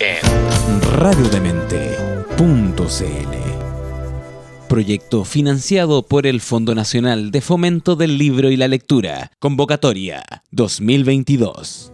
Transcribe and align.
En 0.00 0.80
radiodemente.cl 0.98 2.14
Proyecto 4.68 5.24
financiado 5.24 6.02
por 6.02 6.26
el 6.26 6.40
Fondo 6.40 6.74
Nacional 6.74 7.30
de 7.30 7.40
Fomento 7.40 7.94
del 7.94 8.18
Libro 8.18 8.50
y 8.50 8.56
la 8.56 8.66
Lectura. 8.66 9.30
Convocatoria 9.38 10.24
2022. 10.50 11.93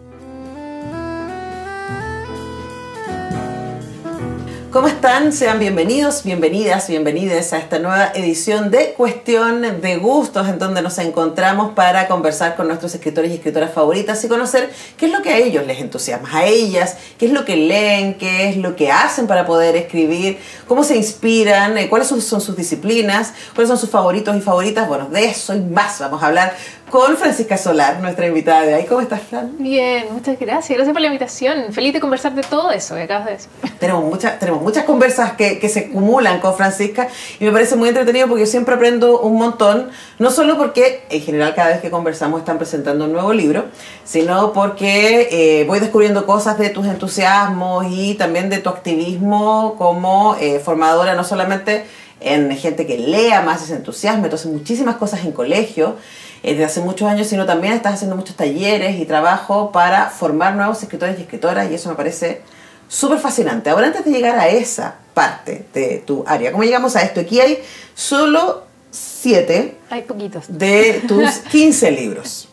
¿Cómo 4.72 4.86
están? 4.86 5.32
Sean 5.32 5.58
bienvenidos, 5.58 6.22
bienvenidas, 6.22 6.86
bienvenidas 6.86 7.52
a 7.52 7.58
esta 7.58 7.80
nueva 7.80 8.12
edición 8.14 8.70
de 8.70 8.92
Cuestión 8.92 9.80
de 9.80 9.96
Gustos, 9.96 10.46
en 10.46 10.60
donde 10.60 10.80
nos 10.80 10.96
encontramos 10.98 11.72
para 11.72 12.06
conversar 12.06 12.54
con 12.54 12.68
nuestros 12.68 12.94
escritores 12.94 13.32
y 13.32 13.34
escritoras 13.34 13.72
favoritas 13.72 14.22
y 14.22 14.28
conocer 14.28 14.70
qué 14.96 15.06
es 15.06 15.12
lo 15.12 15.22
que 15.22 15.30
a 15.30 15.38
ellos 15.38 15.66
les 15.66 15.80
entusiasma, 15.80 16.28
a 16.32 16.46
ellas, 16.46 16.98
qué 17.18 17.26
es 17.26 17.32
lo 17.32 17.44
que 17.44 17.56
leen, 17.56 18.14
qué 18.14 18.48
es 18.48 18.58
lo 18.58 18.76
que 18.76 18.92
hacen 18.92 19.26
para 19.26 19.44
poder 19.44 19.74
escribir, 19.74 20.38
cómo 20.68 20.84
se 20.84 20.96
inspiran, 20.96 21.76
eh, 21.76 21.88
cuáles 21.88 22.06
son, 22.06 22.22
son 22.22 22.40
sus 22.40 22.56
disciplinas, 22.56 23.32
cuáles 23.56 23.70
son 23.70 23.78
sus 23.78 23.90
favoritos 23.90 24.36
y 24.36 24.40
favoritas. 24.40 24.86
Bueno, 24.86 25.08
de 25.08 25.24
eso 25.24 25.52
y 25.52 25.62
más 25.62 25.98
vamos 25.98 26.22
a 26.22 26.28
hablar 26.28 26.54
con 26.90 27.16
Francisca 27.16 27.56
Solar, 27.56 28.00
nuestra 28.00 28.26
invitada 28.26 28.62
de 28.62 28.74
ahí. 28.74 28.84
¿Cómo 28.84 29.00
estás, 29.00 29.22
Fran? 29.22 29.52
Bien, 29.58 30.06
muchas 30.12 30.38
gracias. 30.38 30.76
Gracias 30.76 30.92
por 30.92 31.00
la 31.00 31.06
invitación. 31.06 31.72
Feliz 31.72 31.92
de 31.92 32.00
conversar 32.00 32.34
de 32.34 32.42
todo 32.42 32.70
eso 32.72 32.96
que 32.96 33.02
acabas 33.02 33.26
de 33.26 33.32
decir. 33.32 33.50
Tenemos, 33.78 34.04
muchas 34.04 34.38
tenemos 34.38 34.60
muchas 34.60 34.84
conversas 34.84 35.32
que, 35.32 35.60
que 35.60 35.68
se 35.68 35.80
acumulan 35.80 36.40
con 36.40 36.54
Francisca 36.54 37.08
y 37.38 37.44
me 37.44 37.52
parece 37.52 37.76
muy 37.76 37.88
entretenido 37.88 38.26
porque 38.26 38.44
yo 38.44 38.50
siempre 38.50 38.74
aprendo 38.74 39.20
un 39.20 39.36
montón, 39.36 39.90
no 40.18 40.30
solo 40.30 40.58
porque 40.58 41.04
en 41.10 41.22
general 41.22 41.54
cada 41.54 41.68
vez 41.68 41.80
que 41.80 41.90
conversamos 41.90 42.40
están 42.40 42.58
presentando 42.58 43.04
un 43.04 43.12
nuevo 43.12 43.32
libro, 43.32 43.66
sino 44.04 44.52
porque 44.52 45.28
eh, 45.30 45.64
voy 45.66 45.78
descubriendo 45.78 46.26
cosas 46.26 46.58
de 46.58 46.70
tus 46.70 46.86
entusiasmos 46.86 47.86
y 47.88 48.14
también 48.14 48.50
de 48.50 48.58
tu 48.58 48.68
activismo 48.68 49.76
como 49.78 50.36
eh, 50.40 50.58
formadora, 50.58 51.14
no 51.14 51.22
solamente 51.22 51.84
en 52.20 52.54
gente 52.56 52.86
que 52.86 52.98
lea 52.98 53.40
más 53.42 53.62
se 53.62 53.74
entusiasme, 53.74 54.24
entonces 54.24 54.50
muchísimas 54.50 54.96
cosas 54.96 55.24
en 55.24 55.32
colegio 55.32 55.96
desde 56.42 56.64
hace 56.64 56.80
muchos 56.80 57.08
años, 57.08 57.26
sino 57.26 57.46
también 57.46 57.74
estás 57.74 57.94
haciendo 57.94 58.16
muchos 58.16 58.36
talleres 58.36 58.98
y 58.98 59.04
trabajo 59.04 59.72
para 59.72 60.08
formar 60.10 60.54
nuevos 60.54 60.82
escritores 60.82 61.18
y 61.18 61.22
escritoras 61.22 61.70
y 61.70 61.74
eso 61.74 61.88
me 61.90 61.94
parece 61.94 62.42
súper 62.88 63.18
fascinante. 63.18 63.70
Ahora, 63.70 63.88
antes 63.88 64.04
de 64.04 64.10
llegar 64.10 64.38
a 64.38 64.48
esa 64.48 64.96
parte 65.14 65.66
de 65.74 66.02
tu 66.06 66.24
área, 66.26 66.50
¿cómo 66.52 66.64
llegamos 66.64 66.96
a 66.96 67.02
esto? 67.02 67.20
Aquí 67.20 67.40
hay 67.40 67.58
solo 67.94 68.64
siete 68.90 69.76
Hay 69.90 70.02
poquitos. 70.02 70.44
de 70.48 71.02
tus 71.06 71.30
15 71.50 71.90
libros. 71.92 72.48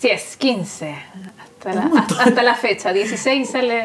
Sí, 0.00 0.08
es 0.10 0.36
15. 0.36 0.94
Hasta 1.42 1.72
la, 1.74 2.06
hasta, 2.20 2.42
la 2.42 2.54
fecha. 2.54 2.92
16 2.92 3.50
sale. 3.50 3.84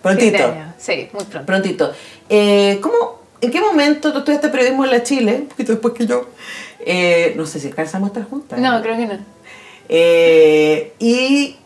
Prontito. 0.00 0.54
Sí, 0.78 1.08
muy 1.12 1.24
pronto. 1.24 1.46
Prontito. 1.46 1.92
Eh, 2.28 2.78
¿cómo, 2.80 3.22
¿En 3.40 3.50
qué 3.50 3.60
momento 3.60 4.12
tú 4.12 4.20
estudiaste 4.20 4.48
periodismo 4.50 4.84
en 4.84 4.90
la 4.92 5.02
Chile? 5.02 5.38
Un 5.42 5.48
poquito 5.48 5.72
después 5.72 5.94
que 5.94 6.06
yo. 6.06 6.28
Eh, 6.84 7.34
no 7.36 7.46
sé 7.46 7.60
si 7.60 7.68
alcanzamos 7.68 8.08
a 8.08 8.12
estar 8.12 8.28
juntas. 8.30 8.58
No, 8.58 8.80
creo 8.82 8.96
que 8.96 9.06
no. 9.06 9.18
Eh, 9.88 10.92
y 10.98 11.56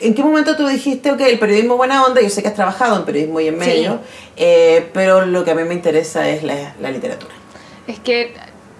¿en 0.00 0.14
qué 0.14 0.22
momento 0.22 0.56
tú 0.56 0.66
dijiste, 0.66 1.10
ok, 1.12 1.20
el 1.20 1.38
periodismo 1.38 1.76
buena 1.76 2.04
onda, 2.04 2.20
yo 2.20 2.28
sé 2.30 2.42
que 2.42 2.48
has 2.48 2.54
trabajado 2.54 2.96
en 2.96 3.04
periodismo 3.04 3.40
y 3.40 3.48
en 3.48 3.54
Sí. 3.60 3.66
medio, 3.68 4.00
eh, 4.36 4.88
pero 4.92 5.24
lo 5.26 5.44
que 5.44 5.50
a 5.50 5.54
mí 5.54 5.64
me 5.64 5.74
interesa 5.74 6.28
es 6.28 6.42
la, 6.42 6.74
la 6.80 6.90
literatura. 6.90 7.32
Es 7.86 7.98
que 8.00 8.34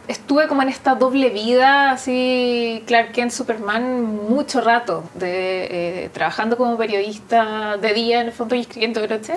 estuve 0.08 0.48
como 0.48 0.62
en 0.62 0.68
esta 0.68 0.94
doble 0.94 1.30
vida, 1.30 1.90
así, 1.92 2.82
Clark 2.86 3.12
Kent, 3.12 3.30
Superman, 3.30 4.04
mucho 4.28 4.60
rato, 4.60 5.04
de, 5.14 6.04
eh, 6.04 6.10
trabajando 6.12 6.56
como 6.56 6.76
periodista 6.76 7.76
de 7.76 7.94
día, 7.94 8.20
en 8.20 8.26
el 8.28 8.32
fondo, 8.32 8.54
y 8.54 8.60
escribiendo 8.60 9.00
de 9.00 9.08
noche, 9.08 9.34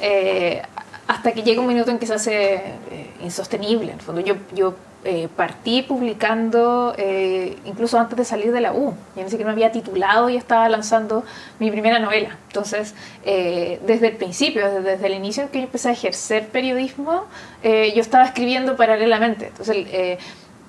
eh, 0.00 0.62
hasta 1.06 1.32
que 1.32 1.42
llega 1.42 1.60
un 1.60 1.66
minuto 1.66 1.90
en 1.90 1.98
que 1.98 2.06
se 2.06 2.14
hace 2.14 2.54
eh, 2.54 3.10
insostenible. 3.22 3.92
En 3.92 3.98
el 3.98 4.04
fondo, 4.04 4.20
yo, 4.20 4.34
yo 4.54 4.74
eh, 5.02 5.28
partí 5.34 5.80
publicando 5.80 6.94
eh, 6.98 7.56
incluso 7.64 7.98
antes 7.98 8.18
de 8.18 8.24
salir 8.24 8.52
de 8.52 8.60
la 8.60 8.74
U. 8.74 8.94
Yo 9.16 9.22
ni 9.22 9.30
siquiera 9.30 9.46
me 9.46 9.52
había 9.52 9.72
titulado 9.72 10.28
y 10.28 10.36
estaba 10.36 10.68
lanzando 10.68 11.24
mi 11.58 11.70
primera 11.70 11.98
novela. 11.98 12.36
Entonces, 12.48 12.94
eh, 13.24 13.80
desde 13.86 14.08
el 14.08 14.16
principio, 14.16 14.82
desde, 14.82 15.06
el 15.06 15.14
inicio 15.14 15.44
en 15.44 15.48
que 15.48 15.58
yo 15.58 15.64
empecé 15.64 15.88
a 15.88 15.92
ejercer 15.92 16.48
periodismo, 16.48 17.24
yo 17.62 18.00
estaba 18.00 18.24
escribiendo 18.24 18.76
paralelamente. 18.76 19.46
Entonces, 19.46 20.18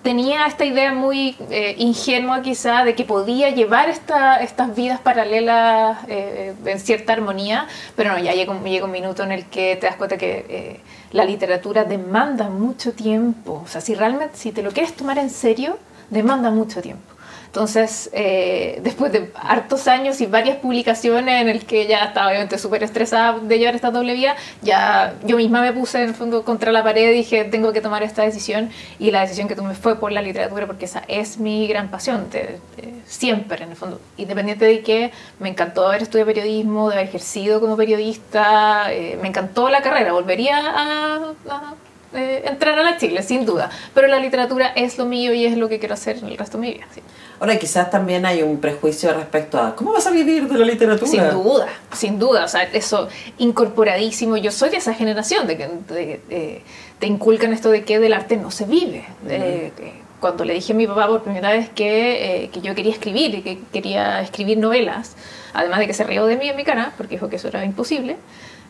tenía 0.02 0.48
esta 0.48 0.66
idea 0.66 0.94
muy 0.94 1.36
eh, 1.50 1.76
ingenua 1.78 2.42
quizá 2.42 2.84
de 2.84 2.96
que 2.96 3.06
podía 3.06 3.50
llevar 3.50 3.90
esta, 3.90 4.38
estas 4.38 4.76
vidas 4.76 5.00
paralelas 5.00 6.00
eh, 6.08 6.54
en 6.66 6.80
cierta 6.80 7.14
armonía, 7.14 7.68
pero 7.96 8.12
no, 8.12 8.20
ya 8.20 8.34
llega, 8.34 8.54
llega 8.64 8.86
un 8.86 8.92
minuto 8.92 9.24
en 9.24 9.32
el 9.32 9.46
que 9.46 9.76
te 9.76 9.88
das 9.88 9.96
cuenta 9.96 10.18
que 10.18 10.46
eh, 10.50 10.80
la 11.12 11.26
literatura 11.26 11.84
demanda 11.84 12.50
mucho 12.50 12.94
tiempo. 12.94 13.62
O 13.64 13.68
sea, 13.68 13.82
si 13.82 13.96
realmente, 13.96 14.38
si 14.38 14.52
te 14.52 14.64
lo 14.64 14.72
quieres 14.72 14.96
tomar 14.96 15.18
en 15.18 15.30
serio, 15.30 15.78
demanda 16.10 16.50
mucho 16.50 16.82
tiempo. 16.82 17.04
Entonces, 17.52 18.10
eh, 18.14 18.80
después 18.82 19.12
de 19.12 19.30
hartos 19.36 19.90
años 19.90 20.22
y 20.22 20.26
varias 20.26 20.56
publicaciones 20.56 21.42
en 21.42 21.50
el 21.50 21.66
que 21.66 21.86
ya 21.86 22.06
estaba 22.06 22.30
obviamente 22.30 22.58
súper 22.58 22.82
estresada 22.82 23.40
de 23.40 23.60
llevar 23.60 23.76
esta 23.76 23.92
doble 23.92 24.14
vía, 24.14 24.38
ya 24.62 25.16
yo 25.26 25.36
misma 25.36 25.60
me 25.62 25.74
puse 25.74 26.02
en 26.02 26.08
el 26.10 26.16
fondo 26.16 26.46
contra 26.46 26.72
la 26.72 26.82
pared 26.82 27.10
y 27.12 27.14
dije, 27.14 27.44
tengo 27.44 27.74
que 27.74 27.82
tomar 27.82 28.04
esta 28.04 28.22
decisión 28.24 28.70
y 29.00 29.12
la 29.12 29.20
decisión 29.20 29.50
que 29.50 29.56
tomé 29.58 29.76
fue 29.76 30.00
por 30.00 30.14
la 30.14 30.22
literatura 30.22 30.66
porque 30.66 30.86
esa 30.86 31.04
es 31.10 31.40
mi 31.40 31.68
gran 31.68 31.90
pasión, 31.92 32.30
de- 32.30 32.60
de- 32.78 32.94
siempre 33.06 33.62
en 33.66 33.72
el 33.72 33.76
fondo, 33.76 34.00
independiente 34.16 34.64
de 34.64 34.80
que 34.82 35.12
me 35.40 35.50
encantó 35.50 35.86
haber 35.88 36.04
estudiado 36.04 36.28
periodismo, 36.28 36.88
de 36.90 36.96
haber 36.96 37.08
ejercido 37.10 37.60
como 37.60 37.76
periodista, 37.76 38.94
eh, 38.94 39.20
me 39.22 39.28
encantó 39.28 39.68
la 39.70 39.82
carrera, 39.82 40.14
volvería 40.14 40.58
a... 40.58 41.16
a 41.50 41.74
eh, 42.14 42.44
entrar 42.46 42.78
a 42.78 42.84
la 42.84 42.98
Chile, 42.98 43.24
sin 43.24 43.46
duda. 43.46 43.70
Pero 43.94 44.08
la 44.08 44.20
literatura 44.20 44.68
es 44.76 44.98
lo 44.98 45.06
mío 45.06 45.34
y 45.34 45.46
es 45.46 45.58
lo 45.58 45.70
que 45.70 45.80
quiero 45.80 45.94
hacer 45.94 46.18
en 46.18 46.28
el 46.28 46.38
resto 46.38 46.58
de 46.58 46.62
mi 46.68 46.74
vida. 46.74 46.86
sí. 46.94 47.02
Ahora, 47.40 47.58
quizás 47.58 47.90
también 47.90 48.24
hay 48.28 48.44
un 48.44 48.60
prejuicio 48.60 49.12
respecto 49.16 49.60
a 49.60 49.76
cómo 49.76 49.92
vas 49.94 50.06
a 50.06 50.12
vivir 50.12 50.48
de 50.48 50.60
la 50.60 50.66
literatura. 50.66 51.10
Sin 51.10 51.30
duda, 51.32 51.68
sin 51.92 52.20
duda. 52.20 52.46
O 52.46 52.48
sea, 52.48 52.62
eso 52.64 53.10
incorporadísimo. 53.40 54.38
Yo 54.38 54.52
soy 54.52 54.70
de 54.70 54.78
esa 54.78 54.94
generación 54.94 55.48
de 55.48 55.58
que 55.58 55.68
de- 55.92 56.22
eh, 56.30 56.62
te 57.00 57.08
inculcan 57.08 57.52
esto 57.54 57.70
de 57.72 57.84
que 57.84 58.00
del 58.00 58.14
arte 58.14 58.38
no 58.38 58.52
se 58.52 58.66
vive. 58.66 59.06
Eh, 59.28 59.72
que 59.76 59.94
cuando 60.20 60.46
le 60.46 60.54
dije 60.54 60.74
a 60.74 60.76
mi 60.76 60.86
papá 60.86 61.08
por 61.08 61.24
primera 61.24 61.50
vez 61.52 61.70
que, 61.70 62.44
eh, 62.44 62.50
que 62.50 62.62
yo 62.62 62.76
quería 62.76 62.92
escribir 62.92 63.34
y 63.34 63.42
que 63.42 63.58
quería 63.74 64.22
escribir 64.22 64.60
novelas, 64.60 65.16
además 65.54 65.80
de 65.80 65.88
que 65.88 65.94
se 65.94 66.04
rió 66.04 66.26
de 66.28 66.38
mí 66.38 66.48
en 66.48 66.56
mi 66.56 66.64
cara, 66.64 66.94
porque 66.96 67.16
dijo 67.16 67.28
que 67.28 67.38
eso 67.38 67.48
era 67.48 67.66
imposible, 67.66 68.18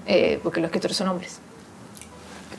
eh, 0.07 0.39
porque 0.43 0.61
los 0.61 0.69
escritores 0.69 0.95
son 0.95 1.09
hombres. 1.09 1.39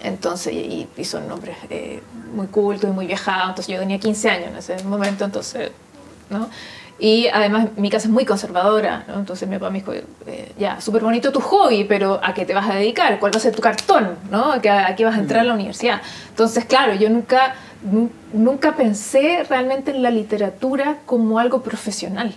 Entonces, 0.02 0.52
y, 0.52 0.88
y 0.96 1.04
son 1.04 1.30
hombres 1.30 1.56
eh, 1.70 2.02
muy 2.34 2.46
cultos 2.48 2.90
y 2.90 2.92
muy 2.92 3.06
viajados. 3.06 3.50
Entonces, 3.50 3.68
yo 3.74 3.78
tenía 3.80 3.98
15 3.98 4.30
años 4.30 4.48
en 4.48 4.56
ese 4.56 4.84
momento, 4.84 5.24
entonces, 5.24 5.70
¿no? 6.30 6.48
Y 6.98 7.26
además, 7.28 7.68
mi 7.76 7.90
casa 7.90 8.06
es 8.06 8.12
muy 8.12 8.24
conservadora, 8.24 9.04
¿no? 9.08 9.14
Entonces, 9.14 9.48
mi 9.48 9.56
papá 9.58 9.70
me 9.70 9.78
dijo, 9.80 9.92
eh, 9.92 10.52
ya, 10.58 10.80
súper 10.80 11.02
bonito 11.02 11.32
tu 11.32 11.40
hobby, 11.40 11.84
pero 11.84 12.20
¿a 12.22 12.32
qué 12.34 12.44
te 12.44 12.54
vas 12.54 12.69
a 12.70 12.75
dedicar? 12.75 13.19
¿Cuál 13.19 13.34
va 13.34 13.38
a 13.38 13.40
ser 13.40 13.54
tu 13.54 13.62
cartón? 13.62 14.16
¿No? 14.31 14.52
¿A 14.52 14.60
qué, 14.60 14.70
a 14.70 14.94
qué 14.94 15.04
vas 15.04 15.16
a 15.16 15.19
entrar 15.19 15.40
a 15.40 15.44
la 15.44 15.54
universidad? 15.54 16.00
Entonces, 16.28 16.64
claro, 16.64 16.94
yo 16.94 17.08
nunca, 17.10 17.55
nu- 17.82 18.10
nunca 18.32 18.76
pensé 18.76 19.44
realmente 19.48 19.90
en 19.93 20.02
la 20.02 20.10
literatura 20.10 20.98
como 21.06 21.38
algo 21.40 21.62
profesional. 21.62 22.34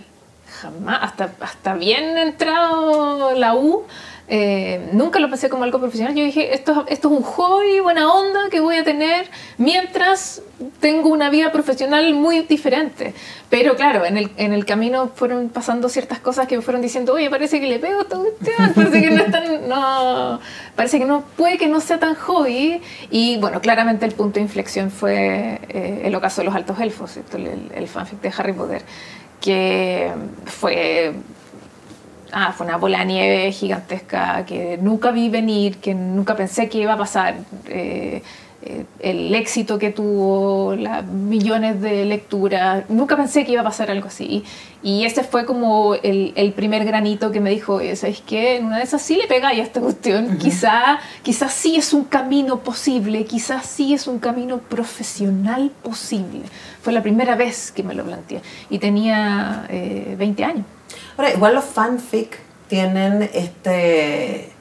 Jamás, 0.60 0.98
hasta, 1.02 1.30
hasta 1.40 1.74
bien 1.74 2.16
entrado 2.18 3.34
la 3.34 3.54
U, 3.54 3.84
eh, 4.28 4.90
nunca 4.92 5.20
lo 5.20 5.28
pensé 5.28 5.48
como 5.48 5.64
algo 5.64 5.78
profesional. 5.78 6.14
Yo 6.14 6.24
dije, 6.24 6.54
esto, 6.54 6.84
esto 6.88 7.08
es 7.08 7.18
un 7.18 7.22
hobby, 7.22 7.80
buena 7.80 8.12
onda 8.12 8.48
que 8.50 8.60
voy 8.60 8.76
a 8.76 8.84
tener 8.84 9.26
mientras 9.56 10.42
tengo 10.80 11.10
una 11.10 11.30
vida 11.30 11.52
profesional 11.52 12.12
muy 12.14 12.40
diferente. 12.40 13.14
Pero 13.50 13.76
claro, 13.76 14.04
en 14.04 14.16
el, 14.16 14.30
en 14.36 14.52
el 14.52 14.64
camino 14.64 15.12
fueron 15.14 15.48
pasando 15.48 15.88
ciertas 15.88 16.18
cosas 16.18 16.48
que 16.48 16.56
me 16.56 16.62
fueron 16.62 16.82
diciendo, 16.82 17.12
oye, 17.12 17.30
parece 17.30 17.60
que 17.60 17.68
le 17.68 17.78
pego 17.78 18.00
esta 18.00 18.16
cuestión, 18.16 18.72
parece 18.74 19.00
que 19.00 19.10
no 19.10 19.22
es 19.22 19.30
tan, 19.30 19.68
no, 19.68 20.40
parece 20.74 20.98
que 20.98 21.04
no, 21.04 21.22
puede 21.36 21.56
que 21.56 21.68
no 21.68 21.80
sea 21.80 21.98
tan 21.98 22.14
hobby. 22.16 22.80
Y 23.10 23.36
bueno, 23.38 23.60
claramente 23.60 24.06
el 24.06 24.12
punto 24.12 24.34
de 24.34 24.42
inflexión 24.42 24.90
fue 24.90 25.60
eh, 25.68 26.02
el 26.04 26.14
ocaso 26.16 26.40
de 26.40 26.46
los 26.46 26.54
altos 26.54 26.80
elfos, 26.80 27.16
el, 27.32 27.70
el 27.72 27.86
fanfic 27.86 28.20
de 28.20 28.32
Harry 28.36 28.52
Potter, 28.54 28.82
que 29.40 30.10
fue 30.46 31.14
ah, 32.32 32.52
fue 32.52 32.66
una 32.66 32.76
bola 32.76 33.00
de 33.00 33.04
nieve 33.06 33.52
gigantesca 33.52 34.44
que 34.44 34.78
nunca 34.80 35.10
vi 35.10 35.28
venir, 35.28 35.78
que 35.78 35.94
nunca 35.94 36.36
pensé 36.36 36.68
que 36.68 36.78
iba 36.78 36.94
a 36.94 36.98
pasar. 36.98 37.36
Eh, 37.68 38.22
eh, 38.68 38.84
el 38.98 39.32
éxito 39.34 39.78
que 39.78 39.90
tuvo, 39.90 40.74
las 40.74 41.06
millones 41.06 41.80
de 41.80 42.04
lecturas. 42.04 42.84
Nunca 42.88 43.16
pensé 43.16 43.44
que 43.44 43.52
iba 43.52 43.60
a 43.60 43.64
pasar 43.64 43.92
algo 43.92 44.08
así. 44.08 44.42
Y 44.82 45.04
ese 45.04 45.22
fue 45.22 45.44
como 45.46 45.94
el, 45.94 46.32
el 46.34 46.52
primer 46.52 46.84
granito 46.84 47.30
que 47.30 47.38
me 47.38 47.50
dijo, 47.50 47.80
¿sabes 47.94 48.22
qué? 48.26 48.56
En 48.56 48.66
una 48.66 48.78
de 48.78 48.82
esas 48.82 49.02
sí 49.02 49.14
le 49.16 49.28
pega 49.28 49.50
a 49.50 49.52
esta 49.52 49.80
cuestión. 49.80 50.38
quizá, 50.38 50.98
quizás 51.22 51.52
sí 51.52 51.76
es 51.76 51.92
un 51.92 52.04
camino 52.04 52.58
posible, 52.58 53.24
quizás 53.24 53.66
sí 53.66 53.94
es 53.94 54.08
un 54.08 54.18
camino 54.18 54.58
profesional 54.58 55.70
posible. 55.82 56.42
Fue 56.82 56.92
la 56.92 57.02
primera 57.02 57.36
vez 57.36 57.70
que 57.70 57.84
me 57.84 57.94
lo 57.94 58.04
planteé. 58.04 58.40
Y 58.68 58.78
tenía 58.78 59.66
20 59.68 60.42
eh, 60.42 60.44
años. 60.44 60.64
Ahora, 61.16 61.32
igual 61.32 61.54
los 61.54 61.64
fanfic 61.64 62.38
tienen 62.68 63.30
este 63.32 64.52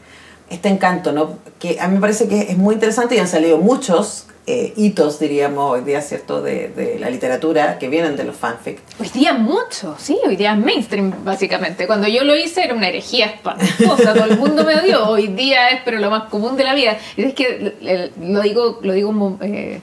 este 0.49 0.69
encanto, 0.69 1.11
¿no? 1.11 1.39
Que 1.59 1.79
a 1.79 1.87
mí 1.87 1.95
me 1.95 2.01
parece 2.01 2.27
que 2.27 2.41
es 2.41 2.57
muy 2.57 2.75
interesante 2.75 3.15
y 3.15 3.19
han 3.19 3.27
salido 3.27 3.57
muchos 3.57 4.27
eh, 4.47 4.73
hitos, 4.75 5.19
diríamos, 5.19 5.71
hoy 5.71 5.81
día, 5.81 6.01
¿cierto?, 6.01 6.39
de, 6.43 6.69
de, 6.69 6.99
la 6.99 7.09
literatura 7.09 7.79
que 7.79 7.89
vienen 7.89 8.15
de 8.15 8.25
los 8.25 8.35
fanfic. 8.35 8.77
Hoy 8.99 9.09
día 9.09 9.33
mucho, 9.33 9.95
sí, 9.97 10.19
hoy 10.23 10.35
día 10.35 10.53
es 10.53 10.59
mainstream, 10.59 11.13
básicamente. 11.23 11.87
Cuando 11.87 12.07
yo 12.07 12.23
lo 12.23 12.37
hice 12.37 12.63
era 12.63 12.75
una 12.75 12.87
herejía 12.87 13.25
espantosa, 13.25 14.13
todo 14.13 14.25
el 14.25 14.37
mundo 14.37 14.63
me 14.63 14.75
odió. 14.75 15.09
Hoy 15.09 15.27
día 15.29 15.69
es, 15.69 15.81
pero 15.83 15.97
lo 15.97 16.11
más 16.11 16.29
común 16.29 16.57
de 16.57 16.63
la 16.63 16.75
vida. 16.75 16.95
Y 17.17 17.23
es 17.23 17.33
que 17.33 18.11
lo 18.21 18.41
digo, 18.41 18.79
lo 18.83 18.93
digo 18.93 19.39
eh, 19.41 19.81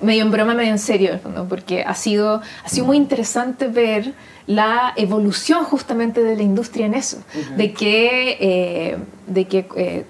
medio 0.00 0.22
en 0.22 0.30
broma, 0.30 0.54
medio 0.54 0.70
en 0.70 0.78
serio, 0.78 1.18
porque 1.48 1.82
ha 1.82 1.94
sido, 1.94 2.42
ha 2.64 2.68
sido 2.68 2.86
muy 2.86 2.96
interesante 2.96 3.66
ver 3.66 4.14
la 4.46 4.92
evolución 4.96 5.64
justamente 5.64 6.22
de 6.22 6.36
la 6.36 6.42
industria 6.42 6.86
en 6.86 6.94
eso, 6.94 7.18
de 7.56 7.72
que, 7.72 8.36
eh, 8.40 8.96
de 9.26 9.44
que 9.46 9.66
eh, 9.76 10.04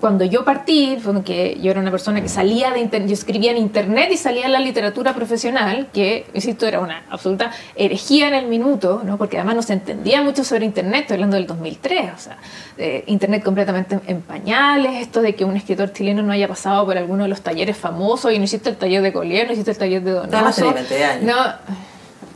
cuando 0.00 0.24
yo 0.24 0.44
partí, 0.44 0.98
que 1.24 1.58
yo 1.60 1.70
era 1.70 1.80
una 1.80 1.90
persona 1.90 2.20
que 2.20 2.28
salía 2.28 2.70
de 2.70 2.80
internet, 2.80 3.08
yo 3.08 3.14
escribía 3.14 3.50
en 3.52 3.56
internet 3.56 4.10
y 4.12 4.16
salía 4.16 4.44
en 4.44 4.52
la 4.52 4.60
literatura 4.60 5.14
profesional, 5.14 5.88
que, 5.92 6.26
insisto, 6.34 6.66
era 6.66 6.80
una 6.80 7.04
absoluta 7.08 7.50
herejía 7.74 8.28
en 8.28 8.34
el 8.34 8.46
minuto, 8.46 9.02
¿no? 9.02 9.16
porque 9.16 9.38
además 9.38 9.56
no 9.56 9.62
se 9.62 9.72
entendía 9.72 10.22
mucho 10.22 10.44
sobre 10.44 10.66
internet, 10.66 11.02
estoy 11.02 11.14
hablando 11.14 11.36
del 11.36 11.46
2003, 11.46 12.10
o 12.14 12.18
sea, 12.18 12.38
internet 13.06 13.42
completamente 13.42 13.98
en 14.06 14.20
pañales, 14.20 15.00
esto 15.00 15.22
de 15.22 15.34
que 15.34 15.44
un 15.44 15.56
escritor 15.56 15.92
chileno 15.92 16.22
no 16.22 16.32
haya 16.32 16.48
pasado 16.48 16.84
por 16.84 16.98
alguno 16.98 17.22
de 17.22 17.30
los 17.30 17.40
talleres 17.40 17.76
famosos, 17.76 18.30
y 18.30 18.38
no 18.38 18.44
hiciste 18.44 18.68
el 18.68 18.76
taller 18.76 19.00
de 19.00 19.12
Collier, 19.12 19.46
no 19.46 19.54
hiciste 19.54 19.70
el 19.70 19.78
taller 19.78 20.02
de 20.02 20.10
Donoso. 20.10 20.74
No, 21.22 21.34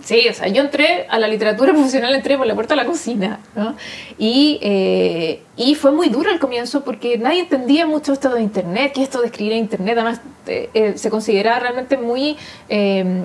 Sí, 0.09 0.27
o 0.27 0.33
sea, 0.33 0.49
yo 0.49 0.63
entré 0.63 1.05
a 1.11 1.19
la 1.19 1.29
literatura 1.29 1.73
profesional, 1.75 2.15
entré 2.15 2.39
por 2.39 2.47
la 2.47 2.55
puerta 2.55 2.73
de 2.73 2.81
la 2.81 2.87
cocina, 2.87 3.41
¿no? 3.55 3.77
Y, 4.17 4.59
eh, 4.63 5.43
y 5.55 5.75
fue 5.75 5.93
muy 5.93 6.09
duro 6.09 6.31
al 6.31 6.39
comienzo 6.39 6.83
porque 6.83 7.19
nadie 7.19 7.41
entendía 7.41 7.85
mucho 7.85 8.15
esto 8.15 8.31
de 8.31 8.41
Internet, 8.41 8.93
que 8.95 9.03
esto 9.03 9.21
de 9.21 9.27
escribir 9.27 9.53
en 9.53 9.59
Internet, 9.59 9.99
además 9.99 10.23
eh, 10.47 10.71
eh, 10.73 10.93
se 10.97 11.11
consideraba 11.11 11.59
realmente 11.59 11.99
muy, 11.99 12.39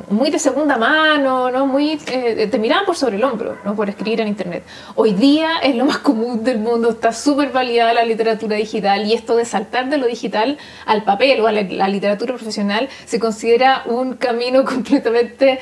muy 0.09 0.29
de 0.29 0.39
segunda 0.39 0.75
mano, 0.75 1.49
¿no? 1.51 1.65
Muy, 1.65 1.95
te 1.95 2.59
miraban 2.59 2.85
por 2.85 2.97
sobre 2.97 3.15
el 3.15 3.23
hombro, 3.23 3.55
¿no? 3.63 3.75
Por 3.75 3.87
escribir 3.87 4.19
en 4.19 4.27
Internet. 4.27 4.63
Hoy 4.95 5.13
día 5.13 5.59
es 5.63 5.75
lo 5.75 5.85
más 5.85 5.99
común 5.99 6.43
del 6.43 6.59
mundo, 6.59 6.89
está 6.89 7.13
súper 7.13 7.51
validada 7.51 7.93
la 7.93 8.03
literatura 8.03 8.57
digital 8.57 9.05
y 9.05 9.13
esto 9.13 9.37
de 9.37 9.45
saltar 9.45 9.89
de 9.89 9.99
lo 9.99 10.07
digital 10.07 10.57
al 10.85 11.05
papel 11.05 11.39
o 11.39 11.47
a 11.47 11.53
la, 11.53 11.61
la 11.61 11.87
literatura 11.87 12.33
profesional 12.33 12.89
se 13.05 13.19
considera 13.19 13.83
un 13.85 14.15
camino 14.15 14.65
completamente 14.73 15.59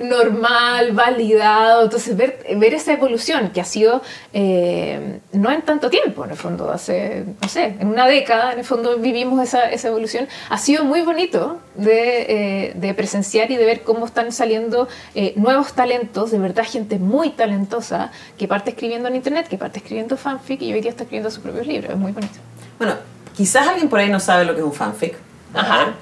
normal 0.00 0.57
validado. 0.92 1.84
Entonces, 1.84 2.16
ver, 2.16 2.44
ver 2.56 2.74
esa 2.74 2.92
evolución 2.92 3.50
que 3.50 3.60
ha 3.60 3.64
sido 3.64 4.02
eh, 4.32 5.20
no 5.32 5.50
en 5.50 5.62
tanto 5.62 5.90
tiempo, 5.90 6.24
en 6.24 6.30
el 6.30 6.36
fondo, 6.36 6.70
hace, 6.70 7.24
no 7.40 7.48
sé, 7.48 7.76
en 7.78 7.88
una 7.88 8.06
década, 8.06 8.52
en 8.52 8.60
el 8.60 8.64
fondo 8.64 8.96
vivimos 8.98 9.42
esa, 9.42 9.70
esa 9.70 9.88
evolución, 9.88 10.28
ha 10.50 10.58
sido 10.58 10.84
muy 10.84 11.02
bonito 11.02 11.58
de, 11.74 12.26
eh, 12.28 12.72
de, 12.74 12.94
presenciar 12.94 13.50
y 13.50 13.56
de 13.56 13.64
ver 13.64 13.82
cómo 13.82 14.06
están 14.06 14.32
saliendo 14.32 14.88
eh, 15.14 15.32
nuevos 15.36 15.72
talentos, 15.74 16.30
de 16.30 16.38
verdad, 16.38 16.64
gente 16.64 16.98
muy 16.98 17.30
talentosa 17.30 18.10
que 18.36 18.48
parte 18.48 18.70
escribiendo 18.70 19.08
en 19.08 19.16
internet, 19.16 19.48
que 19.48 19.58
parte 19.58 19.78
escribiendo 19.78 20.16
fanfic 20.16 20.62
y 20.62 20.72
hoy 20.72 20.80
día 20.80 20.90
está 20.90 21.04
escribiendo 21.04 21.30
sus 21.30 21.42
propios 21.42 21.66
libros. 21.66 21.92
Es 21.92 21.98
muy 21.98 22.12
bonito. 22.12 22.38
Bueno, 22.78 22.94
quizás 23.36 23.68
alguien 23.68 23.88
por 23.88 24.00
ahí 24.00 24.10
no 24.10 24.20
sabe 24.20 24.44
lo 24.44 24.54
que 24.54 24.60
es 24.60 24.66
un 24.66 24.72
fanfic. 24.72 25.16
Ajá 25.54 25.94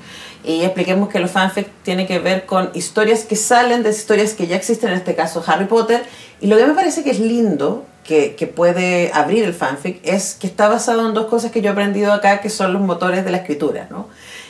y 0.46 0.64
expliquemos 0.64 1.08
que 1.08 1.19
los 1.19 1.31
fanfic 1.31 1.69
tiene 1.82 2.06
que 2.06 2.19
ver 2.19 2.46
con 2.46 2.70
historias 2.75 3.25
que 3.25 3.37
salen 3.37 3.82
de 3.82 3.90
historias 3.90 4.34
que 4.34 4.46
ya 4.46 4.56
existen, 4.56 4.90
en 4.90 4.96
este 4.96 5.14
caso 5.14 5.43
Harry 5.46 5.66
Potter. 5.66 6.04
Y 6.40 6.46
lo 6.46 6.56
que 6.56 6.66
me 6.66 6.75
parece 6.75 7.02
que 7.02 7.10
es 7.10 7.19
lindo, 7.20 7.84
que, 8.04 8.37
que, 8.37 8.46
puede 8.46 9.10
abrir 9.12 9.44
el 9.44 9.54
fanfic, 9.54 10.00
es 10.04 10.34
que 10.34 10.46
está 10.46 10.69
basado 10.69 11.06
en 11.06 11.14
dos 11.14 11.26
cosas 11.26 11.50
que 11.50 11.60
yo 11.60 11.70
he 11.70 11.72
aprendido 11.72 12.12
acá, 12.12 12.40
que 12.40 12.50
son 12.50 12.72
los 12.72 12.81
motores 12.81 13.25
de 13.25 13.32
la 13.32 13.38
escritura. 13.38 13.88
¿no? 13.90 14.06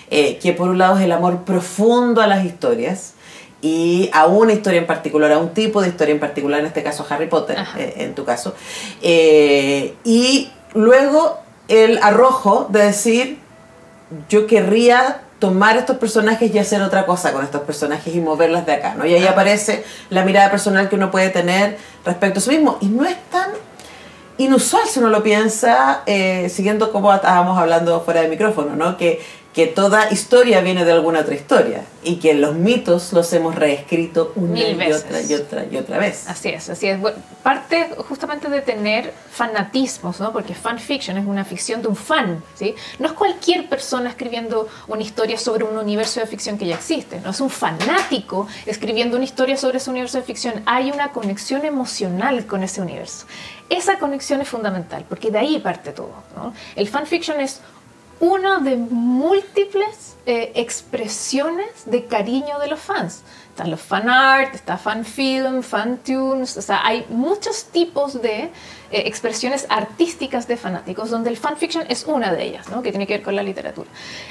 Eh, 0.08 0.38
que 0.38 0.52
por 0.52 0.68
un 0.68 0.78
lado 0.78 0.96
es 0.98 1.04
el 1.04 1.10
amor 1.10 1.42
profundo 1.42 2.22
a 2.22 2.28
las 2.28 2.44
historias 2.44 3.14
y 3.60 4.08
a 4.12 4.26
una 4.26 4.52
historia 4.52 4.78
en 4.78 4.86
particular, 4.86 5.32
a 5.32 5.38
un 5.38 5.52
tipo 5.52 5.82
de 5.82 5.88
historia 5.88 6.12
en 6.12 6.20
particular, 6.20 6.60
en 6.60 6.66
este 6.66 6.84
caso 6.84 7.04
Harry 7.10 7.26
Potter, 7.26 7.58
eh, 7.76 7.94
en 7.96 8.14
tu 8.14 8.24
caso. 8.24 8.54
Eh, 9.02 9.94
y 10.04 10.52
luego 10.74 11.40
el 11.66 11.98
arrojo 12.02 12.68
de 12.70 12.84
decir, 12.84 13.38
yo 14.28 14.46
querría 14.46 15.22
tomar 15.38 15.76
estos 15.76 15.98
personajes 15.98 16.54
y 16.54 16.58
hacer 16.58 16.82
otra 16.82 17.04
cosa 17.04 17.32
con 17.32 17.44
estos 17.44 17.62
personajes 17.62 18.14
y 18.14 18.20
moverlas 18.20 18.64
de 18.64 18.72
acá, 18.72 18.94
¿no? 18.94 19.04
Y 19.04 19.14
ahí 19.14 19.26
aparece 19.26 19.84
la 20.08 20.24
mirada 20.24 20.50
personal 20.50 20.88
que 20.88 20.96
uno 20.96 21.10
puede 21.10 21.28
tener 21.28 21.76
respecto 22.04 22.38
a 22.38 22.42
sí 22.42 22.50
mismo. 22.50 22.78
Y 22.80 22.86
no 22.86 23.04
es 23.04 23.16
tan 23.30 23.50
inusual 24.38 24.84
si 24.86 24.98
uno 24.98 25.08
lo 25.08 25.22
piensa, 25.22 26.02
eh, 26.06 26.48
siguiendo 26.48 26.90
como 26.92 27.12
estábamos 27.14 27.58
hablando 27.58 28.00
fuera 28.00 28.22
de 28.22 28.28
micrófono, 28.28 28.76
¿no? 28.76 28.96
Que 28.96 29.20
que 29.56 29.66
toda 29.66 30.12
historia 30.12 30.60
viene 30.60 30.84
de 30.84 30.92
alguna 30.92 31.20
otra 31.20 31.34
historia 31.34 31.82
y 32.02 32.16
que 32.16 32.34
los 32.34 32.54
mitos 32.56 33.14
los 33.14 33.32
hemos 33.32 33.54
reescrito 33.54 34.34
una 34.36 34.60
y 34.60 34.92
otra 34.92 35.22
y 35.22 35.32
otra 35.32 35.64
y 35.64 35.78
otra 35.78 35.96
vez. 35.96 36.28
Así 36.28 36.50
es, 36.50 36.68
así 36.68 36.88
es. 36.88 36.98
parte 37.42 37.88
justamente 38.06 38.50
de 38.50 38.60
tener 38.60 39.14
fanatismos, 39.30 40.20
¿no? 40.20 40.30
Porque 40.30 40.54
fanfiction 40.54 41.16
es 41.16 41.24
una 41.24 41.42
ficción 41.46 41.80
de 41.80 41.88
un 41.88 41.96
fan, 41.96 42.44
¿sí? 42.54 42.74
No 42.98 43.06
es 43.06 43.14
cualquier 43.14 43.66
persona 43.66 44.10
escribiendo 44.10 44.68
una 44.88 45.00
historia 45.00 45.38
sobre 45.38 45.64
un 45.64 45.78
universo 45.78 46.20
de 46.20 46.26
ficción 46.26 46.58
que 46.58 46.66
ya 46.66 46.74
existe, 46.74 47.18
no 47.20 47.30
es 47.30 47.40
un 47.40 47.48
fanático 47.48 48.46
escribiendo 48.66 49.16
una 49.16 49.24
historia 49.24 49.56
sobre 49.56 49.78
ese 49.78 49.88
universo 49.88 50.18
de 50.18 50.24
ficción. 50.24 50.62
Hay 50.66 50.90
una 50.90 51.12
conexión 51.12 51.64
emocional 51.64 52.44
con 52.44 52.62
ese 52.62 52.82
universo. 52.82 53.24
Esa 53.70 53.98
conexión 53.98 54.42
es 54.42 54.48
fundamental, 54.48 55.06
porque 55.08 55.30
de 55.30 55.38
ahí 55.38 55.58
parte 55.60 55.92
todo. 55.92 56.12
¿no? 56.36 56.52
El 56.76 56.88
fanfiction 56.88 57.40
es 57.40 57.62
una 58.20 58.60
de 58.60 58.76
múltiples 58.76 60.16
eh, 60.26 60.52
expresiones 60.56 61.68
de 61.84 62.06
cariño 62.06 62.58
de 62.58 62.66
los 62.66 62.80
fans. 62.80 63.22
Están 63.50 63.70
los 63.70 63.80
fan 63.80 64.08
art, 64.10 64.54
está 64.54 64.76
fan 64.76 65.04
film, 65.04 65.62
fan 65.62 65.98
tunes, 65.98 66.56
o 66.56 66.62
sea, 66.62 66.84
hay 66.84 67.06
muchos 67.08 67.66
tipos 67.66 68.20
de 68.20 68.40
eh, 68.40 68.50
expresiones 68.90 69.66
artísticas 69.68 70.48
de 70.48 70.56
fanáticos, 70.56 71.10
donde 71.10 71.30
el 71.30 71.36
fanfiction 71.36 71.84
es 71.88 72.04
una 72.04 72.32
de 72.32 72.42
ellas, 72.42 72.68
¿no? 72.70 72.82
que 72.82 72.90
tiene 72.90 73.06
que 73.06 73.14
ver 73.14 73.22
con 73.22 73.36
la 73.36 73.42
literatura. 73.42 73.88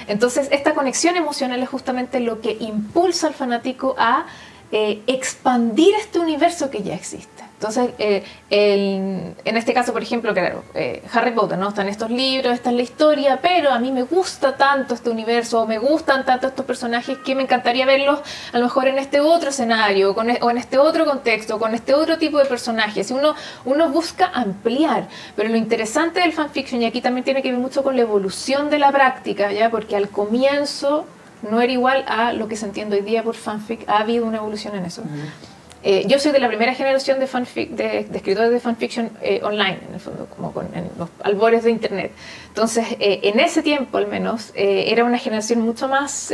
Entonces, 0.08 0.50
esta 0.51 0.74
conexión 0.74 1.15
emocional 1.15 1.63
es 1.63 1.70
justamente 1.70 2.20
lo 2.20 2.42
que 2.42 2.58
impulsa 2.60 3.27
al 3.27 3.34
fanático 3.34 3.96
a 3.98 4.25
eh, 4.72 5.01
expandir 5.08 5.96
este 5.96 6.20
universo 6.20 6.70
que 6.70 6.84
ya 6.84 6.94
existe. 6.94 7.44
Entonces, 7.55 7.91
eh, 8.00 8.24
en 8.50 9.57
este 9.57 9.74
caso, 9.74 9.93
por 9.93 10.03
ejemplo, 10.03 10.33
claro, 10.33 10.63
eh, 10.74 11.01
Harry 11.13 11.31
Potter, 11.31 11.57
¿no? 11.57 11.69
Están 11.69 11.88
estos 11.88 12.12
libros, 12.12 12.53
esta 12.53 12.69
es 12.69 12.75
la 12.75 12.81
historia, 12.81 13.39
pero 13.41 13.71
a 13.71 13.79
mí 13.79 13.93
me 13.93 14.03
gusta 14.03 14.57
tanto 14.57 14.93
este 14.93 15.09
universo, 15.09 15.65
me 15.65 15.77
gustan 15.77 16.25
tanto 16.25 16.47
estos 16.47 16.65
personajes 16.65 17.17
que 17.19 17.33
me 17.33 17.43
encantaría 17.43 17.85
verlos 17.85 18.19
a 18.51 18.57
lo 18.57 18.65
mejor 18.65 18.88
en 18.89 19.00
este 19.00 19.21
otro 19.21 19.50
escenario, 19.50 20.13
con, 20.13 20.29
e, 20.29 20.39
o 20.41 20.51
en 20.51 20.57
este 20.57 20.77
otro 20.77 21.05
contexto, 21.05 21.57
con 21.57 21.74
este 21.74 21.93
otro 21.93 22.17
tipo 22.17 22.38
de 22.39 22.45
personajes. 22.45 23.09
Uno, 23.09 23.35
uno 23.63 23.89
busca 23.89 24.29
ampliar, 24.33 25.07
pero 25.38 25.47
lo 25.47 25.55
interesante 25.55 26.19
del 26.19 26.33
fanfiction, 26.33 26.81
y 26.81 26.85
aquí 26.85 27.00
también 27.00 27.24
tiene 27.24 27.41
que 27.41 27.51
ver 27.51 27.59
mucho 27.59 27.83
con 27.83 27.95
la 27.95 28.01
evolución 28.01 28.69
de 28.69 28.79
la 28.79 28.91
práctica, 28.91 29.53
¿ya? 29.53 29.69
Porque 29.69 29.95
al 29.95 30.09
comienzo 30.09 31.05
no 31.41 31.62
era 31.62 31.71
igual 31.71 32.03
a 32.07 32.33
lo 32.33 32.50
que 32.50 32.57
se 32.57 32.65
entiende 32.65 32.97
hoy 32.97 33.03
día 33.03 33.24
por 33.24 33.35
fanfic, 33.35 33.88
ha 33.88 34.00
habido 34.00 34.25
una 34.25 34.38
evolución 34.38 34.75
en 34.75 34.85
eso. 34.85 35.03
Eh, 35.88 36.06
yo 36.08 36.18
soy 36.18 36.32
de 36.32 36.39
la 36.39 36.48
primera 36.48 36.74
generación 36.74 37.20
de, 37.20 37.27
fanfic, 37.27 37.70
de, 37.70 38.00
escritores 38.12 38.50
de 38.50 38.60
fanfiction 38.60 39.12
eh, 39.22 39.39
online, 39.44 39.77
en 39.88 39.94
el 39.94 40.00
fondo, 40.00 40.25
como 40.25 40.51
con, 40.51 40.65
en 40.74 40.89
los 40.98 41.10
albores 41.22 41.63
de 41.63 41.70
Internet. 41.70 42.12
Entonces, 42.55 42.88
eh, 43.00 43.19
en 43.24 43.39
ese 43.39 43.62
tiempo 43.62 43.97
al 43.97 44.07
menos, 44.07 44.51
era 44.55 45.03
una 45.03 45.17
generación 45.17 45.62
mucho 45.62 45.88
más, 45.88 46.33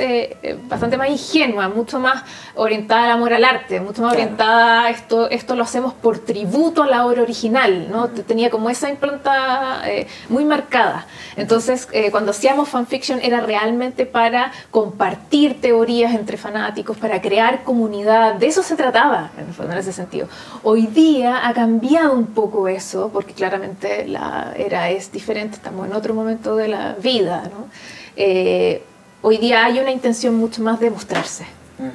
bastante 0.70 0.98
más 0.98 1.10
ingenua, 1.10 1.68
mucho 1.70 2.00
más 2.00 2.24
orientada 2.56 3.06
al 3.06 3.12
amor 3.12 3.34
al 3.34 3.44
arte, 3.44 3.80
mucho 3.80 4.02
más 4.02 4.14
orientada 4.14 4.86
a 4.86 4.90
esto, 4.90 5.30
esto 5.30 5.56
lo 5.56 5.64
hacemos 5.64 5.94
por 5.94 6.20
tributo 6.20 6.84
a 6.84 6.88
la 6.88 7.06
obra 7.06 7.22
original, 7.22 7.90
¿no? 7.92 8.08
Tenía 8.10 8.50
como 8.50 8.70
esa 8.70 8.90
impronta 8.90 9.82
muy 10.30 10.46
marcada. 10.46 11.08
Entonces, 11.36 11.88
cuando 12.12 12.32
hacíamos 12.32 12.70
fanfiction 12.70 13.20
era 13.22 13.42
realmente 13.42 14.06
para 14.06 14.52
compartir 14.70 15.60
teorías 15.60 16.14
entre 16.14 16.38
fanáticos, 16.38 16.98
para 16.98 17.22
crear 17.22 17.64
comunidad, 17.64 18.36
de 18.36 18.48
eso 18.48 18.64
se 18.64 18.76
trataba 18.76 19.32
en 19.38 19.78
ese 19.78 19.92
sentido. 19.92 20.28
Hoy 20.64 20.88
día 20.88 21.48
ha 21.48 21.54
cambiado 21.54 22.14
un 22.14 22.28
poco 22.28 22.68
eso, 22.68 23.10
porque 23.12 23.34
claro, 23.34 23.52
claramente 23.52 24.08
la 24.08 24.54
era 24.56 24.90
es 24.92 25.12
diferente, 25.12 25.58
estamos 25.58 25.86
en 25.86 25.94
otro 25.94 26.11
momento 26.14 26.56
de 26.56 26.68
la 26.68 26.94
vida. 26.94 27.44
¿no? 27.46 27.68
Eh, 28.16 28.84
hoy 29.22 29.38
día 29.38 29.66
hay 29.66 29.80
una 29.80 29.92
intención 29.92 30.36
mucho 30.36 30.62
más 30.62 30.80
de 30.80 30.90
mostrarse, 30.90 31.46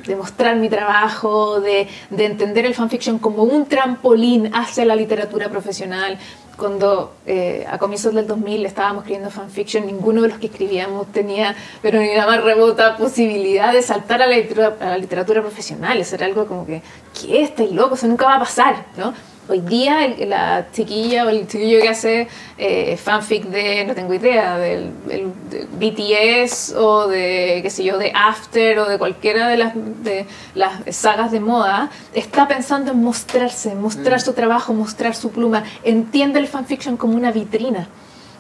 de 0.06 0.16
mostrar 0.16 0.56
mi 0.56 0.68
trabajo, 0.68 1.61
de, 1.61 1.88
de 2.11 2.25
entender 2.25 2.66
el 2.66 2.75
fanfiction 2.75 3.18
como 3.18 3.44
un 3.44 3.66
trampolín 3.66 4.50
hacia 4.54 4.85
la 4.85 4.96
literatura 4.96 5.49
profesional, 5.49 6.18
cuando 6.56 7.14
eh, 7.26 7.66
a 7.70 7.78
comienzos 7.78 8.14
del 8.14 8.26
2000 8.26 8.64
estábamos 8.66 9.02
escribiendo 9.02 9.30
fanfiction, 9.30 9.87
ninguno 9.87 10.23
de 10.23 10.28
los 10.28 10.38
que 10.38 10.46
escribíamos 10.46 11.12
tenía, 11.12 11.54
pero 11.82 12.00
ni 12.00 12.14
la 12.14 12.26
más 12.26 12.42
remota 12.42 12.96
posibilidad 12.96 13.73
de 13.73 13.82
saltar 13.82 14.23
a 14.23 14.26
la 14.26 14.37
literatura, 14.37 14.76
a 14.80 14.90
la 14.92 14.99
literatura 14.99 15.42
profesional. 15.42 15.99
Eso 15.99 16.16
era 16.16 16.26
algo 16.26 16.46
como 16.46 16.66
que, 16.66 16.82
¿qué? 17.20 17.42
Estáis 17.42 17.70
loco, 17.73 17.94
eso 17.94 18.06
nunca 18.06 18.26
va 18.26 18.37
a 18.37 18.40
pasar, 18.40 18.87
¿no? 18.96 19.12
Hoy 19.49 19.61
día 19.61 20.09
la 20.26 20.67
chiquilla 20.73 21.25
o 21.25 21.29
el 21.29 21.47
chiquillo 21.47 21.81
que 21.81 21.88
hace 21.88 22.26
eh, 22.59 22.97
fanfic 22.97 23.45
de, 23.45 23.85
no 23.85 23.95
tengo 23.95 24.12
idea, 24.12 24.59
del, 24.59 24.91
del- 25.07 25.33
de 25.50 25.67
BTS 25.79 26.75
o 26.76 27.07
de, 27.07 27.61
qué 27.62 27.71
sé 27.71 27.85
yo, 27.85 27.97
de 27.97 28.11
After 28.12 28.79
o 28.81 28.88
de 28.88 28.99
cualquiera 28.99 29.47
de 29.49 29.57
las, 29.57 29.73
de 30.03 30.26
las 30.57 30.73
sagas 30.97 31.31
de 31.31 31.38
moda, 31.38 31.91
está 32.12 32.49
pensando 32.49 32.91
en 32.91 33.03
mostrarse, 33.03 33.75
mostrar 33.76 34.21
su 34.21 34.33
trabajo, 34.33 34.73
mostrar 34.75 35.15
su 35.15 35.31
pluma. 35.31 35.62
Entiende 35.85 36.41
el 36.41 36.49
fanfiction 36.49 36.97
como 36.97 37.15
una 37.17 37.31
vitrina. 37.31 37.87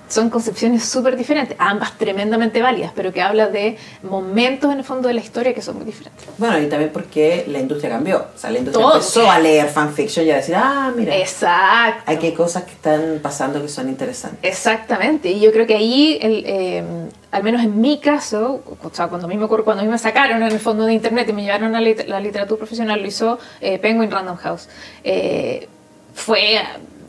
Son 0.08 0.30
concepciones 0.30 0.84
súper 0.84 1.16
diferentes, 1.16 1.56
ambas 1.58 1.98
tremendamente 1.98 2.62
válidas, 2.62 2.92
pero 2.94 3.12
que 3.12 3.20
habla 3.20 3.48
de 3.48 3.76
momentos 4.02 4.72
en 4.72 4.78
el 4.78 4.84
fondo 4.84 5.08
de 5.08 5.14
la 5.14 5.20
historia 5.20 5.52
que 5.52 5.62
son 5.62 5.76
muy 5.76 5.84
diferentes. 5.84 6.26
Bueno, 6.38 6.58
y 6.60 6.68
también 6.68 6.90
porque 6.92 7.44
la 7.48 7.58
industria 7.58 7.90
cambió. 7.90 8.26
O 8.34 8.38
sea, 8.38 8.50
la 8.50 8.58
industria 8.58 8.84
Todo. 8.86 8.94
empezó 8.96 9.30
a 9.30 9.38
leer 9.40 9.68
fanfiction 9.68 10.26
y 10.26 10.30
a 10.30 10.36
decir, 10.36 10.54
ah, 10.56 10.92
mira, 10.96 11.16
Exacto. 11.16 12.02
hay 12.06 12.18
que 12.18 12.32
cosas 12.34 12.64
que 12.64 12.72
están 12.72 13.18
pasando 13.22 13.60
que 13.60 13.68
son 13.68 13.88
interesantes. 13.88 14.38
Exactamente, 14.42 15.30
y 15.30 15.40
yo 15.40 15.50
creo 15.52 15.66
que 15.66 15.74
ahí, 15.74 16.18
el, 16.20 16.44
eh, 16.46 16.84
al 17.32 17.42
menos 17.42 17.62
en 17.62 17.80
mi 17.80 17.98
caso, 17.98 18.62
o 18.82 18.90
sea, 18.94 19.08
cuando 19.08 19.26
a 19.26 19.28
mí 19.28 19.36
me 19.36 19.44
ocurrió, 19.44 19.64
cuando 19.64 19.82
a 19.82 19.84
mí 19.86 19.90
me 19.90 19.98
sacaron 19.98 20.42
en 20.42 20.52
el 20.52 20.60
fondo 20.60 20.86
de 20.86 20.94
internet 20.94 21.28
y 21.28 21.32
me 21.32 21.42
llevaron 21.42 21.74
a 21.74 21.80
la 21.80 22.20
literatura 22.20 22.58
profesional, 22.58 23.00
lo 23.00 23.06
hizo 23.06 23.38
eh, 23.60 23.78
Penguin 23.78 24.10
Random 24.10 24.36
House. 24.36 24.68
Eh, 25.04 25.68
fue 26.14 26.58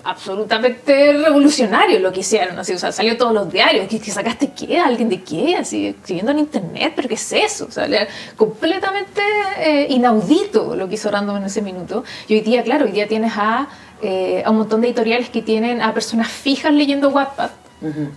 absolutamente 0.07 1.11
revolucionario 1.11 1.99
lo 1.99 2.13
que 2.13 2.21
hicieron, 2.21 2.57
así, 2.57 2.71
o 2.71 2.79
sea, 2.79 2.93
salió 2.93 3.17
todos 3.17 3.33
los 3.33 3.51
diarios, 3.51 3.87
¿qué, 3.89 3.99
qué 3.99 4.09
sacaste 4.09 4.51
qué? 4.51 4.79
¿Alguien 4.79 5.09
de 5.09 5.21
qué? 5.21 5.57
Así, 5.57 5.87
escribiendo 5.87 6.31
en 6.31 6.39
internet, 6.39 6.93
pero 6.95 7.09
¿qué 7.09 7.15
es 7.15 7.31
eso? 7.33 7.65
O 7.65 7.71
sea, 7.71 7.85
era 7.85 8.07
completamente 8.37 9.21
eh, 9.57 9.87
inaudito 9.89 10.77
lo 10.77 10.87
que 10.87 10.95
hizo 10.95 11.11
Random 11.11 11.37
en 11.37 11.43
ese 11.43 11.61
minuto. 11.61 12.05
Y 12.29 12.35
hoy 12.35 12.41
día, 12.41 12.63
claro, 12.63 12.85
hoy 12.85 12.91
día 12.91 13.07
tienes 13.09 13.33
a, 13.35 13.67
eh, 14.01 14.43
a 14.45 14.49
un 14.49 14.59
montón 14.59 14.79
de 14.79 14.87
editoriales 14.87 15.29
que 15.29 15.41
tienen 15.41 15.81
a 15.81 15.93
personas 15.93 16.29
fijas 16.29 16.73
leyendo 16.73 17.09
Wattpad, 17.09 17.49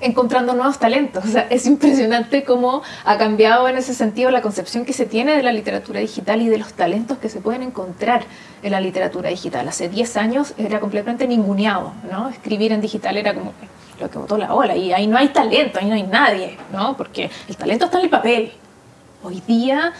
encontrando 0.00 0.54
nuevos 0.54 0.78
talentos. 0.78 1.24
Es 1.50 1.66
impresionante 1.66 2.44
cómo 2.44 2.82
ha 3.04 3.18
cambiado 3.18 3.68
en 3.68 3.76
ese 3.76 3.94
sentido 3.94 4.30
la 4.30 4.42
concepción 4.42 4.84
que 4.84 4.92
se 4.92 5.06
tiene 5.06 5.36
de 5.36 5.42
la 5.42 5.52
literatura 5.52 6.00
digital 6.00 6.42
y 6.42 6.48
de 6.48 6.58
los 6.58 6.72
talentos 6.72 7.18
que 7.18 7.28
se 7.28 7.40
pueden 7.40 7.62
encontrar 7.62 8.24
en 8.62 8.72
la 8.72 8.80
literatura 8.80 9.30
digital. 9.30 9.68
Hace 9.68 9.88
10 9.88 10.16
años 10.16 10.54
era 10.58 10.80
completamente 10.80 11.26
ninguneado, 11.26 11.92
¿no? 12.10 12.28
Escribir 12.28 12.72
en 12.72 12.80
digital 12.80 13.16
era 13.16 13.34
como 13.34 13.52
lo 14.00 14.10
que 14.10 14.18
botó 14.18 14.38
la 14.38 14.54
ola 14.54 14.76
y 14.76 14.92
ahí 14.92 15.06
no 15.06 15.18
hay 15.18 15.28
talento, 15.28 15.78
ahí 15.78 15.86
no 15.86 15.94
hay 15.94 16.04
nadie, 16.04 16.56
¿no? 16.72 16.96
Porque 16.96 17.30
el 17.48 17.56
talento 17.56 17.86
está 17.86 17.98
en 17.98 18.04
el 18.04 18.10
papel. 18.10 18.52
Hoy 19.22 19.42
día 19.46 19.92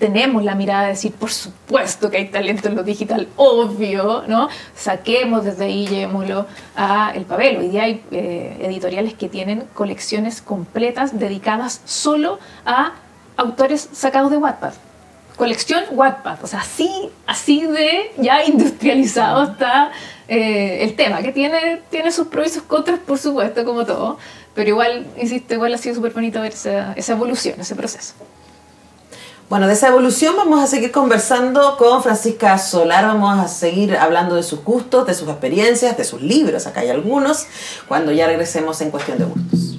tenemos 0.00 0.42
la 0.42 0.54
mirada 0.54 0.84
de 0.84 0.88
decir, 0.88 1.12
por 1.12 1.30
supuesto 1.30 2.10
que 2.10 2.16
hay 2.16 2.28
talento 2.30 2.68
en 2.68 2.74
lo 2.74 2.82
digital, 2.82 3.28
obvio, 3.36 4.24
¿no? 4.26 4.48
Saquemos 4.74 5.44
desde 5.44 5.66
ahí, 5.66 5.86
llevémoslo 5.86 6.46
a 6.74 7.12
el 7.14 7.26
papel. 7.26 7.58
Hoy 7.58 7.68
día 7.68 7.84
hay 7.84 8.02
eh, 8.10 8.56
editoriales 8.62 9.12
que 9.12 9.28
tienen 9.28 9.64
colecciones 9.74 10.40
completas 10.40 11.18
dedicadas 11.18 11.82
solo 11.84 12.38
a 12.64 12.94
autores 13.36 13.90
sacados 13.92 14.30
de 14.30 14.38
Wattpad. 14.38 14.72
Colección 15.36 15.84
Wattpad, 15.92 16.44
o 16.44 16.46
sea, 16.46 16.60
así, 16.60 17.10
así 17.26 17.66
de 17.66 18.12
ya 18.18 18.42
industrializado 18.44 19.52
está 19.52 19.90
eh, 20.28 20.82
el 20.82 20.96
tema, 20.96 21.22
que 21.22 21.32
tiene, 21.32 21.82
tiene 21.90 22.10
sus 22.10 22.26
pros 22.28 22.46
y 22.46 22.50
sus 22.50 22.62
contras, 22.62 22.98
por 23.00 23.18
supuesto, 23.18 23.64
como 23.66 23.84
todo, 23.84 24.18
pero 24.54 24.70
igual, 24.70 25.06
insisto, 25.18 25.54
igual 25.54 25.74
ha 25.74 25.78
sido 25.78 25.94
súper 25.94 26.12
bonito 26.12 26.40
ver 26.40 26.52
esa, 26.52 26.94
esa 26.94 27.12
evolución, 27.12 27.60
ese 27.60 27.74
proceso. 27.74 28.14
Bueno, 29.50 29.66
de 29.66 29.72
esa 29.72 29.88
evolución 29.88 30.36
vamos 30.36 30.62
a 30.62 30.68
seguir 30.68 30.92
conversando 30.92 31.76
con 31.76 32.04
Francisca 32.04 32.56
Solar, 32.56 33.04
vamos 33.04 33.36
a 33.36 33.48
seguir 33.48 33.96
hablando 33.96 34.36
de 34.36 34.44
sus 34.44 34.62
gustos, 34.62 35.08
de 35.08 35.12
sus 35.12 35.28
experiencias, 35.28 35.96
de 35.96 36.04
sus 36.04 36.22
libros, 36.22 36.68
acá 36.68 36.82
hay 36.82 36.90
algunos, 36.90 37.48
cuando 37.88 38.12
ya 38.12 38.28
regresemos 38.28 38.80
en 38.80 38.92
cuestión 38.92 39.18
de 39.18 39.24
gustos. 39.24 39.76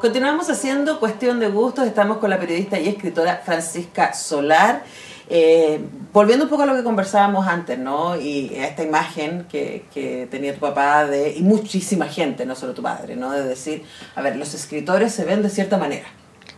Continuamos 0.00 0.48
haciendo 0.48 1.00
cuestión 1.00 1.40
de 1.40 1.48
gustos, 1.48 1.88
estamos 1.88 2.18
con 2.18 2.30
la 2.30 2.38
periodista 2.38 2.78
y 2.78 2.86
escritora 2.86 3.42
Francisca 3.44 4.14
Solar. 4.14 4.84
Eh, 5.30 5.78
volviendo 6.12 6.44
un 6.44 6.50
poco 6.50 6.62
a 6.62 6.66
lo 6.66 6.74
que 6.74 6.82
conversábamos 6.82 7.46
antes, 7.46 7.78
¿no? 7.78 8.16
Y 8.18 8.54
a 8.56 8.66
esta 8.66 8.82
imagen 8.82 9.46
que, 9.50 9.84
que 9.92 10.26
tenía 10.30 10.54
tu 10.54 10.60
papá 10.60 11.04
de, 11.04 11.36
y 11.36 11.42
muchísima 11.42 12.06
gente, 12.06 12.46
no 12.46 12.54
solo 12.54 12.72
tu 12.72 12.82
padre, 12.82 13.14
¿no? 13.14 13.30
De 13.32 13.44
decir, 13.44 13.84
a 14.16 14.22
ver, 14.22 14.36
los 14.36 14.54
escritores 14.54 15.12
se 15.12 15.24
ven 15.26 15.42
de 15.42 15.50
cierta 15.50 15.76
manera. 15.76 16.06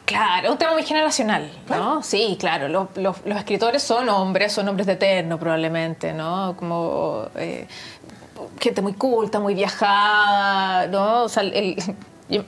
Claro, 0.04 0.52
un 0.52 0.58
tema 0.58 0.72
muy 0.72 0.82
generacional, 0.84 1.50
¿no? 1.68 2.02
Sí, 2.02 2.36
claro, 2.38 2.68
lo- 2.68 2.88
lo- 2.96 3.14
los 3.24 3.38
escritores 3.38 3.82
son 3.82 4.08
hombres, 4.08 4.52
son 4.52 4.68
hombres 4.68 4.86
de 4.86 4.94
eterno 4.94 5.38
probablemente, 5.38 6.12
¿no? 6.12 6.56
Como 6.56 7.26
eh, 7.36 7.66
gente 8.60 8.82
muy 8.82 8.92
culta, 8.94 9.38
muy 9.40 9.54
viajada, 9.54 10.86
¿no? 10.88 11.24
O 11.24 11.28
sea, 11.28 11.42
el- 11.42 11.76
yo 12.28 12.42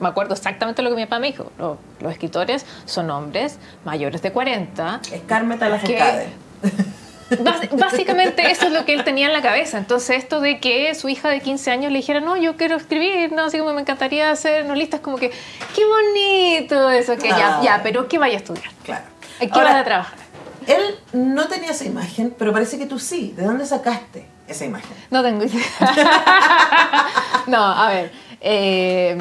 me 0.00 0.08
acuerdo 0.08 0.34
exactamente 0.34 0.82
lo 0.82 0.90
que 0.90 0.96
mi 0.96 1.04
papá 1.06 1.18
me 1.18 1.28
dijo. 1.28 1.50
Lo- 1.58 1.78
los 2.00 2.12
escritores 2.12 2.64
son 2.84 3.10
hombres 3.10 3.58
mayores 3.84 4.22
de 4.22 4.32
40, 4.32 5.00
Es 5.12 5.22
Carmeta 5.26 5.68
la 5.68 5.78
Que- 5.80 6.28
Básicamente 7.72 8.50
eso 8.50 8.66
es 8.66 8.72
lo 8.72 8.84
que 8.84 8.92
él 8.92 9.02
tenía 9.02 9.26
en 9.26 9.32
la 9.32 9.40
cabeza. 9.42 9.78
Entonces 9.78 10.18
esto 10.18 10.40
de 10.40 10.60
que 10.60 10.94
su 10.94 11.08
hija 11.08 11.30
de 11.30 11.40
15 11.40 11.70
años 11.70 11.90
le 11.90 11.98
dijera, 11.98 12.20
no, 12.20 12.36
yo 12.36 12.56
quiero 12.56 12.76
escribir, 12.76 13.32
no, 13.32 13.44
así 13.44 13.58
como 13.58 13.72
me 13.72 13.80
encantaría 13.80 14.30
hacer 14.30 14.66
novelistas, 14.66 15.00
como 15.00 15.16
que, 15.16 15.30
qué 15.74 15.82
bonito 15.86 16.90
eso, 16.90 17.16
que 17.16 17.28
ya, 17.30 17.58
Ah. 17.58 17.60
ya, 17.62 17.80
pero 17.82 18.08
¿qué 18.08 18.18
vaya 18.18 18.34
a 18.34 18.38
estudiar? 18.38 18.70
Claro. 18.84 19.04
¿A 19.38 19.40
qué 19.40 19.50
Ahora, 19.52 19.64
vas 19.72 19.80
a 19.80 19.84
trabajar? 19.84 20.18
Él 20.66 20.96
no 21.12 21.46
tenía 21.48 21.70
esa 21.70 21.84
imagen, 21.84 22.34
pero 22.38 22.52
parece 22.52 22.78
que 22.78 22.86
tú 22.86 22.98
sí. 22.98 23.32
¿De 23.36 23.44
dónde 23.44 23.66
sacaste 23.66 24.26
esa 24.46 24.64
imagen? 24.66 24.90
No 25.10 25.22
tengo 25.22 25.44
idea. 25.44 25.62
no, 27.46 27.62
a 27.64 27.88
ver, 27.88 28.12
eh, 28.40 29.18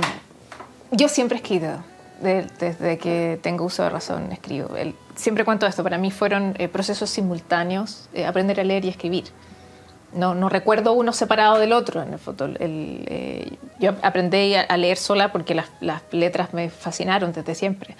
yo 0.93 1.07
siempre 1.09 1.37
he 1.37 1.41
escrito. 1.41 1.83
de- 2.21 2.47
desde 2.57 2.97
que 2.99 3.37
tengo 3.41 3.65
uso 3.65 3.83
de 3.83 3.89
razón, 3.89 4.31
escribo. 4.31 4.77
El- 4.77 4.95
siempre 5.15 5.43
cuento 5.43 5.65
esto, 5.67 5.83
para 5.83 5.97
mí 5.97 6.09
fueron 6.09 6.55
eh, 6.57 6.69
procesos 6.69 7.09
simultáneos, 7.09 8.07
eh, 8.13 8.25
aprender 8.25 8.61
a 8.61 8.63
leer 8.63 8.85
y 8.85 8.89
escribir. 8.89 9.25
No, 10.13 10.33
no 10.33 10.47
recuerdo 10.47 10.93
uno 10.93 11.11
separado 11.11 11.57
del 11.59 11.73
otro 11.73 12.01
en 12.01 12.13
el 12.13 12.19
foto. 12.19 12.45
El- 12.45 13.03
eh, 13.07 13.51
yo 13.79 13.95
aprendí 14.03 14.53
a, 14.55 14.61
a 14.61 14.77
leer 14.77 14.95
sola 14.97 15.33
porque 15.33 15.53
las, 15.53 15.67
las 15.81 16.01
letras 16.11 16.53
me 16.53 16.69
fascinaron 16.69 17.33
desde 17.33 17.55
siempre. 17.55 17.95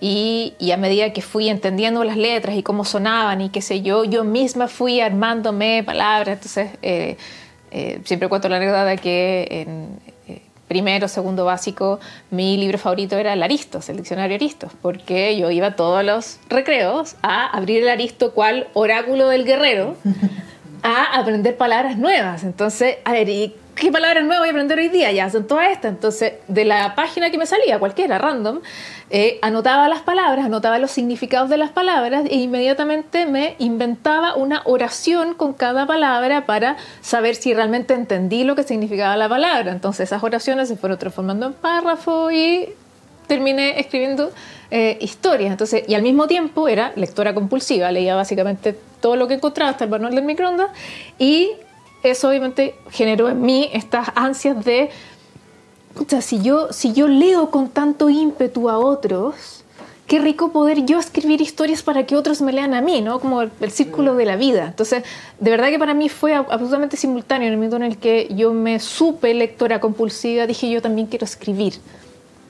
Y, 0.00 0.54
y 0.58 0.72
a 0.72 0.76
medida 0.78 1.12
que 1.12 1.20
fui 1.22 1.48
entendiendo 1.48 2.02
las 2.02 2.16
letras 2.16 2.56
y 2.56 2.62
cómo 2.64 2.84
sonaban 2.84 3.40
y 3.42 3.50
qué 3.50 3.60
sé 3.62 3.82
yo, 3.82 4.04
yo 4.04 4.24
misma 4.24 4.66
fui 4.66 5.00
armándome 5.00 5.84
palabras. 5.84 6.38
Entonces, 6.38 6.70
eh, 6.82 7.18
eh, 7.70 8.00
siempre 8.04 8.28
cuento 8.28 8.48
la 8.48 8.56
anécdota 8.56 8.84
de 8.86 8.96
que 8.98 9.46
en 9.50 10.00
primero, 10.70 11.08
segundo 11.08 11.44
básico, 11.44 11.98
mi 12.30 12.56
libro 12.56 12.78
favorito 12.78 13.18
era 13.18 13.32
el 13.32 13.42
Aristos, 13.42 13.88
el 13.88 13.96
diccionario 13.96 14.36
Aristos, 14.36 14.70
porque 14.80 15.36
yo 15.36 15.50
iba 15.50 15.74
todos 15.74 16.04
los 16.04 16.38
recreos 16.48 17.16
a 17.22 17.48
abrir 17.48 17.82
el 17.82 17.88
Aristo 17.88 18.30
cual 18.34 18.68
oráculo 18.72 19.28
del 19.30 19.44
guerrero 19.44 19.96
a 20.84 21.18
aprender 21.18 21.56
palabras 21.56 21.98
nuevas. 21.98 22.44
Entonces, 22.44 22.98
a 23.04 23.10
ver, 23.10 23.28
¿y 23.28 23.52
qué 23.80 23.90
palabras 23.90 24.22
nuevas 24.22 24.40
voy 24.40 24.48
a 24.48 24.52
aprender 24.52 24.78
hoy 24.78 24.90
día? 24.90 25.10
Ya 25.10 25.30
son 25.30 25.46
todas 25.46 25.72
estas. 25.72 25.90
Entonces, 25.92 26.34
de 26.46 26.64
la 26.66 26.94
página 26.94 27.30
que 27.30 27.38
me 27.38 27.46
salía, 27.46 27.78
cualquiera, 27.78 28.18
random, 28.18 28.60
eh, 29.08 29.38
anotaba 29.40 29.88
las 29.88 30.02
palabras, 30.02 30.44
anotaba 30.44 30.78
los 30.78 30.90
significados 30.90 31.48
de 31.48 31.56
las 31.56 31.70
palabras 31.70 32.24
e 32.28 32.36
inmediatamente 32.36 33.24
me 33.24 33.56
inventaba 33.58 34.36
una 34.36 34.60
oración 34.66 35.34
con 35.34 35.54
cada 35.54 35.86
palabra 35.86 36.44
para 36.44 36.76
saber 37.00 37.34
si 37.34 37.54
realmente 37.54 37.94
entendí 37.94 38.44
lo 38.44 38.54
que 38.54 38.64
significaba 38.64 39.16
la 39.16 39.30
palabra. 39.30 39.72
Entonces, 39.72 40.08
esas 40.08 40.22
oraciones 40.22 40.68
se 40.68 40.76
fueron 40.76 40.98
transformando 40.98 41.46
en 41.46 41.54
párrafo 41.54 42.30
y 42.30 42.68
terminé 43.26 43.80
escribiendo 43.80 44.30
eh, 44.70 44.98
historias. 45.00 45.50
Entonces, 45.52 45.84
y 45.88 45.94
al 45.94 46.02
mismo 46.02 46.26
tiempo 46.26 46.68
era 46.68 46.92
lectora 46.96 47.32
compulsiva, 47.32 47.90
leía 47.90 48.14
básicamente 48.14 48.76
todo 49.00 49.16
lo 49.16 49.26
que 49.26 49.34
encontraba, 49.34 49.70
hasta 49.70 49.84
el 49.84 49.90
manual 49.90 50.14
del 50.14 50.24
microondas, 50.24 50.68
y 51.18 51.52
eso 52.02 52.28
obviamente 52.28 52.74
generó 52.90 53.28
en 53.28 53.40
mí 53.40 53.68
estas 53.72 54.08
ansias 54.14 54.64
de, 54.64 54.90
o 55.96 56.04
sea, 56.08 56.20
si 56.22 56.40
yo, 56.40 56.72
si 56.72 56.92
yo 56.92 57.08
leo 57.08 57.50
con 57.50 57.68
tanto 57.68 58.08
ímpetu 58.08 58.70
a 58.70 58.78
otros, 58.78 59.64
qué 60.06 60.18
rico 60.18 60.50
poder 60.50 60.86
yo 60.86 60.98
escribir 60.98 61.40
historias 61.40 61.82
para 61.82 62.04
que 62.04 62.16
otros 62.16 62.40
me 62.40 62.52
lean 62.52 62.74
a 62.74 62.80
mí, 62.80 63.00
¿no? 63.00 63.20
Como 63.20 63.42
el, 63.42 63.50
el 63.60 63.70
círculo 63.70 64.16
de 64.16 64.24
la 64.24 64.36
vida. 64.36 64.66
Entonces, 64.66 65.04
de 65.38 65.50
verdad 65.50 65.68
que 65.68 65.78
para 65.78 65.94
mí 65.94 66.08
fue 66.08 66.32
ab- 66.32 66.46
absolutamente 66.50 66.96
simultáneo 66.96 67.46
en 67.46 67.52
el 67.52 67.58
momento 67.58 67.76
en 67.76 67.84
el 67.84 67.96
que 67.96 68.28
yo 68.34 68.52
me 68.52 68.80
supe 68.80 69.32
lectora 69.34 69.78
compulsiva, 69.78 70.46
dije 70.46 70.68
yo 70.68 70.82
también 70.82 71.06
quiero 71.06 71.24
escribir. 71.26 71.74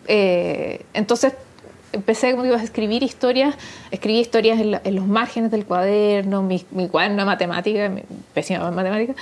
Eh, 0.07 0.87
entonces 0.95 1.35
empecé 1.93 2.31
como 2.33 2.45
digo, 2.45 2.57
a 2.57 2.63
escribir 2.63 3.03
historias, 3.03 3.55
escribí 3.91 4.21
historias 4.21 4.61
en, 4.61 4.71
la- 4.73 4.81
en 4.85 4.95
los 4.95 5.07
márgenes 5.07 5.51
del 5.51 5.65
cuaderno, 5.65 6.43
mi, 6.43 6.65
mi 6.71 6.89
cuaderno 6.89 7.19
de 7.19 7.25
matemática, 7.25 7.89
mi- 7.89 8.03
pésima 8.35 8.71
matemática, 8.71 9.15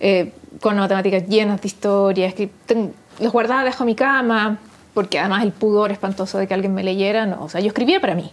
eh, 0.00 0.32
con 0.60 0.76
matemáticas 0.76 1.26
llenas 1.28 1.60
de 1.60 1.68
historias, 1.68 2.34
que 2.34 2.48
los 3.20 3.32
guardaba 3.32 3.62
debajo 3.64 3.84
de 3.84 3.86
mi 3.86 3.94
cama, 3.94 4.58
porque 4.94 5.18
además 5.18 5.42
el 5.42 5.52
pudor 5.52 5.90
espantoso 5.92 6.38
de 6.38 6.46
que 6.46 6.54
alguien 6.54 6.72
me 6.74 6.82
leyera, 6.84 7.26
no, 7.26 7.42
o 7.44 7.48
sea, 7.48 7.60
yo 7.60 7.68
escribía 7.68 8.00
para 8.00 8.14
mí, 8.14 8.30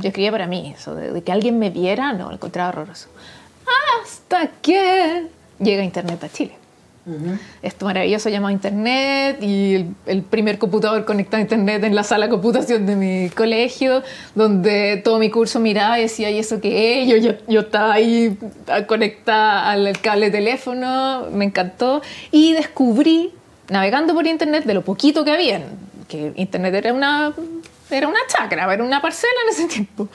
yo 0.00 0.08
escribía 0.08 0.30
para 0.30 0.46
mí, 0.46 0.74
eso 0.76 0.94
de, 0.94 1.10
de 1.12 1.22
que 1.22 1.32
alguien 1.32 1.58
me 1.58 1.70
viera, 1.70 2.12
no, 2.12 2.28
lo 2.28 2.34
encontraba 2.34 2.68
horroroso. 2.68 3.08
Hasta 4.02 4.48
que 4.60 5.26
llega 5.58 5.82
Internet 5.82 6.22
a 6.24 6.28
Chile 6.28 6.54
esto 7.62 7.84
maravilloso 7.86 8.28
llamado 8.28 8.52
Internet 8.52 9.38
y 9.42 9.74
el, 9.74 9.86
el 10.06 10.22
primer 10.22 10.58
computador 10.58 11.04
conectado 11.04 11.38
a 11.38 11.40
Internet 11.40 11.82
en 11.82 11.96
la 11.96 12.04
sala 12.04 12.26
de 12.26 12.30
computación 12.30 12.86
de 12.86 12.94
mi 12.94 13.28
colegio, 13.30 14.02
donde 14.36 15.00
todo 15.04 15.18
mi 15.18 15.28
curso 15.28 15.58
miraba 15.58 15.98
y 15.98 16.02
decía, 16.02 16.30
¿y 16.30 16.38
eso 16.38 16.60
qué 16.60 17.02
es? 17.02 17.08
Yo, 17.08 17.16
yo, 17.16 17.32
yo 17.48 17.60
estaba 17.62 17.92
ahí 17.94 18.38
a- 18.68 18.86
conectada 18.86 19.70
al 19.70 19.98
cable 20.00 20.26
de 20.26 20.38
teléfono, 20.38 21.26
me 21.32 21.44
encantó 21.44 22.02
y 22.30 22.52
descubrí, 22.52 23.32
navegando 23.68 24.14
por 24.14 24.26
Internet, 24.26 24.64
de 24.64 24.74
lo 24.74 24.82
poquito 24.82 25.24
que 25.24 25.32
había, 25.32 25.60
que 26.08 26.32
Internet 26.36 26.72
era 26.74 26.92
una, 26.94 27.32
era 27.90 28.06
una 28.06 28.20
chacra, 28.28 28.72
era 28.72 28.84
una 28.84 29.02
parcela 29.02 29.32
en 29.44 29.50
ese 29.54 29.66
tiempo. 29.74 30.08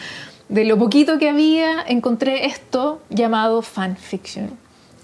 De 0.48 0.64
lo 0.64 0.78
poquito 0.78 1.20
que 1.20 1.28
había, 1.28 1.82
encontré 1.88 2.46
esto 2.46 3.02
llamado 3.10 3.62
fanfiction 3.62 4.52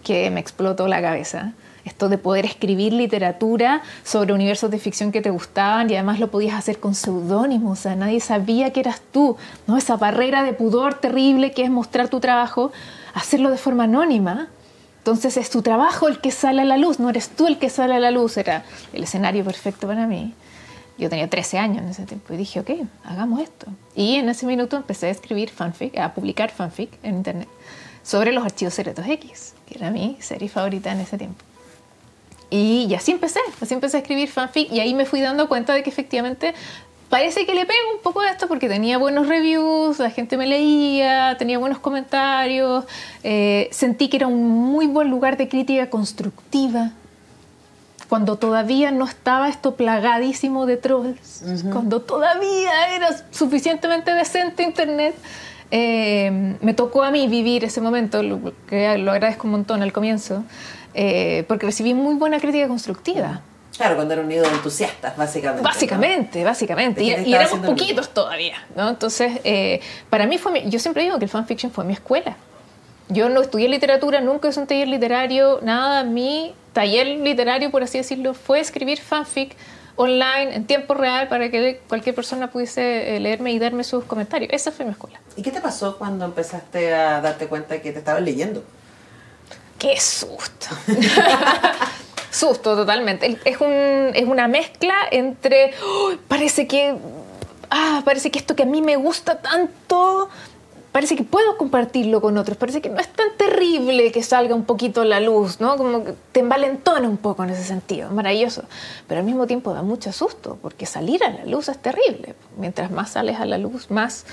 que 0.02 0.30
me 0.30 0.40
explotó 0.40 0.88
la 0.88 1.02
cabeza. 1.02 1.52
Esto 1.86 2.08
de 2.08 2.18
poder 2.18 2.46
escribir 2.46 2.94
literatura 2.94 3.82
sobre 4.04 4.34
universos 4.34 4.72
de 4.72 4.80
ficción 4.80 5.12
que 5.12 5.22
te 5.22 5.30
gustaban 5.30 5.90
y 5.90 5.96
además 5.96 6.20
lo 6.20 6.32
podías 6.32 6.56
hacer 6.56 6.80
con 6.80 6.96
seudónimo, 6.96 7.72
o 7.72 7.76
sea, 7.76 7.96
nadie 7.96 8.22
sabía 8.22 8.72
que 8.72 8.80
eras 8.80 9.02
tú, 9.12 9.36
¿no? 9.68 9.78
Esa 9.78 9.98
barrera 9.98 10.44
de 10.44 10.54
pudor 10.54 10.94
terrible 10.94 11.52
que 11.52 11.64
es 11.64 11.70
mostrar 11.70 12.08
tu 12.08 12.22
trabajo, 12.22 12.72
hacerlo 13.14 13.50
de 13.50 13.58
forma 13.58 13.84
anónima. 13.84 14.48
Entonces 15.00 15.36
es 15.36 15.50
tu 15.50 15.62
trabajo 15.62 16.08
el 16.08 16.22
que 16.22 16.32
sale 16.32 16.62
a 16.62 16.66
la 16.66 16.78
luz, 16.78 17.00
no 17.00 17.10
eres 17.10 17.28
tú 17.30 17.48
el 17.48 17.58
que 17.60 17.70
sale 17.70 17.96
a 17.96 18.00
la 18.00 18.12
luz, 18.12 18.38
era 18.38 18.64
el 18.94 19.04
escenario 19.04 19.44
perfecto 19.44 19.86
para 19.86 20.08
mí. 20.08 20.34
Yo 20.98 21.10
tenía 21.10 21.30
13 21.30 21.58
años 21.58 21.80
en 21.80 21.90
ese 21.90 22.06
tiempo 22.06 22.34
y 22.34 22.38
dije, 22.38 22.62
ok, 22.62 22.70
hagamos 23.04 23.42
esto. 23.42 23.68
Y 23.96 24.16
en 24.16 24.30
ese 24.30 24.46
minuto 24.46 24.78
empecé 24.78 25.08
a 25.08 25.10
escribir 25.10 25.50
fanfic, 25.50 25.98
a 25.98 26.14
publicar 26.14 26.52
fanfic 26.52 26.92
en 27.04 27.16
internet 27.16 27.50
sobre 28.04 28.32
los 28.32 28.46
archivos 28.46 28.74
secretos 28.74 29.06
X, 29.08 29.56
que 29.68 29.78
era 29.78 29.90
mi 29.90 30.18
serie 30.22 30.48
favorita 30.48 30.92
en 30.92 31.00
ese 31.00 31.18
tiempo. 31.18 31.44
Y, 32.54 32.86
y 32.88 32.94
así 32.94 33.12
empecé, 33.12 33.40
así 33.60 33.74
empecé 33.74 33.98
a 33.98 34.00
escribir 34.02 34.30
fanfic 34.30 34.72
y 34.72 34.80
ahí 34.80 34.94
me 34.94 35.06
fui 35.06 35.22
dando 35.22 35.48
cuenta 35.48 35.74
de 35.74 35.82
que 35.82 35.90
efectivamente 35.90 36.54
parece 37.10 37.48
que 37.48 37.56
le 37.56 37.66
pego 37.66 37.96
un 37.96 38.02
poco 38.04 38.20
a 38.20 38.30
esto 38.30 38.48
porque 38.48 38.70
tenía 38.70 39.00
buenos 39.00 39.28
reviews, 39.28 39.98
la 39.98 40.12
gente 40.12 40.38
me 40.38 40.46
leía, 40.46 41.36
tenía 41.40 41.58
buenos 41.58 41.80
comentarios, 41.80 42.86
eh, 43.24 43.70
sentí 43.72 44.08
que 44.08 44.18
era 44.18 44.28
un 44.28 44.48
muy 44.48 44.86
buen 44.86 45.10
lugar 45.10 45.36
de 45.36 45.50
crítica 45.50 45.90
constructiva 45.90 46.92
cuando 48.08 48.36
todavía 48.36 48.92
no 48.92 49.06
estaba 49.06 49.50
esto 49.50 49.74
plagadísimo 49.74 50.68
de 50.68 50.78
trolls, 50.78 51.44
cuando 51.72 52.02
todavía 52.02 52.96
era 52.96 53.10
suficientemente 53.32 54.14
decente 54.14 54.62
Internet, 54.62 55.16
eh, 55.72 56.56
me 56.62 56.76
tocó 56.76 57.02
a 57.02 57.10
mí 57.10 57.28
vivir 57.28 57.64
ese 57.64 57.82
momento, 57.82 58.22
lo, 58.22 58.54
que 58.68 58.96
lo 59.00 59.12
agradezco 59.12 59.48
un 59.48 59.52
montón 59.54 59.82
al 59.82 59.92
comienzo, 59.92 60.44
eh, 60.94 61.44
porque 61.48 61.66
recibí 61.66 61.94
muy 61.94 62.16
buena 62.16 62.40
crítica 62.40 62.68
constructiva. 62.68 63.42
Claro, 63.76 63.96
cuando 63.96 64.14
era 64.14 64.22
un 64.22 64.28
nido 64.30 64.44
de 64.44 64.50
entusiastas, 64.50 65.18
básicamente. 65.18 65.64
¿no? 65.64 65.68
Básicamente, 65.70 66.44
básicamente. 66.44 67.02
De 67.02 67.24
Y, 67.24 67.30
y 67.30 67.34
éramos 67.34 67.60
poquitos 67.60 68.14
todavía, 68.14 68.58
¿no? 68.76 68.90
Entonces, 68.90 69.40
eh, 69.44 69.80
para 70.12 70.28
mí 70.28 70.38
fue 70.38 70.52
mi- 70.52 70.70
yo 70.70 70.78
siempre 70.80 71.04
digo 71.04 71.18
que 71.18 71.26
el 71.26 71.30
fanfiction 71.30 71.72
fue 71.72 71.84
mi 71.84 71.94
escuela. 71.94 72.38
Yo 73.10 73.30
no 73.30 73.42
estudié 73.42 73.68
literatura, 73.70 74.22
nunca 74.22 74.48
hice 74.48 74.60
un 74.60 74.68
taller 74.68 74.88
literario, 74.88 75.60
nada. 75.64 76.04
Mi 76.04 76.54
taller 76.72 77.08
literario, 77.08 77.72
por 77.72 77.82
así 77.84 77.98
decirlo, 77.98 78.34
fue 78.36 78.60
escribir 78.60 79.00
fanfic 79.02 79.56
online 79.96 80.56
en 80.56 80.66
tiempo 80.66 80.94
real 80.94 81.28
para 81.28 81.50
que 81.50 81.82
cualquier 81.88 82.16
persona 82.16 82.50
pudiese 82.52 83.16
eh, 83.16 83.20
leerme 83.20 83.52
y 83.52 83.60
darme 83.60 83.84
sus 83.84 84.04
comentarios. 84.06 84.52
Esa 84.54 84.72
fue 84.72 84.86
mi 84.86 84.92
escuela. 84.92 85.20
¿Y 85.36 85.42
qué 85.42 85.52
te 85.52 85.62
pasó 85.62 85.98
cuando 85.98 86.26
empezaste 86.26 86.94
a 86.94 87.22
darte 87.22 87.48
cuenta 87.48 87.80
que 87.82 87.92
te 87.92 88.00
estaban 88.00 88.24
leyendo? 88.24 88.64
¡Qué 89.78 90.00
susto! 90.00 90.68
susto, 92.32 92.76
totalmente. 92.76 93.38
Es, 93.46 93.60
un, 93.62 94.12
es 94.14 94.26
una 94.26 94.48
mezcla 94.48 94.96
entre. 95.12 95.74
"Uy, 96.08 96.20
parece 96.28 96.68
que. 96.68 96.96
Ah, 97.70 98.02
parece 98.06 98.32
que 98.32 98.40
esto 98.40 98.56
que 98.56 98.64
a 98.64 98.68
mí 98.68 98.82
me 98.82 98.96
gusta 98.96 99.40
tanto. 99.42 100.30
Parece 100.92 101.16
que 101.16 101.24
puedo 101.24 101.58
compartirlo 101.58 102.22
con 102.22 102.38
otros. 102.38 102.56
Parece 102.56 102.80
que 102.80 102.90
no 102.90 103.00
es 103.00 103.08
tan 103.08 103.36
terrible 103.36 104.12
que 104.12 104.22
salga 104.22 104.54
un 104.54 104.64
poquito 104.64 105.04
la 105.04 105.20
luz, 105.20 105.60
¿no? 105.60 105.76
Como 105.76 106.04
que 106.06 106.14
te 106.32 106.42
envalentona 106.42 107.10
un 107.10 107.18
poco 107.18 107.44
en 107.44 107.50
ese 107.50 107.64
sentido. 107.64 108.12
Maravilloso. 108.12 108.64
Pero 109.08 109.22
al 109.22 109.26
mismo 109.26 109.48
tiempo 109.48 109.74
da 109.74 109.82
mucho 109.82 110.12
susto, 110.12 110.60
porque 110.62 110.86
salir 110.86 111.24
a 111.24 111.32
la 111.32 111.46
luz 111.46 111.68
es 111.70 111.80
terrible. 111.80 112.36
Mientras 112.58 112.92
más 112.92 113.10
sales 113.10 113.40
a 113.40 113.46
la 113.46 113.58
luz, 113.58 113.90
más 113.90 114.26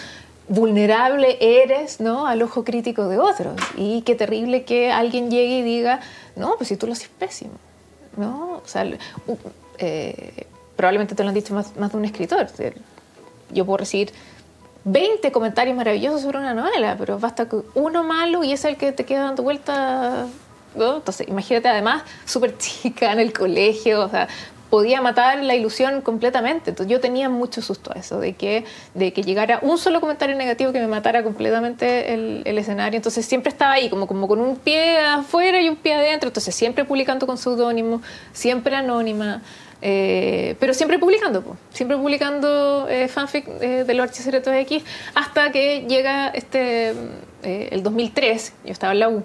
vulnerable 0.50 1.38
eres 1.40 2.00
¿no? 2.00 2.26
al 2.26 2.42
ojo 2.42 2.64
crítico 2.64 3.08
de 3.08 3.18
otros. 3.18 3.54
Y 3.76 4.02
qué 4.02 4.14
terrible 4.16 4.64
que 4.64 4.90
alguien 4.90 5.30
llegue 5.30 5.58
y 5.58 5.62
diga, 5.62 6.00
no, 6.36 6.56
pues 6.56 6.68
si 6.68 6.76
tú 6.76 6.86
lo 6.86 6.92
haces 6.92 7.08
pésimo. 7.08 7.52
¿no? 8.16 8.60
O 8.62 8.68
sea, 8.68 8.84
eh, 9.78 10.46
probablemente 10.76 11.14
te 11.14 11.22
lo 11.22 11.28
han 11.28 11.34
dicho 11.34 11.54
más, 11.54 11.72
de 11.74 11.96
un 11.96 12.04
escritor. 12.04 12.48
Yo 13.50 13.64
puedo 13.64 13.78
recibir 13.78 14.12
20 14.84 15.30
comentarios 15.30 15.76
maravillosos 15.76 16.22
sobre 16.22 16.38
una 16.38 16.52
novela, 16.52 16.96
pero 16.98 17.18
basta 17.18 17.48
que 17.48 17.56
uno 17.74 18.02
malo 18.02 18.42
y 18.42 18.52
es 18.52 18.64
el 18.64 18.76
que 18.76 18.90
te 18.90 19.04
queda 19.04 19.22
dando 19.22 19.44
vueltas. 19.44 20.28
¿no? 20.74 20.96
Entonces, 20.96 21.28
imagínate 21.28 21.68
además, 21.68 22.02
súper 22.24 22.58
chica 22.58 23.12
en 23.12 23.20
el 23.20 23.32
colegio, 23.32 24.04
o 24.04 24.08
sea, 24.08 24.26
podía 24.70 25.02
matar 25.02 25.42
la 25.42 25.54
ilusión 25.54 26.00
completamente. 26.00 26.70
Entonces, 26.70 26.90
yo 26.90 27.00
tenía 27.00 27.28
mucho 27.28 27.60
susto 27.60 27.92
a 27.94 27.98
eso, 27.98 28.20
de 28.20 28.34
que, 28.34 28.64
de 28.94 29.12
que 29.12 29.22
llegara 29.22 29.58
un 29.62 29.76
solo 29.78 30.00
comentario 30.00 30.36
negativo 30.36 30.72
que 30.72 30.80
me 30.80 30.86
matara 30.86 31.22
completamente 31.22 32.14
el, 32.14 32.42
el 32.44 32.56
escenario. 32.58 32.96
Entonces, 32.96 33.26
siempre 33.26 33.50
estaba 33.50 33.72
ahí, 33.72 33.90
como, 33.90 34.06
como 34.06 34.28
con 34.28 34.40
un 34.40 34.56
pie 34.56 34.98
afuera 34.98 35.60
y 35.60 35.68
un 35.68 35.76
pie 35.76 35.94
adentro. 35.94 36.28
Entonces, 36.28 36.54
siempre 36.54 36.84
publicando 36.84 37.26
con 37.26 37.36
seudónimo, 37.36 38.00
siempre 38.32 38.76
anónima. 38.76 39.42
Eh, 39.82 40.56
pero 40.60 40.74
siempre 40.74 40.98
publicando, 40.98 41.42
po, 41.42 41.56
siempre 41.72 41.96
publicando 41.96 42.86
eh, 42.90 43.08
fanfic 43.08 43.48
eh, 43.62 43.84
de 43.84 43.94
los 43.94 44.04
archivos 44.04 44.24
secretos 44.24 44.54
X, 44.54 44.82
hasta 45.14 45.50
que 45.52 45.86
llega 45.88 46.28
este, 46.28 46.90
eh, 47.42 47.68
el 47.72 47.82
2003, 47.82 48.52
yo 48.66 48.72
estaba 48.72 48.92
en 48.92 49.00
la 49.00 49.08
U, 49.08 49.24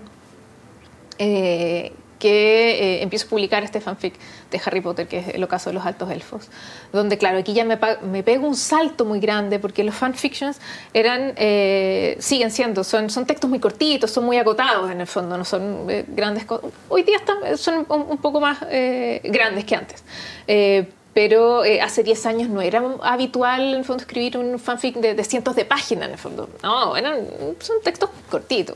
eh, 1.18 1.92
que 2.20 2.98
eh, 3.00 3.04
empiezo 3.04 3.28
a 3.28 3.30
publicar 3.30 3.64
este 3.64 3.82
fanfic 3.82 4.14
de 4.52 4.62
Harry 4.66 4.82
Potter, 4.82 5.08
que 5.08 5.20
es 5.20 5.28
el 5.30 5.44
ocaso 5.44 5.70
de 5.70 5.74
los 5.74 5.86
altos 5.86 6.10
elfos, 6.12 6.50
donde 6.92 7.18
claro, 7.18 7.38
aquí 7.38 7.54
ya 7.54 7.66
me, 7.66 7.78
me 8.04 8.24
pego 8.24 8.48
un 8.48 8.56
salto 8.56 9.06
muy 9.06 9.20
grande, 9.20 9.60
porque 9.60 9.84
los 9.84 9.96
fanfictions 9.96 10.60
eran, 10.94 11.34
eh, 11.38 12.18
siguen 12.20 12.52
siendo, 12.52 12.84
son, 12.84 13.10
son 13.10 13.26
textos 13.26 13.50
muy 13.50 13.60
cortitos, 13.60 14.12
son 14.12 14.26
muy 14.26 14.38
acotados 14.38 14.92
en 14.92 15.02
el 15.02 15.08
fondo, 15.08 15.38
no 15.38 15.46
son 15.46 15.90
eh, 15.90 16.06
grandes 16.08 16.46
cosas. 16.46 16.72
Hoy 16.90 17.04
día 17.04 17.18
están, 17.18 17.58
son 17.58 17.86
un, 17.90 18.18
poco 18.18 18.40
más 18.40 18.60
eh, 18.70 19.22
grandes 19.24 19.66
que 19.66 19.76
antes. 19.76 20.04
Eh, 20.48 20.90
pero 21.14 21.62
hace 21.82 22.04
10 22.04 22.26
años 22.26 22.50
no 22.50 22.60
era 22.60 22.84
habitual 23.04 23.62
en 23.62 23.76
el 23.76 23.86
fondo 23.86 24.02
escribir 24.02 24.38
un 24.38 24.60
fanfic 24.60 24.98
de, 24.98 25.14
de 25.14 25.24
cientos 25.24 25.56
de 25.56 25.64
páginas 25.64 26.08
en 26.08 26.12
el 26.12 26.18
fondo. 26.18 26.50
No, 26.62 26.98
eran, 26.98 27.26
son 27.62 27.78
textos 27.82 28.10
cortitos. 28.30 28.76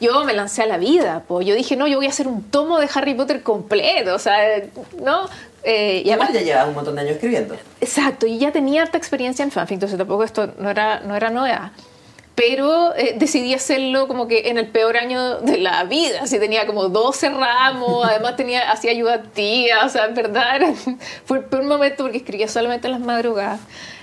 Yo 0.00 0.24
me 0.24 0.34
lancé 0.34 0.62
a 0.62 0.66
la 0.66 0.76
vida, 0.76 1.22
pues 1.26 1.46
yo 1.46 1.54
dije, 1.54 1.74
no, 1.76 1.86
yo 1.86 1.96
voy 1.96 2.06
a 2.06 2.10
hacer 2.10 2.28
un 2.28 2.42
tomo 2.50 2.78
de 2.78 2.88
Harry 2.94 3.14
Potter 3.14 3.42
completo, 3.42 4.14
o 4.14 4.18
sea, 4.18 4.36
¿no? 5.02 5.26
Eh, 5.64 6.02
y 6.04 6.10
además 6.10 6.32
ya 6.32 6.42
llevas 6.42 6.68
un 6.68 6.74
montón 6.74 6.94
de 6.96 7.00
años 7.00 7.14
escribiendo. 7.14 7.56
exacto, 7.80 8.26
y 8.26 8.38
ya 8.38 8.52
tenía 8.52 8.82
harta 8.82 8.98
experiencia 8.98 9.42
en 9.42 9.50
fanfic, 9.50 9.74
entonces 9.76 9.96
tampoco 9.98 10.22
esto 10.24 10.52
no 10.58 10.68
era, 10.70 11.00
no 11.00 11.16
era 11.16 11.30
novedad. 11.30 11.72
Pero 12.34 12.94
eh, 12.94 13.14
decidí 13.18 13.54
hacerlo 13.54 14.06
como 14.06 14.28
que 14.28 14.50
en 14.50 14.58
el 14.58 14.68
peor 14.68 14.98
año 14.98 15.36
de 15.40 15.56
la 15.56 15.84
vida, 15.84 16.20
así 16.22 16.38
tenía 16.38 16.66
como 16.66 16.90
12 16.90 17.30
ramos, 17.30 18.04
además 18.04 18.36
tenía, 18.36 18.70
hacía 18.70 18.90
ayuda 18.90 19.22
tía, 19.22 19.86
o 19.86 19.88
sea, 19.88 20.04
en 20.04 20.14
verdad 20.14 20.56
era- 20.56 20.74
fue 21.24 21.38
el 21.38 21.44
peor 21.44 21.64
momento 21.64 22.02
porque 22.04 22.18
escribía 22.18 22.46
solamente 22.48 22.86
en 22.88 22.92
las 22.92 23.00
madrugadas. 23.00 23.60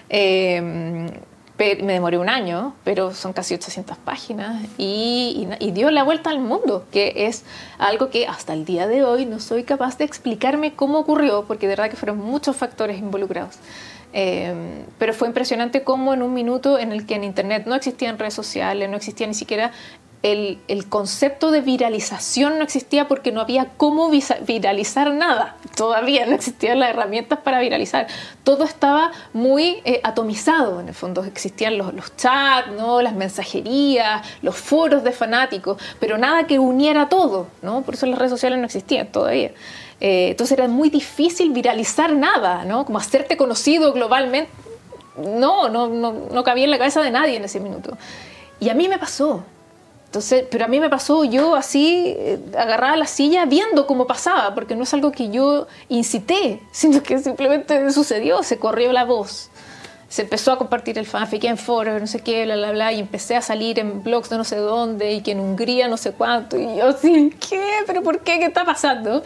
Eh, 0.09 1.11
Me 1.57 1.93
demoré 1.93 2.17
un 2.17 2.29
año, 2.29 2.73
pero 2.83 3.13
son 3.13 3.31
casi 3.31 3.53
800 3.53 3.97
páginas 3.97 4.63
y, 4.77 5.47
dio 5.71 5.91
la 5.91 6.03
vuelta 6.03 6.31
al 6.31 6.39
mundo, 6.39 6.85
que 6.91 7.27
es 7.27 7.43
algo 7.77 8.09
que 8.09 8.25
hasta 8.25 8.53
el 8.53 8.65
día 8.65 8.87
de 8.87 9.03
hoy 9.03 9.25
no 9.25 9.39
soy 9.39 9.63
capaz 9.63 9.97
de 9.97 10.03
explicarme 10.05 10.73
cómo 10.73 10.97
ocurrió, 10.99 11.45
porque 11.45 11.67
de 11.67 11.73
verdad 11.75 11.89
que 11.91 11.95
fueron 11.95 12.17
muchos 12.17 12.55
factores 12.55 12.97
involucrados. 12.97 13.59
Eh, 14.13 14.83
pero 14.99 15.13
fue 15.13 15.27
impresionante 15.27 15.83
cómo 15.83 16.13
en 16.13 16.21
un 16.21 16.33
minuto 16.33 16.77
en 16.77 16.91
el 16.91 17.05
que 17.05 17.15
en 17.15 17.23
Internet 17.23 17.63
no 17.65 17.75
existían 17.75 18.19
redes 18.19 18.33
sociales, 18.33 18.89
no 18.89 18.97
existía 18.97 19.25
ni 19.27 19.33
siquiera 19.33 19.71
el, 20.23 20.57
el 20.69 20.87
concepto 20.87 21.51
de 21.51 21.59
viralización, 21.59 22.57
no 22.57 22.63
existía 22.63 23.09
porque 23.09 23.33
no 23.33 23.41
había 23.41 23.71
cómo 23.75 24.09
viralizar 24.09 25.13
nada. 25.13 25.57
Todavía 25.75 26.25
no 26.25 26.33
existían 26.33 26.79
las 26.79 26.91
herramientas 26.91 27.39
para 27.39 27.59
viralizar. 27.59 28.07
Todo 28.45 28.63
estaba 28.63 29.11
muy 29.33 29.81
eh, 29.83 29.99
atomizado, 30.03 30.79
en 30.79 30.87
el 30.87 30.93
fondo. 30.93 31.25
Existían 31.25 31.77
los, 31.77 31.93
los 31.93 32.15
chats, 32.15 32.71
¿no? 32.71 33.01
las 33.01 33.13
mensajerías, 33.13 34.25
los 34.41 34.55
foros 34.55 35.03
de 35.03 35.11
fanáticos, 35.11 35.77
pero 35.99 36.17
nada 36.17 36.47
que 36.47 36.57
uniera 36.57 37.09
todo. 37.09 37.47
¿no? 37.61 37.81
Por 37.81 37.95
eso 37.95 38.05
las 38.05 38.17
redes 38.17 38.31
sociales 38.31 38.57
no 38.57 38.65
existían 38.65 39.07
todavía. 39.07 39.51
Eh, 39.99 40.29
entonces 40.29 40.57
era 40.57 40.69
muy 40.69 40.89
difícil 40.89 41.51
viralizar 41.51 42.13
nada, 42.13 42.63
¿no? 42.63 42.85
como 42.85 42.97
hacerte 42.97 43.35
conocido 43.35 43.91
globalmente. 43.91 44.49
No, 45.17 45.67
no, 45.67 45.89
no, 45.89 46.13
no 46.31 46.43
cabía 46.45 46.63
en 46.63 46.71
la 46.71 46.77
cabeza 46.77 47.01
de 47.01 47.11
nadie 47.11 47.35
en 47.35 47.43
ese 47.43 47.59
minuto. 47.59 47.97
Y 48.61 48.69
a 48.69 48.73
mí 48.73 48.87
me 48.87 48.97
pasó. 48.97 49.43
Entonces, 50.13 50.45
pero 50.51 50.65
a 50.65 50.67
mí 50.67 50.79
me 50.79 50.91
pasó 50.91 51.23
yo 51.23 51.55
así, 51.55 52.13
eh, 52.15 52.37
agarrada 52.55 52.93
a 52.93 52.97
la 52.97 53.07
silla, 53.07 53.45
viendo 53.45 53.87
cómo 53.87 54.05
pasaba, 54.05 54.53
porque 54.53 54.75
no 54.75 54.83
es 54.83 54.93
algo 54.93 55.11
que 55.11 55.31
yo 55.31 55.65
incité, 55.89 56.61
sino 56.71 57.01
que 57.01 57.17
simplemente 57.17 57.89
sucedió, 57.91 58.43
se 58.43 58.59
corrió 58.59 58.93
la 58.93 59.05
voz. 59.05 59.49
Se 60.09 60.21
empezó 60.21 60.51
a 60.51 60.59
compartir 60.59 60.99
el 60.99 61.07
fanfic 61.07 61.45
en 61.45 61.57
foros, 61.57 61.99
no 61.99 62.05
sé 62.05 62.19
qué, 62.19 62.45
bla, 62.45 62.55
bla, 62.57 62.71
bla, 62.73 62.93
y 62.93 62.99
empecé 62.99 63.35
a 63.35 63.41
salir 63.41 63.79
en 63.79 64.03
blogs 64.03 64.29
de 64.29 64.37
no 64.37 64.43
sé 64.43 64.57
dónde, 64.57 65.13
y 65.13 65.21
que 65.21 65.31
en 65.31 65.39
Hungría 65.39 65.87
no 65.87 65.97
sé 65.97 66.11
cuánto, 66.11 66.59
y 66.59 66.75
yo 66.75 66.89
así, 66.89 67.35
¿qué? 67.49 67.63
¿Pero 67.87 68.03
por 68.03 68.19
qué? 68.19 68.37
¿Qué 68.37 68.45
está 68.45 68.63
pasando? 68.63 69.23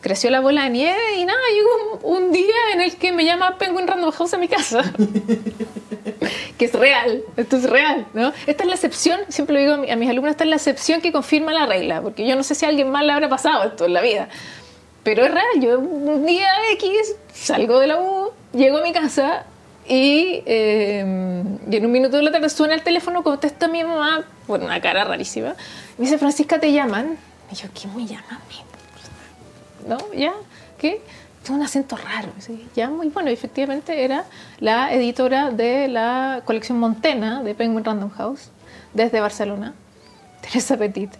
Creció 0.00 0.30
la 0.30 0.40
bola 0.40 0.64
de 0.64 0.70
nieve 0.70 1.16
y 1.18 1.24
nada, 1.24 1.38
llegó 1.52 2.08
un, 2.08 2.24
un 2.24 2.32
día 2.32 2.54
en 2.72 2.80
el 2.80 2.96
que 2.96 3.10
me 3.12 3.24
llama 3.24 3.58
Penguin 3.58 3.86
Random 3.86 4.10
House 4.12 4.32
a 4.34 4.38
mi 4.38 4.46
casa 4.48 4.82
que 6.58 6.64
es 6.64 6.72
real, 6.72 7.22
esto 7.36 7.56
es 7.56 7.64
real, 7.68 8.06
¿no? 8.14 8.32
Esta 8.46 8.62
es 8.64 8.68
la 8.68 8.74
excepción, 8.74 9.20
siempre 9.28 9.54
lo 9.54 9.60
digo 9.60 9.74
a, 9.74 9.76
mi- 9.78 9.90
a 9.90 9.96
mis 9.96 10.08
alumnos, 10.10 10.30
esta 10.32 10.44
es 10.44 10.50
la 10.50 10.56
excepción 10.56 11.00
que 11.00 11.12
confirma 11.12 11.52
la 11.52 11.66
regla, 11.66 12.00
porque 12.02 12.26
yo 12.26 12.36
no 12.36 12.42
sé 12.42 12.54
si 12.54 12.64
a 12.64 12.68
alguien 12.68 12.90
más 12.90 13.04
le 13.04 13.12
habrá 13.12 13.28
pasado 13.28 13.64
esto 13.64 13.84
en 13.86 13.92
la 13.92 14.00
vida, 14.00 14.28
pero 15.02 15.24
es 15.24 15.30
real, 15.32 15.46
yo 15.60 15.78
un 15.78 16.26
día 16.26 16.48
X 16.72 17.14
salgo 17.32 17.78
de 17.80 17.86
la 17.88 18.00
U, 18.00 18.30
llego 18.52 18.78
a 18.78 18.82
mi 18.82 18.92
casa 18.92 19.44
y, 19.88 20.42
eh, 20.46 21.42
y 21.70 21.76
en 21.76 21.86
un 21.86 21.92
minuto 21.92 22.16
de 22.16 22.22
la 22.24 22.30
tarde 22.32 22.48
suena 22.50 22.74
el 22.74 22.82
teléfono, 22.82 23.22
contesta 23.22 23.68
mi 23.68 23.82
mamá, 23.84 24.24
con 24.46 24.62
una 24.62 24.80
cara 24.80 25.04
rarísima, 25.04 25.54
me 25.96 26.04
dice, 26.04 26.18
Francisca, 26.18 26.58
¿te 26.58 26.72
llaman? 26.72 27.16
Y 27.50 27.54
yo, 27.54 27.68
¿quién 27.78 27.94
me 27.96 28.04
llama 28.06 28.26
a 28.30 28.48
mí? 28.48 28.56
¿No? 29.88 29.98
¿Ya? 30.14 30.32
¿Qué? 30.78 31.00
Tiene 31.42 31.58
un 31.60 31.64
acento 31.64 31.96
raro. 31.96 32.28
¿sí? 32.38 32.66
¿Ya? 32.76 32.90
Y 33.02 33.08
bueno, 33.08 33.30
efectivamente 33.30 34.04
era 34.04 34.24
la 34.60 34.92
editora 34.92 35.50
de 35.50 35.88
la 35.88 36.42
colección 36.44 36.78
Montena 36.78 37.42
de 37.42 37.54
Penguin 37.54 37.84
Random 37.84 38.10
House 38.10 38.50
desde 38.94 39.20
Barcelona, 39.20 39.74
Teresa 40.42 40.76
Petit. 40.76 41.10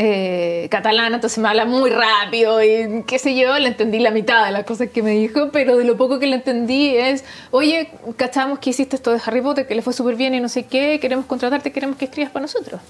eh, 0.00 0.68
catalana, 0.70 1.16
entonces 1.16 1.38
me 1.40 1.48
habla 1.48 1.64
muy 1.64 1.90
rápido 1.90 2.62
y 2.62 3.02
qué 3.04 3.18
sé 3.18 3.34
yo, 3.34 3.58
le 3.58 3.66
entendí 3.66 3.98
la 3.98 4.12
mitad 4.12 4.46
de 4.46 4.52
las 4.52 4.62
cosas 4.64 4.90
que 4.90 5.02
me 5.02 5.10
dijo, 5.10 5.50
pero 5.52 5.76
de 5.76 5.84
lo 5.84 5.96
poco 5.96 6.20
que 6.20 6.28
le 6.28 6.36
entendí 6.36 6.94
es, 6.96 7.24
oye, 7.50 7.90
cachamos 8.16 8.60
que 8.60 8.70
hiciste 8.70 8.94
esto 8.94 9.10
de 9.10 9.20
Harry 9.26 9.40
Potter, 9.40 9.66
que 9.66 9.74
le 9.74 9.82
fue 9.82 9.92
súper 9.92 10.14
bien 10.14 10.34
y 10.36 10.40
no 10.40 10.48
sé 10.48 10.66
qué, 10.66 11.00
queremos 11.00 11.26
contratarte, 11.26 11.72
queremos 11.72 11.96
que 11.96 12.04
escribas 12.04 12.30
para 12.30 12.42
nosotros. 12.42 12.80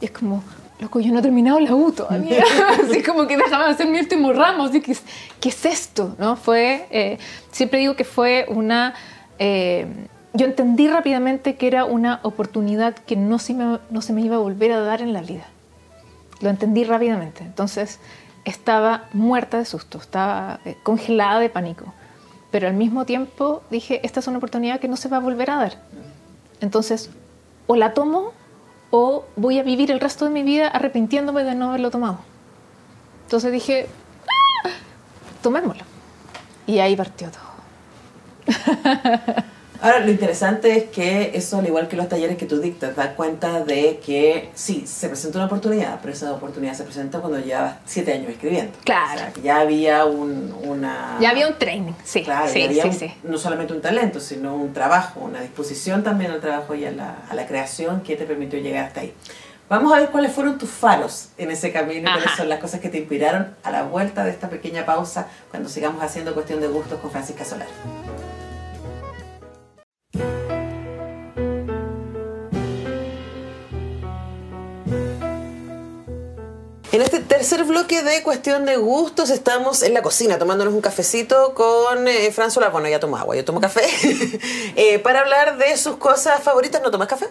Y 0.00 0.06
es 0.06 0.10
como, 0.10 0.42
loco, 0.80 1.00
yo 1.00 1.12
no 1.12 1.20
he 1.20 1.22
terminado 1.22 1.60
la 1.60 1.74
U 1.74 1.92
todavía. 1.92 2.44
así 2.84 3.02
como 3.02 3.26
que 3.26 3.36
déjame 3.36 3.64
hacer 3.64 3.86
mi 3.88 3.98
último 3.98 4.32
ramo. 4.32 4.64
Así 4.64 4.80
que, 4.80 4.96
¿qué 5.40 5.48
es 5.48 5.64
esto? 5.64 6.14
¿No? 6.18 6.36
Fue, 6.36 6.86
eh, 6.90 7.18
siempre 7.50 7.80
digo 7.80 7.96
que 7.96 8.04
fue 8.04 8.46
una... 8.48 8.94
eh, 9.38 9.86
yo 10.36 10.46
entendí 10.46 10.88
rápidamente 10.88 11.54
que 11.54 11.68
era 11.68 11.84
una 11.84 12.18
oportunidad 12.24 12.94
que 12.94 13.14
no 13.14 13.38
se, 13.38 13.54
me, 13.54 13.78
no 13.88 14.02
se 14.02 14.12
me 14.12 14.20
iba 14.20 14.34
a 14.34 14.40
volver 14.40 14.72
a 14.72 14.80
dar 14.80 15.00
en 15.00 15.12
la 15.12 15.22
vida. 15.22 15.44
Lo 16.40 16.50
entendí 16.50 16.82
rápidamente. 16.82 17.44
Entonces 17.44 18.00
estaba 18.44 19.04
muerta 19.12 19.58
de 19.58 19.64
susto, 19.64 19.98
estaba 19.98 20.58
eh, 20.64 20.76
congelada 20.82 21.38
de 21.38 21.50
pánico. 21.50 21.94
Pero 22.50 22.66
al 22.66 22.74
mismo 22.74 23.04
tiempo 23.04 23.62
dije, 23.70 24.00
esta 24.04 24.20
es 24.20 24.26
una 24.26 24.38
oportunidad 24.38 24.80
que 24.80 24.88
no 24.88 24.96
se 24.96 25.08
va 25.08 25.18
a 25.18 25.20
volver 25.20 25.50
a 25.50 25.56
dar. 25.56 25.78
Entonces, 26.60 27.10
o 27.68 27.76
la 27.76 27.94
tomo 27.94 28.32
o 28.96 29.24
voy 29.34 29.58
a 29.58 29.64
vivir 29.64 29.90
el 29.90 29.98
resto 29.98 30.24
de 30.24 30.30
mi 30.30 30.44
vida 30.44 30.68
arrepintiéndome 30.68 31.42
de 31.42 31.56
no 31.56 31.70
haberlo 31.70 31.90
tomado. 31.90 32.18
Entonces 33.24 33.50
dije, 33.50 33.88
"Ah, 34.64 34.68
tomémoslo. 35.42 35.82
Y 36.68 36.78
ahí 36.78 36.94
partió 36.94 37.28
todo. 37.32 37.42
Ahora, 39.84 40.00
lo 40.00 40.10
interesante 40.10 40.76
es 40.78 40.84
que 40.84 41.32
eso, 41.34 41.58
al 41.58 41.66
igual 41.66 41.88
que 41.88 41.96
los 41.96 42.08
talleres 42.08 42.38
que 42.38 42.46
tú 42.46 42.58
dictas, 42.58 42.96
da 42.96 43.14
cuenta 43.14 43.62
de 43.62 44.00
que 44.04 44.48
sí, 44.54 44.84
se 44.86 45.08
presenta 45.08 45.36
una 45.38 45.44
oportunidad, 45.46 45.98
pero 46.00 46.14
esa 46.14 46.32
oportunidad 46.32 46.72
se 46.72 46.84
presenta 46.84 47.18
cuando 47.18 47.38
llevas 47.38 47.76
siete 47.84 48.14
años 48.14 48.30
escribiendo. 48.30 48.72
Claro. 48.82 49.12
O 49.14 49.18
sea, 49.18 49.32
ya 49.42 49.60
había 49.60 50.06
un, 50.06 50.54
una... 50.64 51.18
Ya 51.20 51.28
había 51.30 51.48
un 51.48 51.58
training, 51.58 51.92
sí, 52.02 52.22
Claro, 52.22 52.48
sí, 52.50 52.60
ya 52.60 52.64
había 52.64 52.82
sí, 52.84 52.88
un- 52.88 52.94
sí. 52.94 53.14
no 53.24 53.36
solamente 53.36 53.74
un 53.74 53.82
talento, 53.82 54.20
sino 54.20 54.54
un 54.56 54.72
trabajo, 54.72 55.20
una 55.20 55.42
disposición 55.42 56.02
también 56.02 56.30
al 56.30 56.40
trabajo 56.40 56.74
y 56.74 56.86
a 56.86 56.90
la, 56.90 57.16
a 57.28 57.34
la 57.34 57.46
creación 57.46 58.00
que 58.00 58.16
te 58.16 58.24
permitió 58.24 58.58
llegar 58.58 58.86
hasta 58.86 59.00
ahí. 59.02 59.12
Vamos 59.68 59.92
a 59.94 59.98
ver 60.00 60.10
cuáles 60.10 60.32
fueron 60.32 60.56
tus 60.58 60.70
faros 60.70 61.28
en 61.38 61.50
ese 61.50 61.72
camino, 61.72 62.00
y 62.08 62.12
cuáles 62.12 62.26
Ajá. 62.26 62.36
son 62.36 62.48
las 62.48 62.58
cosas 62.58 62.80
que 62.80 62.88
te 62.90 62.98
inspiraron 62.98 63.54
a 63.62 63.70
la 63.70 63.82
vuelta 63.82 64.24
de 64.24 64.30
esta 64.30 64.48
pequeña 64.48 64.86
pausa 64.86 65.26
cuando 65.50 65.68
sigamos 65.68 66.02
haciendo 66.02 66.32
cuestión 66.34 66.60
de 66.60 66.68
gustos 66.68 67.00
con 67.00 67.10
Francisca 67.10 67.44
Solar. 67.44 67.66
En 76.94 77.02
este 77.02 77.18
tercer 77.18 77.64
bloque 77.64 78.04
de 78.04 78.22
cuestión 78.22 78.66
de 78.66 78.76
gustos 78.76 79.30
estamos 79.30 79.82
en 79.82 79.94
la 79.94 80.02
cocina 80.02 80.38
tomándonos 80.38 80.72
un 80.72 80.80
cafecito 80.80 81.52
con 81.52 82.06
eh, 82.06 82.30
Fran 82.30 82.52
Solar. 82.52 82.70
Bueno, 82.70 82.88
ya 82.88 83.00
tomo 83.00 83.16
agua, 83.16 83.34
yo 83.34 83.44
tomo 83.44 83.60
café. 83.60 83.82
Eh, 84.76 85.00
para 85.00 85.18
hablar 85.20 85.58
de 85.58 85.76
sus 85.76 85.96
cosas 85.96 86.40
favoritas. 86.40 86.80
¿No 86.82 86.92
tomas 86.92 87.08
café? 87.08 87.26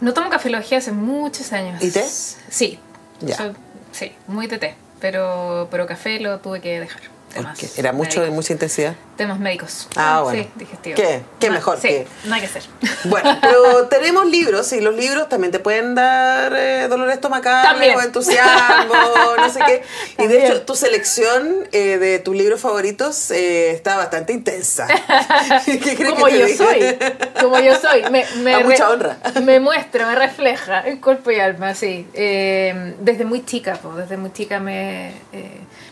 No 0.00 0.14
tomo 0.14 0.30
cafelogía 0.30 0.78
hace 0.78 0.92
muchos 0.92 1.52
años. 1.52 1.82
¿Y 1.82 1.90
té? 1.90 2.04
Sí. 2.06 2.78
Ya. 3.20 3.36
Soy- 3.36 3.52
sí, 3.90 4.12
muy 4.28 4.46
de 4.46 4.58
té. 4.58 4.76
Pero, 5.00 5.66
pero 5.72 5.88
café 5.88 6.20
lo 6.20 6.38
tuve 6.38 6.60
que 6.60 6.78
dejar. 6.78 7.02
Temas 7.34 7.78
era 7.78 7.92
mucho, 7.92 8.22
de 8.22 8.30
mucha 8.30 8.52
intensidad. 8.52 8.94
Temas 9.16 9.38
médicos. 9.38 9.88
Ah, 9.96 10.20
bueno. 10.22 10.42
Sí, 10.42 10.48
digestivos. 10.56 11.00
¿Qué? 11.00 11.22
¿Qué 11.38 11.46
No, 11.48 11.54
mejor 11.54 11.78
Sí, 11.80 11.88
que- 11.88 12.06
nada 12.24 12.40
que 12.40 12.46
hacer. 12.46 12.62
Bueno, 13.04 13.38
pero 13.42 13.86
tenemos 13.88 14.26
libros 14.26 14.72
y 14.72 14.80
los 14.80 14.94
libros 14.94 15.28
también 15.28 15.52
te 15.52 15.58
pueden 15.60 15.94
dar 15.94 16.52
eh, 16.56 16.88
dolor 16.88 17.10
estomacal 17.10 17.76
o 17.96 18.00
entusiasmo, 18.00 18.94
no 19.36 19.50
sé 19.50 19.60
qué. 19.66 19.82
Y 20.22 20.26
de 20.26 20.44
hecho, 20.46 20.62
tu 20.62 20.74
selección 20.74 21.68
eh, 21.72 21.98
de 21.98 22.18
tus 22.18 22.34
libros 22.34 22.60
favoritos 22.60 23.30
eh, 23.30 23.70
está 23.70 23.96
bastante 23.96 24.32
intensa. 24.32 24.86
¿Qué 25.64 25.78
crees 25.78 26.10
Como 26.10 26.26
que 26.26 26.32
te 26.32 26.38
yo 26.38 26.56
soy. 26.56 26.98
Como 27.40 27.58
yo 27.60 27.78
soy. 27.78 28.02
Me, 28.10 28.24
me 28.42 28.54
A 28.54 28.60
mucha 28.60 28.90
honra. 28.90 29.18
Me 29.42 29.60
muestra, 29.60 30.06
me 30.06 30.14
refleja 30.16 30.86
en 30.88 30.98
cuerpo 31.00 31.30
y 31.30 31.38
alma, 31.40 31.74
sí. 31.74 32.06
Eh, 32.14 32.94
desde 33.00 33.24
muy 33.24 33.44
chica, 33.44 33.74
po, 33.74 33.92
desde 33.94 34.16
muy 34.16 34.32
chica 34.32 34.58
me... 34.60 35.12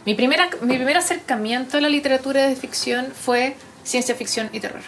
mi, 0.04 0.14
primera, 0.14 0.50
mi 0.60 0.76
primer 0.76 0.96
acercamiento 0.96 1.78
a 1.78 1.80
la 1.80 1.88
literatura 1.88 2.46
de 2.46 2.56
ficción 2.56 3.06
fue 3.12 3.56
ciencia 3.84 4.14
ficción 4.14 4.48
y 4.52 4.60
terror. 4.60 4.82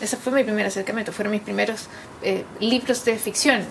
Ese 0.00 0.16
fue 0.16 0.32
mi 0.32 0.44
primer 0.44 0.66
acercamiento, 0.66 1.12
fueron 1.12 1.32
mis 1.32 1.42
primeros 1.42 1.86
eh, 2.22 2.44
libros 2.60 3.04
de 3.04 3.16
ficción. 3.16 3.64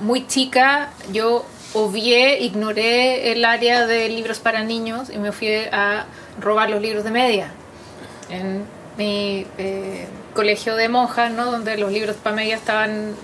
Muy 0.00 0.26
chica 0.26 0.90
yo 1.10 1.44
obvié, 1.74 2.40
ignoré 2.40 3.32
el 3.32 3.44
área 3.44 3.86
de 3.86 4.08
libros 4.08 4.38
para 4.40 4.62
niños 4.62 5.10
y 5.10 5.18
me 5.18 5.32
fui 5.32 5.48
a 5.72 6.06
robar 6.40 6.70
los 6.70 6.80
libros 6.80 7.04
de 7.04 7.10
media 7.10 7.50
en 8.28 8.64
mi 8.96 9.46
eh, 9.58 10.06
colegio 10.32 10.76
de 10.76 10.88
monjas, 10.88 11.30
¿no? 11.30 11.50
donde 11.50 11.76
los 11.76 11.92
libros 11.92 12.16
para 12.16 12.34
media 12.36 12.56
estaban 12.56 13.14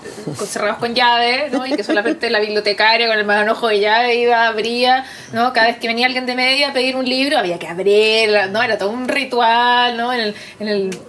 cerrados 0.45 0.77
con 0.77 0.93
llave, 0.95 1.49
¿no? 1.51 1.65
y 1.65 1.75
que 1.75 1.83
solamente 1.83 2.29
la 2.29 2.39
bibliotecaria 2.39 3.07
con 3.07 3.17
el 3.17 3.25
manojo 3.25 3.67
de 3.67 3.79
llave 3.79 4.15
iba, 4.15 4.47
abría, 4.47 5.05
¿no? 5.33 5.51
cada 5.53 5.67
vez 5.67 5.77
que 5.77 5.87
venía 5.87 6.05
alguien 6.05 6.25
de 6.25 6.35
media 6.35 6.69
a 6.69 6.73
pedir 6.73 6.95
un 6.95 7.05
libro 7.07 7.37
había 7.37 7.57
que 7.59 7.67
abrirla, 7.67 8.47
¿no? 8.47 8.61
era 8.61 8.77
todo 8.77 8.91
un 8.91 9.07
ritual, 9.07 9.97
¿no? 9.97 10.13
en, 10.13 10.19
el, 10.19 10.35
en, 10.59 10.67
el- 10.67 10.99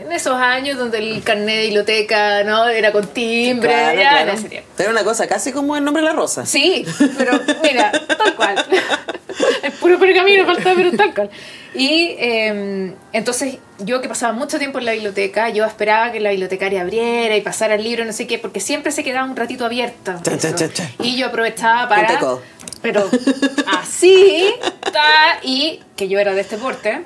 en 0.00 0.12
esos 0.12 0.34
años 0.34 0.78
donde 0.78 0.98
el 0.98 1.22
carnet 1.22 1.56
de 1.56 1.62
biblioteca 1.62 2.42
¿no? 2.44 2.66
era 2.68 2.92
con 2.92 3.06
timbre, 3.08 3.68
Claro, 3.68 4.00
ya, 4.00 4.24
claro. 4.24 4.64
Era 4.78 4.90
una 4.90 5.04
cosa 5.04 5.26
casi 5.26 5.52
como 5.52 5.76
el 5.76 5.84
nombre 5.84 6.02
de 6.02 6.08
la 6.08 6.14
rosa. 6.14 6.46
Sí, 6.46 6.84
pero 7.18 7.38
mira, 7.62 7.92
tal 7.92 8.34
cual. 8.34 8.64
el 9.62 9.72
puro 9.72 9.98
pergamino 9.98 10.46
faltaba 10.46 10.76
pero 10.76 10.92
tal 10.96 11.14
cual. 11.14 11.30
Y 11.74 12.16
eh, 12.18 12.94
entonces 13.12 13.58
yo 13.78 14.00
que 14.00 14.08
pasaba 14.08 14.32
mucho 14.32 14.58
tiempo 14.58 14.78
en 14.78 14.86
la 14.86 14.92
biblioteca, 14.92 15.50
yo 15.50 15.64
esperaba 15.64 16.12
que 16.12 16.20
la 16.20 16.30
bibliotecaria 16.30 16.80
abriera 16.80 17.36
y 17.36 17.40
pasara 17.42 17.74
el 17.74 17.84
libro, 17.84 18.04
no 18.04 18.12
sé 18.12 18.26
qué, 18.26 18.38
porque 18.38 18.60
siempre 18.60 18.92
se 18.92 19.04
quedaba 19.04 19.26
un 19.28 19.36
ratito 19.36 19.64
abierto. 19.64 20.18
Chan, 20.22 20.38
chan, 20.38 20.54
chan, 20.54 20.72
chan. 20.72 20.88
Y 21.00 21.16
yo 21.16 21.26
aprovechaba 21.26 21.88
para... 21.88 22.18
Pero 22.82 23.08
así, 23.78 24.48
ta, 24.80 25.38
y 25.42 25.80
que 25.96 26.08
yo 26.08 26.18
era 26.18 26.32
de 26.32 26.40
este 26.40 26.56
porte, 26.56 27.02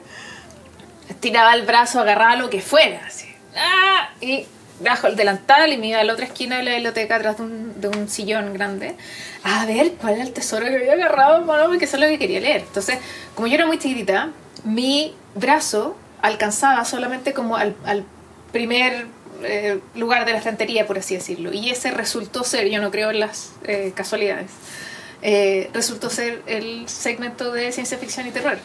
estiraba 1.08 1.54
el 1.54 1.62
brazo, 1.62 2.00
agarraba 2.00 2.36
lo 2.36 2.50
que 2.50 2.60
fuera, 2.60 3.02
así. 3.06 3.26
¡ah! 3.56 4.10
Y 4.20 4.46
bajo 4.80 5.06
el 5.06 5.16
delantal 5.16 5.72
y 5.72 5.76
me 5.76 5.88
iba 5.88 6.00
a 6.00 6.04
la 6.04 6.12
otra 6.12 6.26
esquina 6.26 6.58
de 6.58 6.64
la 6.64 6.72
biblioteca 6.72 7.16
atrás 7.16 7.36
de 7.38 7.44
un, 7.44 7.80
de 7.80 7.88
un 7.88 8.08
sillón 8.08 8.52
grande 8.54 8.96
a 9.44 9.66
ver 9.66 9.92
cuál 9.92 10.14
era 10.14 10.24
el 10.24 10.32
tesoro 10.32 10.66
que 10.66 10.74
había 10.74 10.94
agarrado 10.94 11.44
mano 11.44 11.66
porque 11.66 11.84
eso 11.84 11.96
es 11.96 12.02
lo 12.02 12.08
que 12.08 12.18
quería 12.18 12.40
leer. 12.40 12.62
Entonces, 12.62 12.98
como 13.34 13.46
yo 13.46 13.54
era 13.54 13.66
muy 13.66 13.78
chiquitita, 13.78 14.30
mi 14.64 15.14
brazo 15.34 15.96
alcanzaba 16.22 16.84
solamente 16.84 17.34
como 17.34 17.56
al, 17.56 17.76
al 17.84 18.04
primer 18.52 19.06
eh, 19.42 19.80
lugar 19.94 20.24
de 20.24 20.32
la 20.32 20.38
estantería, 20.38 20.86
por 20.86 20.98
así 20.98 21.14
decirlo. 21.14 21.52
Y 21.52 21.70
ese 21.70 21.90
resultó 21.90 22.44
ser, 22.44 22.68
yo 22.68 22.80
no 22.80 22.90
creo 22.90 23.10
en 23.10 23.20
las 23.20 23.52
eh, 23.64 23.92
casualidades, 23.94 24.50
eh, 25.20 25.68
resultó 25.74 26.08
ser 26.08 26.42
el 26.46 26.88
segmento 26.88 27.52
de 27.52 27.70
ciencia 27.72 27.98
ficción 27.98 28.26
y 28.26 28.30
terror. 28.30 28.58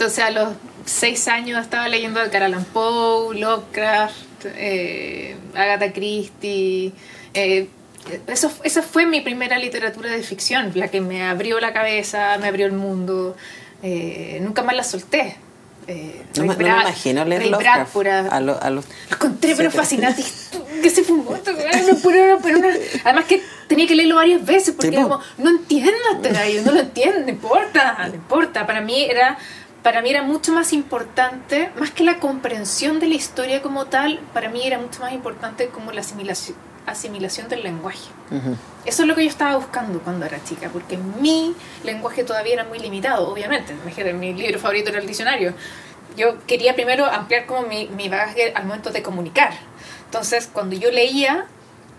Entonces 0.00 0.24
a 0.24 0.30
los 0.30 0.48
seis 0.86 1.28
años 1.28 1.60
estaba 1.60 1.86
leyendo 1.86 2.22
Edgar 2.22 2.44
Allan 2.44 2.64
Poe, 2.64 3.38
Lovecraft, 3.38 4.46
eh, 4.46 5.36
Agatha 5.54 5.92
Christie. 5.92 6.92
eh, 7.34 7.68
eso, 8.26 8.50
esa 8.64 8.80
fue 8.80 9.04
mi 9.04 9.20
primera 9.20 9.58
literatura 9.58 10.10
de 10.10 10.22
ficción, 10.22 10.72
la 10.74 10.88
que 10.88 11.02
me 11.02 11.22
abrió 11.22 11.60
la 11.60 11.74
cabeza, 11.74 12.38
me 12.40 12.48
abrió 12.48 12.64
el 12.64 12.72
mundo. 12.72 13.36
Eh, 13.82 14.38
nunca 14.40 14.62
más 14.62 14.74
la 14.74 14.84
solté. 14.84 15.36
Eh, 15.86 16.22
No, 16.36 16.42
me- 16.44 16.48
no 16.48 16.56
me 16.56 16.64
Brad- 16.64 16.80
imagino 16.80 17.24
leer 17.26 17.46
Lovecraft 17.48 17.94
Bradford, 17.94 18.06
a- 18.08 18.36
a, 18.36 18.40
lo- 18.40 18.62
a 18.62 18.70
los... 18.70 18.86
lo 18.86 19.16
encontré 19.16 19.54
pero 19.54 19.70
fascinante. 19.70 20.24
que 20.82 20.88
se 20.88 21.02
fumó 21.04 21.36
además 23.04 23.24
que 23.26 23.42
tenía 23.68 23.86
que 23.86 23.94
leerlo 23.94 24.16
varias 24.16 24.44
veces 24.46 24.74
porque 24.74 24.90
Sí, 24.96 25.02
como, 25.02 25.20
no 25.38 25.50
entiendo 25.50 25.92
este 26.14 26.30
gallo, 26.30 26.62
no 26.62 26.72
lo 26.72 26.80
entiendo, 26.80 27.20
no 27.20 27.28
importa, 27.28 28.06
no 28.08 28.14
importa. 28.14 28.66
Para 28.66 28.80
mí 28.80 29.02
era 29.04 29.36
para 29.82 30.02
mí 30.02 30.10
era 30.10 30.22
mucho 30.22 30.52
más 30.52 30.72
importante, 30.72 31.70
más 31.78 31.90
que 31.90 32.04
la 32.04 32.18
comprensión 32.18 33.00
de 33.00 33.08
la 33.08 33.14
historia 33.14 33.62
como 33.62 33.86
tal, 33.86 34.20
para 34.34 34.50
mí 34.50 34.66
era 34.66 34.78
mucho 34.78 35.00
más 35.00 35.12
importante 35.12 35.68
como 35.68 35.92
la 35.92 36.00
asimilación, 36.02 36.56
asimilación 36.86 37.48
del 37.48 37.62
lenguaje. 37.62 38.10
Eso 38.84 39.02
es 39.02 39.08
lo 39.08 39.14
que 39.14 39.24
yo 39.24 39.30
estaba 39.30 39.56
buscando 39.56 40.00
cuando 40.00 40.26
era 40.26 40.42
chica, 40.44 40.68
porque 40.70 40.96
mi 40.96 41.54
lenguaje 41.82 42.24
todavía 42.24 42.54
era 42.54 42.64
muy 42.64 42.78
limitado, 42.78 43.28
obviamente. 43.28 43.72
Imagínate, 43.72 44.12
mi 44.12 44.34
libro 44.34 44.58
favorito 44.58 44.90
era 44.90 45.00
el 45.00 45.06
diccionario. 45.06 45.54
Yo 46.16 46.44
quería 46.46 46.74
primero 46.74 47.06
ampliar 47.06 47.46
como 47.46 47.62
mi, 47.62 47.88
mi 47.88 48.08
bagaje 48.08 48.52
al 48.54 48.66
momento 48.66 48.90
de 48.90 49.02
comunicar. 49.02 49.52
Entonces, 50.04 50.48
cuando 50.52 50.76
yo 50.76 50.90
leía, 50.90 51.46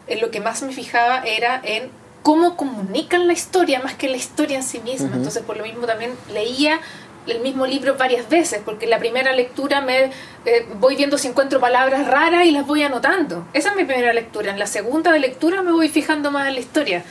en 0.07 0.21
lo 0.21 0.29
que 0.31 0.41
más 0.41 0.61
me 0.61 0.73
fijaba 0.73 1.23
era 1.23 1.59
en 1.63 1.89
cómo 2.23 2.55
comunican 2.55 3.27
la 3.27 3.33
historia 3.33 3.79
más 3.79 3.95
que 3.95 4.09
la 4.09 4.17
historia 4.17 4.57
en 4.57 4.63
sí 4.63 4.79
misma. 4.79 5.15
Entonces, 5.15 5.41
por 5.43 5.57
lo 5.57 5.63
mismo 5.63 5.87
también 5.87 6.13
leía 6.33 6.79
el 7.27 7.39
mismo 7.41 7.65
libro 7.67 7.95
varias 7.97 8.27
veces, 8.29 8.61
porque 8.65 8.85
en 8.85 8.91
la 8.91 8.99
primera 8.99 9.31
lectura 9.33 9.81
me 9.81 10.05
eh, 10.45 10.65
voy 10.79 10.95
viendo 10.95 11.17
si 11.17 11.27
encuentro 11.27 11.59
palabras 11.59 12.07
raras 12.07 12.45
y 12.45 12.51
las 12.51 12.65
voy 12.65 12.83
anotando. 12.83 13.45
Esa 13.53 13.69
es 13.69 13.75
mi 13.75 13.85
primera 13.85 14.11
lectura. 14.13 14.51
En 14.51 14.59
la 14.59 14.67
segunda 14.67 15.11
lectura 15.17 15.61
me 15.61 15.71
voy 15.71 15.87
fijando 15.89 16.31
más 16.31 16.47
en 16.47 16.55
la 16.55 16.59
historia. 16.59 17.03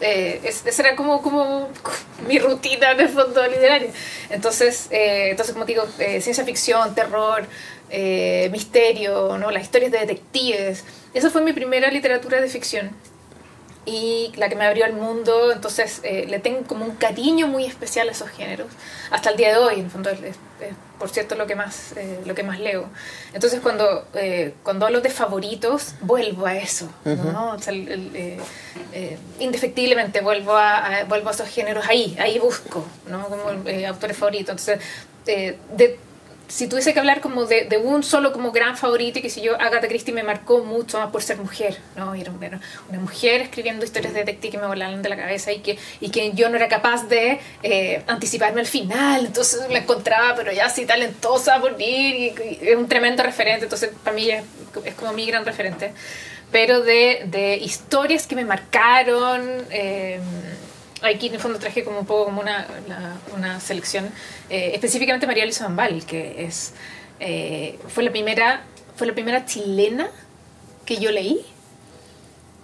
Eh, 0.00 0.40
es- 0.44 0.66
esa 0.66 0.82
era 0.82 0.96
como, 0.96 1.22
como 1.22 1.68
mi 2.26 2.38
rutina 2.40 2.94
de 2.94 3.06
fondo 3.08 3.46
literario. 3.46 3.90
Entonces, 4.30 4.88
eh, 4.90 5.28
entonces 5.30 5.52
como 5.52 5.64
digo, 5.64 5.84
eh, 5.98 6.20
ciencia 6.20 6.44
ficción, 6.44 6.94
terror, 6.94 7.46
misterio, 8.50 9.38
¿no? 9.38 9.50
las 9.52 9.62
historias 9.62 9.92
de 9.92 9.98
detectives. 10.00 10.84
Esa 11.14 11.30
fue 11.30 11.42
mi 11.42 11.52
primera 11.52 11.90
literatura 11.90 12.40
de 12.40 12.48
ficción 12.48 12.90
y 13.86 14.32
la 14.36 14.48
que 14.48 14.56
me 14.56 14.64
abrió 14.64 14.84
al 14.84 14.94
mundo, 14.94 15.52
entonces 15.52 16.00
eh, 16.04 16.26
le 16.28 16.38
tengo 16.38 16.62
como 16.66 16.84
un 16.84 16.96
cariño 16.96 17.46
muy 17.48 17.64
especial 17.66 18.08
a 18.08 18.12
esos 18.12 18.30
géneros, 18.30 18.68
hasta 19.10 19.30
el 19.30 19.36
día 19.36 19.50
de 19.50 19.56
hoy, 19.58 19.74
en 19.80 19.84
el 19.86 19.90
fondo 19.90 20.10
es, 20.10 20.20
es, 20.20 20.36
por 20.98 21.10
cierto 21.10 21.34
lo 21.34 21.46
que 21.46 21.54
más, 21.54 21.92
eh, 21.96 22.20
lo 22.24 22.34
que 22.34 22.42
más 22.42 22.58
leo. 22.60 22.86
Entonces 23.34 23.60
cuando, 23.60 24.06
eh, 24.14 24.54
cuando 24.62 24.86
hablo 24.86 25.00
de 25.02 25.10
favoritos, 25.10 25.94
vuelvo 26.00 26.46
a 26.46 26.56
eso, 26.56 26.88
¿no? 27.04 27.52
O 27.52 27.58
sea, 27.58 27.72
el- 27.74 27.88
el, 27.92 28.10
eh, 28.16 28.38
eh, 28.92 29.18
indefectiblemente 29.40 30.20
vuelvo 30.22 30.54
a, 30.56 30.76
a- 31.00 31.04
vuelvo 31.04 31.28
a 31.28 31.32
esos 31.32 31.48
géneros 31.48 31.86
ahí, 31.88 32.16
ahí 32.18 32.38
busco, 32.38 32.86
¿no? 33.08 33.26
Como 33.28 33.68
eh, 33.68 33.86
autores 33.86 34.16
favoritos. 34.16 34.50
Entonces, 34.50 34.78
de, 35.26 35.58
si 36.48 36.68
tuviese 36.68 36.92
que 36.92 37.00
hablar 37.00 37.20
como 37.20 37.46
de, 37.46 37.64
de 37.64 37.78
un 37.78 38.02
solo 38.02 38.32
como 38.32 38.52
gran 38.52 38.76
favorito, 38.76 39.20
que 39.22 39.30
si 39.30 39.40
yo, 39.40 39.54
Agatha 39.54 39.88
Christie 39.88 40.12
me 40.12 40.22
marcó 40.22 40.62
mucho 40.64 40.98
más 40.98 41.10
por 41.10 41.22
ser 41.22 41.38
mujer, 41.38 41.78
¿no? 41.96 42.14
Era 42.14 42.30
una, 42.30 42.60
una 42.88 42.98
mujer 42.98 43.40
escribiendo 43.40 43.84
historias 43.84 44.12
de 44.12 44.20
detective 44.20 44.52
que 44.52 44.58
me 44.58 44.66
volaban 44.66 45.02
de 45.02 45.08
la 45.08 45.16
cabeza 45.16 45.52
y 45.52 45.60
que, 45.60 45.78
y 46.00 46.10
que 46.10 46.32
yo 46.32 46.48
no 46.48 46.56
era 46.56 46.68
capaz 46.68 47.08
de 47.08 47.40
eh, 47.62 48.02
anticiparme 48.06 48.60
al 48.60 48.66
final, 48.66 49.26
entonces 49.26 49.60
la 49.70 49.78
encontraba, 49.78 50.34
pero 50.34 50.52
ya 50.52 50.66
así 50.66 50.84
talentosa 50.84 51.60
por 51.60 51.80
ir, 51.80 52.34
y, 52.34 52.58
es 52.60 52.76
un 52.76 52.88
tremendo 52.88 53.22
referente, 53.22 53.64
entonces 53.64 53.90
para 54.02 54.14
mí 54.14 54.30
es, 54.30 54.44
es 54.84 54.94
como 54.94 55.12
mi 55.12 55.26
gran 55.26 55.44
referente. 55.44 55.92
Pero 56.52 56.82
de, 56.82 57.22
de 57.26 57.56
historias 57.56 58.28
que 58.28 58.36
me 58.36 58.44
marcaron, 58.44 59.42
eh, 59.70 60.20
aquí 61.04 61.26
en 61.28 61.34
el 61.34 61.40
fondo 61.40 61.58
traje 61.58 61.84
como 61.84 62.00
un 62.00 62.06
poco 62.06 62.26
como 62.26 62.40
una, 62.40 62.66
una 63.34 63.60
selección, 63.60 64.10
eh, 64.48 64.72
específicamente 64.74 65.26
María 65.26 65.44
Luisa 65.44 65.64
Bambal, 65.64 66.04
que 66.06 66.44
es, 66.44 66.72
eh, 67.20 67.78
fue, 67.88 68.04
la 68.04 68.10
primera, 68.10 68.62
fue 68.96 69.06
la 69.06 69.12
primera 69.12 69.44
chilena 69.44 70.08
que 70.86 70.96
yo 70.96 71.10
leí 71.10 71.44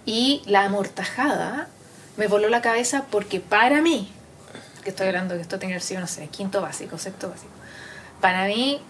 y 0.05 0.41
La 0.45 0.65
Amortajada 0.65 1.67
me 2.17 2.27
voló 2.27 2.49
la 2.49 2.61
cabeza 2.61 3.05
porque 3.09 3.39
para 3.39 3.81
mí, 3.81 4.11
que 4.83 4.89
estoy 4.89 5.07
hablando 5.07 5.35
que 5.35 5.41
esto 5.41 5.59
tenía 5.59 5.75
que 5.75 5.77
haber 5.77 5.87
sido, 5.87 6.01
no 6.01 6.07
sé, 6.07 6.27
quinto 6.27 6.61
básico, 6.61 6.97
sexto 6.97 7.29
básico, 7.29 7.51
para 8.19 8.45
mí 8.45 8.81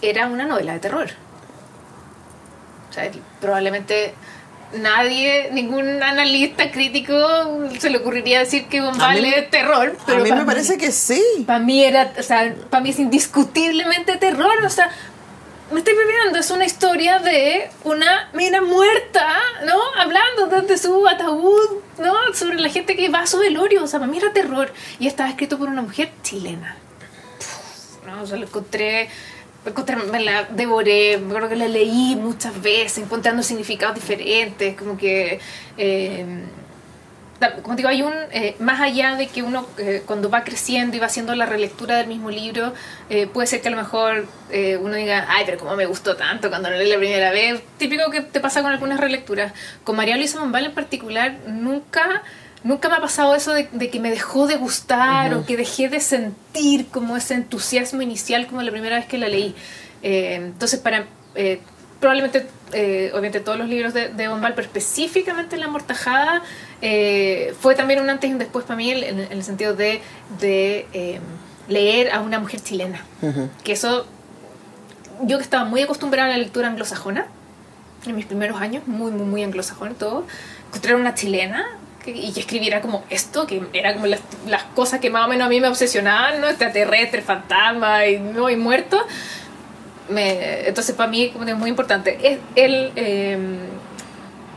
era 0.00 0.26
una 0.26 0.44
novela 0.44 0.72
de 0.72 0.80
terror. 0.80 1.08
O 2.90 2.92
sea, 2.92 3.10
probablemente 3.40 4.14
nadie, 4.74 5.50
ningún 5.52 6.02
analista 6.02 6.70
crítico 6.70 7.14
se 7.78 7.90
le 7.90 7.98
ocurriría 7.98 8.40
decir 8.40 8.66
que 8.66 8.78
A 8.78 8.84
Bombal 8.84 9.20
mí- 9.22 9.28
es 9.34 9.50
terror. 9.50 9.96
A 10.00 10.06
Pero 10.06 10.22
mí 10.22 10.28
para 10.30 10.40
me 10.42 10.46
parece 10.46 10.78
que 10.78 10.90
sí. 10.92 11.22
Para 11.46 11.58
mí 11.58 11.82
era, 11.84 12.12
o 12.18 12.22
sea, 12.22 12.54
para 12.70 12.82
mí 12.82 12.90
es 12.90 12.98
indiscutiblemente 12.98 14.16
terror. 14.16 14.64
O 14.64 14.70
sea, 14.70 14.90
me 15.70 15.78
estoy 15.78 15.94
bebiendo, 15.94 16.38
es 16.38 16.50
una 16.50 16.64
historia 16.66 17.18
de 17.18 17.70
una 17.84 18.28
mina 18.34 18.60
muerta, 18.60 19.26
¿no? 19.66 19.78
Hablando 19.98 20.46
desde 20.46 20.78
su 20.78 21.06
ataúd, 21.08 21.80
¿no? 21.98 22.14
Sobre 22.34 22.58
la 22.60 22.68
gente 22.68 22.94
que 22.96 23.08
va 23.08 23.20
a 23.20 23.26
su 23.26 23.38
velorio. 23.38 23.82
O 23.84 23.86
sea, 23.86 23.98
para 24.00 24.10
mí 24.10 24.18
era 24.18 24.32
terror. 24.32 24.72
Y 24.98 25.06
estaba 25.06 25.28
escrito 25.30 25.58
por 25.58 25.68
una 25.68 25.82
mujer 25.82 26.10
chilena. 26.22 26.76
¿no? 28.06 28.22
O 28.22 28.26
sea, 28.26 28.36
lo 28.36 28.46
encontré, 28.46 29.08
me 30.10 30.20
la 30.20 30.44
devoré, 30.44 31.18
me 31.18 31.28
acuerdo 31.28 31.48
que 31.48 31.56
la 31.56 31.68
leí 31.68 32.16
muchas 32.16 32.60
veces, 32.60 32.98
encontrando 32.98 33.42
significados 33.42 33.94
diferentes, 33.94 34.76
como 34.76 34.96
que... 34.96 35.38
eh, 35.76 36.26
como 37.62 37.74
digo, 37.74 37.88
hay 37.88 38.02
un, 38.02 38.12
eh, 38.30 38.54
más 38.60 38.80
allá 38.80 39.16
de 39.16 39.26
que 39.26 39.42
uno 39.42 39.66
eh, 39.76 40.04
cuando 40.06 40.30
va 40.30 40.44
creciendo 40.44 40.96
y 40.96 41.00
va 41.00 41.06
haciendo 41.06 41.34
la 41.34 41.44
relectura 41.44 41.96
del 41.96 42.06
mismo 42.06 42.30
libro, 42.30 42.72
puede 43.32 43.48
ser 43.48 43.60
que 43.60 43.66
a 43.66 43.72
lo 43.72 43.78
mejor 43.78 44.26
uno 44.80 44.94
diga, 44.94 45.26
ay, 45.28 45.42
pero 45.44 45.58
cómo 45.58 45.74
me 45.74 45.86
gustó 45.86 46.14
tanto 46.14 46.50
cuando 46.50 46.70
lo 46.70 46.76
leí 46.76 46.88
la 46.88 46.98
primera 46.98 47.32
vez. 47.32 47.60
Típico 47.78 48.10
que 48.12 48.20
te 48.20 48.38
pasa 48.38 48.62
con 48.62 48.70
algunas 48.70 49.00
relecturas. 49.00 49.52
Con 49.82 49.96
María 49.96 50.16
Luisa 50.16 50.38
Bombal 50.38 50.66
en 50.66 50.72
particular, 50.72 51.36
nunca, 51.48 52.22
nunca 52.64 52.88
me 52.88 52.96
ha 52.96 53.00
pasado 53.00 53.34
eso 53.34 53.52
de, 53.52 53.68
de 53.72 53.90
que 53.90 54.00
me 54.00 54.10
dejó 54.10 54.46
de 54.46 54.56
gustar 54.56 55.34
o 55.34 55.44
que 55.44 55.56
dejé 55.56 55.88
de 55.88 56.00
sentir 56.00 56.88
como 56.88 57.16
ese 57.16 57.34
entusiasmo 57.34 58.02
inicial 58.02 58.46
como 58.46 58.62
la 58.62 58.70
primera 58.70 58.96
vez 58.96 59.06
que 59.06 59.18
la 59.18 59.28
leí. 59.28 59.54
Eh, 60.02 60.34
entonces, 60.34 60.80
para... 60.80 61.06
eh, 61.34 61.60
probablemente, 62.00 62.48
eh, 62.72 63.10
obviamente 63.12 63.38
todos 63.38 63.56
los 63.56 63.68
libros 63.68 63.94
de, 63.94 64.08
de 64.08 64.26
Bombal, 64.26 64.54
pero 64.54 64.66
específicamente 64.66 65.56
La 65.56 65.68
Mortajada, 65.68 66.42
eh, 66.80 67.54
fue 67.60 67.76
también 67.76 68.00
un 68.00 68.10
antes 68.10 68.28
y 68.28 68.32
un 68.32 68.40
después 68.40 68.64
para 68.64 68.76
mí 68.76 68.90
en, 68.90 69.20
en 69.20 69.30
el 69.30 69.44
sentido 69.44 69.74
de, 69.74 70.00
de 70.40 71.20
leer 71.68 72.10
a 72.10 72.18
una 72.18 72.40
mujer 72.40 72.60
chilena. 72.60 73.04
Que 73.62 73.72
eso, 73.74 74.04
yo 75.22 75.38
que 75.38 75.44
estaba 75.44 75.64
muy 75.64 75.80
acostumbrada 75.82 76.28
a 76.28 76.32
la 76.32 76.38
lectura 76.38 76.66
anglosajona, 76.66 77.26
en 78.04 78.16
mis 78.16 78.26
primeros 78.26 78.60
años, 78.60 78.84
muy, 78.88 79.12
muy, 79.12 79.26
muy 79.26 79.44
anglosajona 79.44 79.92
y 79.92 79.94
todo, 79.94 80.26
encontrar 80.70 80.96
una 80.96 81.14
chilena 81.14 81.64
y 82.06 82.32
que 82.32 82.40
escribiera 82.40 82.80
como 82.80 83.04
esto, 83.10 83.46
que 83.46 83.62
era 83.72 83.94
como 83.94 84.06
las, 84.06 84.20
cosas 84.74 85.00
que 85.00 85.10
más 85.10 85.26
o 85.26 85.28
menos 85.28 85.46
a 85.46 85.48
mí 85.48 85.60
me 85.60 85.68
obsesionaban, 85.68 86.40
¿no? 86.40 86.48
Extraterrestre, 86.48 87.22
fantasma 87.22 88.06
y, 88.06 88.18
¿no? 88.18 88.50
y 88.50 88.56
muerto. 88.56 88.98
Entonces 90.08 90.94
para 90.94 91.10
mí 91.10 91.30
como 91.30 91.44
es 91.44 91.56
muy 91.56 91.70
importante. 91.70 92.18
Es 92.22 92.38
el, 92.56 92.92
eh, 92.96 93.38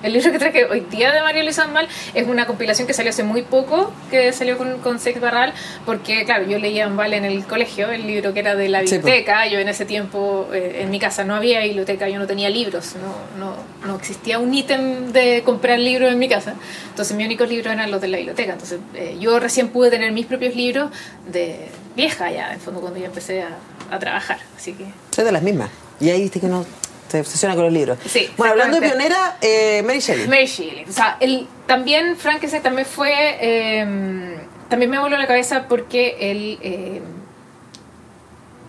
El 0.04 0.14
libro 0.14 0.32
que 0.32 0.38
traje 0.40 0.66
hoy 0.66 0.82
día 0.82 1.12
de 1.12 1.22
María 1.22 1.42
Luisa 1.44 1.66
Mal 1.68 1.88
es 2.14 2.28
una 2.28 2.46
compilación 2.46 2.86
que 2.88 2.94
salió 2.94 3.10
hace 3.10 3.24
muy 3.24 3.42
poco, 3.42 3.92
que 4.12 4.32
salió 4.34 4.58
con, 4.58 4.80
con 4.80 5.00
Sex 5.00 5.20
Barral, 5.20 5.52
porque, 5.86 6.26
claro, 6.26 6.46
yo 6.46 6.60
leía 6.60 6.88
Mal 6.90 7.14
en 7.14 7.26
el 7.26 7.46
colegio, 7.46 7.90
el 7.90 8.06
libro 8.06 8.34
que 8.34 8.42
era 8.42 8.56
de 8.56 8.70
la 8.70 8.80
Sí, 8.82 8.86
pues. 8.86 9.02
biblioteca. 9.02 9.48
Yo 9.48 9.58
en 9.60 9.68
ese 9.68 9.86
tiempo, 9.86 10.48
eh, 10.54 10.80
en 10.82 10.92
mi 10.92 11.00
casa 11.00 11.24
no 11.24 11.34
había 11.36 11.60
biblioteca, 11.62 12.08
yo 12.08 12.20
no 12.20 12.28
tenía 12.28 12.50
libros, 12.50 12.94
no, 12.96 13.44
no, 13.44 13.56
no 13.88 13.96
existía 13.98 14.38
un 14.38 14.54
ítem 14.54 15.12
de 15.12 15.42
comprar 15.44 15.80
libros 15.80 16.12
en 16.12 16.20
mi 16.20 16.30
casa. 16.30 16.54
Entonces, 16.90 17.16
mis 17.18 17.26
únicos 17.26 17.50
libros 17.50 17.74
eran 17.74 17.90
los 17.90 18.00
de 18.00 18.08
la 18.10 18.18
biblioteca. 18.18 18.54
Entonces, 18.54 18.80
eh, 18.94 19.18
yo 19.20 19.40
recién 19.40 19.70
pude 19.70 19.90
tener 19.90 20.12
mis 20.12 20.28
propios 20.28 20.56
libros 20.56 20.92
de 21.32 21.68
vieja 21.96 22.30
ya, 22.32 22.54
en 22.54 22.60
fondo, 22.60 22.80
cuando 22.82 23.00
yo 23.00 23.06
empecé 23.06 23.42
a, 23.42 23.58
a 23.90 23.98
trabajar. 23.98 24.38
Así 24.56 24.74
que. 24.74 24.86
Soy 25.12 25.26
de 25.26 25.32
las 25.32 25.42
mismas. 25.42 25.70
Y 26.00 26.10
ahí 26.10 26.22
viste 26.22 26.40
que 26.40 26.48
no 26.48 26.66
se 27.08 27.20
obsesiona 27.20 27.56
con 27.56 27.66
los 27.66 27.74
libros. 27.74 27.98
Sí, 28.08 28.30
bueno, 28.38 28.54
hablando 28.54 28.80
de 28.80 28.88
pionera, 28.88 29.38
eh, 29.42 29.82
Mary 29.86 30.00
Shelley. 30.00 30.28
Mary 30.28 30.46
Shelley. 30.46 30.86
O 30.90 30.92
sea, 30.92 31.18
él, 31.20 31.48
también 31.68 32.16
Frankenstein 32.18 32.64
también 32.64 32.88
fue. 32.88 33.14
eh, 33.40 34.38
también 34.70 34.90
me 34.90 34.98
voló 35.00 35.18
la 35.18 35.28
cabeza 35.28 35.68
porque 35.68 36.18
él. 36.20 36.58
eh, 36.62 37.02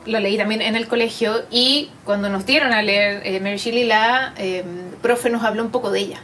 lo 0.06 0.20
leí 0.20 0.36
también 0.36 0.62
en 0.62 0.76
el 0.76 0.86
colegio 0.86 1.42
y 1.50 1.90
cuando 2.04 2.28
nos 2.28 2.46
dieron 2.46 2.72
a 2.72 2.80
leer 2.80 3.22
eh, 3.24 3.40
Mary 3.40 3.56
Shelley, 3.56 3.84
la 3.84 4.34
eh, 4.38 4.62
profe 5.02 5.30
nos 5.30 5.42
habló 5.42 5.64
un 5.64 5.72
poco 5.72 5.90
de 5.90 5.98
ella. 6.00 6.20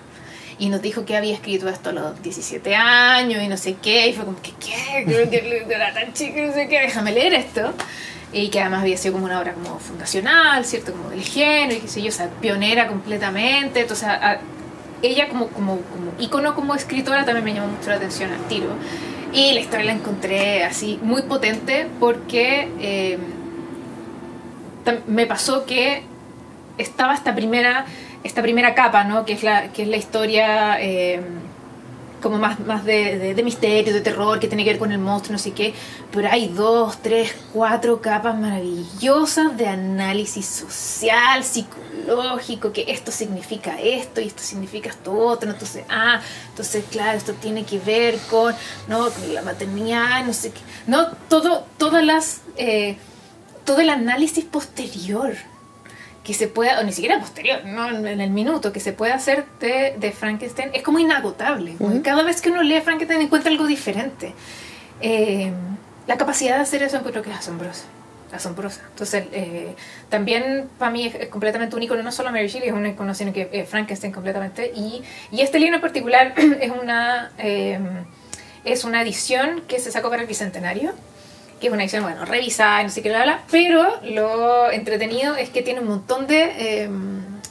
Y 0.59 0.69
nos 0.69 0.81
dijo 0.83 1.05
que 1.05 1.17
había 1.17 1.35
escrito 1.35 1.69
esto 1.69 1.91
a 1.91 1.93
los 1.93 2.23
17 2.23 2.77
años 2.77 3.43
y 3.43 3.49
no 3.49 3.57
sé 3.57 3.75
qué. 3.83 4.07
Y 4.07 4.13
fue 4.13 4.25
como, 4.25 4.41
que 4.41 4.53
¿qué? 4.53 5.05
Creo 5.05 5.29
que 5.29 5.67
era 5.69 5.93
tan 5.93 6.13
chica, 6.13 6.43
no 6.43 6.53
sé 6.53 6.69
qué, 6.69 6.79
déjame 6.83 7.11
leer 7.11 7.35
esto. 7.35 7.73
Y 8.33 8.49
que 8.49 8.61
además 8.61 8.83
había 8.83 8.97
sido 8.97 9.15
como 9.15 9.27
una 9.27 9.41
obra 9.41 9.53
como 9.53 9.79
fundacional, 9.79 10.65
¿cierto? 10.65 10.93
Como 10.93 11.11
del 11.11 11.23
género 11.23 11.75
y 11.75 11.81
qué 11.81 11.89
sé 11.89 12.03
yo, 12.03 12.09
o 12.09 12.13
sea, 12.13 12.29
pionera 12.41 12.87
completamente. 12.87 13.81
Entonces, 13.81 14.09
ella 15.03 15.29
como, 15.29 15.49
como, 15.49 15.81
como 15.83 16.13
ícono, 16.19 16.55
como 16.55 16.75
escritora, 16.75 17.25
también 17.25 17.45
me 17.45 17.55
llamó 17.55 17.69
mucho 17.69 17.91
la 17.91 17.97
atención 17.97 18.31
al 18.33 18.49
tiro. 18.49 18.69
Y 19.33 19.53
la 19.53 19.61
historia 19.61 19.87
la 19.87 19.93
encontré 19.93 20.65
así 20.65 20.99
muy 21.03 21.23
potente 21.23 21.87
porque 21.99 22.69
eh, 22.81 23.19
me 25.07 25.27
pasó 25.27 25.65
que 25.65 26.03
estaba 26.79 27.15
esta 27.15 27.35
primera, 27.35 27.87
esta 28.25 28.43
primera 28.43 28.75
capa, 28.75 29.05
¿no? 29.05 29.25
Que 29.25 29.33
es 29.33 29.43
la, 29.43 29.73
que 29.73 29.83
es 29.83 29.89
la 29.89 29.97
historia 29.97 30.81
eh, 30.81 31.21
como 32.23 32.39
más, 32.39 32.61
más 32.61 32.85
de, 32.85 33.35
de- 33.35 33.43
misterio, 33.43 33.93
de 33.93 34.01
terror, 34.01 34.39
que 34.39 34.47
tiene 34.49 34.65
que 34.65 34.71
ver 34.71 34.79
con 34.79 34.93
el 34.93 34.99
monstruo, 34.99 35.33
no 35.33 35.39
sé 35.39 35.51
qué. 35.53 35.75
Pero 36.13 36.29
hay 36.31 36.49
dos, 36.49 37.03
tres, 37.03 37.35
cuatro 37.53 38.01
capas 38.01 38.39
maravillosas 38.39 39.57
de 39.57 39.67
análisis 39.69 40.47
social, 40.47 41.43
psicológico, 41.45 42.73
que 42.73 42.85
esto 42.89 43.11
significa 43.11 43.81
esto 43.81 44.21
y 44.21 44.29
esto 44.29 44.43
significa 44.43 44.91
esto 44.91 45.13
otro. 45.13 45.51
Entonces, 45.51 45.85
ah, 45.89 46.21
entonces, 46.51 46.85
claro, 46.91 47.19
esto 47.19 47.33
tiene 47.35 47.65
que 47.65 47.79
ver 47.79 48.17
con, 48.31 48.55
¿no? 48.89 49.11
con 49.11 49.35
la 49.35 49.43
maternidad, 49.43 50.25
no 50.25 50.33
sé 50.33 50.53
qué. 50.53 50.61
No, 50.87 51.09
todo, 51.29 51.67
todas 51.79 52.05
las... 52.05 52.43
eh, 52.57 52.97
todo 53.65 53.79
el 53.81 53.91
análisis 53.91 54.45
posterior 54.45 55.35
que 56.25 56.35
se 56.35 56.47
pueda, 56.47 56.79
o 56.81 56.85
ni 56.85 56.93
siquiera 56.93 57.19
posterior, 57.19 57.65
no 57.65 57.89
en 57.89 58.21
el 58.21 58.31
minuto, 58.31 58.73
que 58.73 58.81
se 58.81 58.93
puede 58.93 59.13
hacer 59.13 59.45
de, 59.59 59.97
de 59.99 60.13
Frankenstein, 60.13 60.71
es 60.73 60.83
como 60.83 60.99
inagotable. 60.99 61.75
Como 61.77 61.93
que 61.93 62.03
Cada 62.03 62.23
vez 62.23 62.41
que 62.41 62.51
uno 62.51 62.63
lee 62.63 62.81
Frankenstein 62.81 63.23
encuentra 63.23 63.51
algo 63.51 63.67
diferente. 63.67 64.35
Eh, 65.01 65.51
la 66.07 66.17
capacidad 66.17 66.57
de 66.57 66.63
hacer 66.63 66.83
eso 66.83 66.97
encuentro 66.97 67.23
que 67.23 67.31
es 67.31 67.37
asombrosa. 67.37 67.85
Asombrosa. 68.33 68.83
Entonces, 68.89 69.25
eh, 69.33 69.75
también 70.09 70.69
para 70.79 70.91
mí 70.91 71.07
es, 71.07 71.15
es 71.17 71.29
completamente 71.29 71.75
único, 71.77 71.97
no 71.97 72.13
solo 72.13 72.31
Mary 72.31 72.47
Shelley, 72.47 72.69
es 72.69 72.75
un 72.75 72.87
icono, 72.87 73.15
sino 73.15 73.33
que 73.33 73.51
eh, 73.53 73.65
Frankenstein 73.65 74.13
completamente. 74.13 74.73
Y, 74.75 75.03
y 75.33 75.41
este 75.41 75.59
libro 75.59 75.75
en 75.75 75.81
particular 75.81 76.35
es 76.61 76.71
una, 76.71 77.33
eh, 77.39 77.79
es 78.65 78.85
una 78.85 79.03
edición 79.03 79.63
que 79.67 79.81
se 79.81 79.91
sacó 79.91 80.09
para 80.09 80.23
el 80.23 80.29
Bicentenario 80.29 80.93
que 81.63 81.69
es 81.69 81.73
una 81.73 81.85
edición, 81.85 82.03
bueno, 82.03 82.25
revisada 82.27 82.81
y 82.83 82.85
no 82.85 82.91
sé 82.91 83.01
qué, 83.03 83.09
bla, 83.09 83.23
bla, 83.23 83.41
pero 83.51 84.01
lo 84.03 84.71
entretenido 84.71 85.37
es 85.37 85.49
que 85.49 85.63
tiene 85.63 85.81
un 85.81 85.87
montón 85.89 86.27
de 86.27 86.43
eh, 86.59 86.91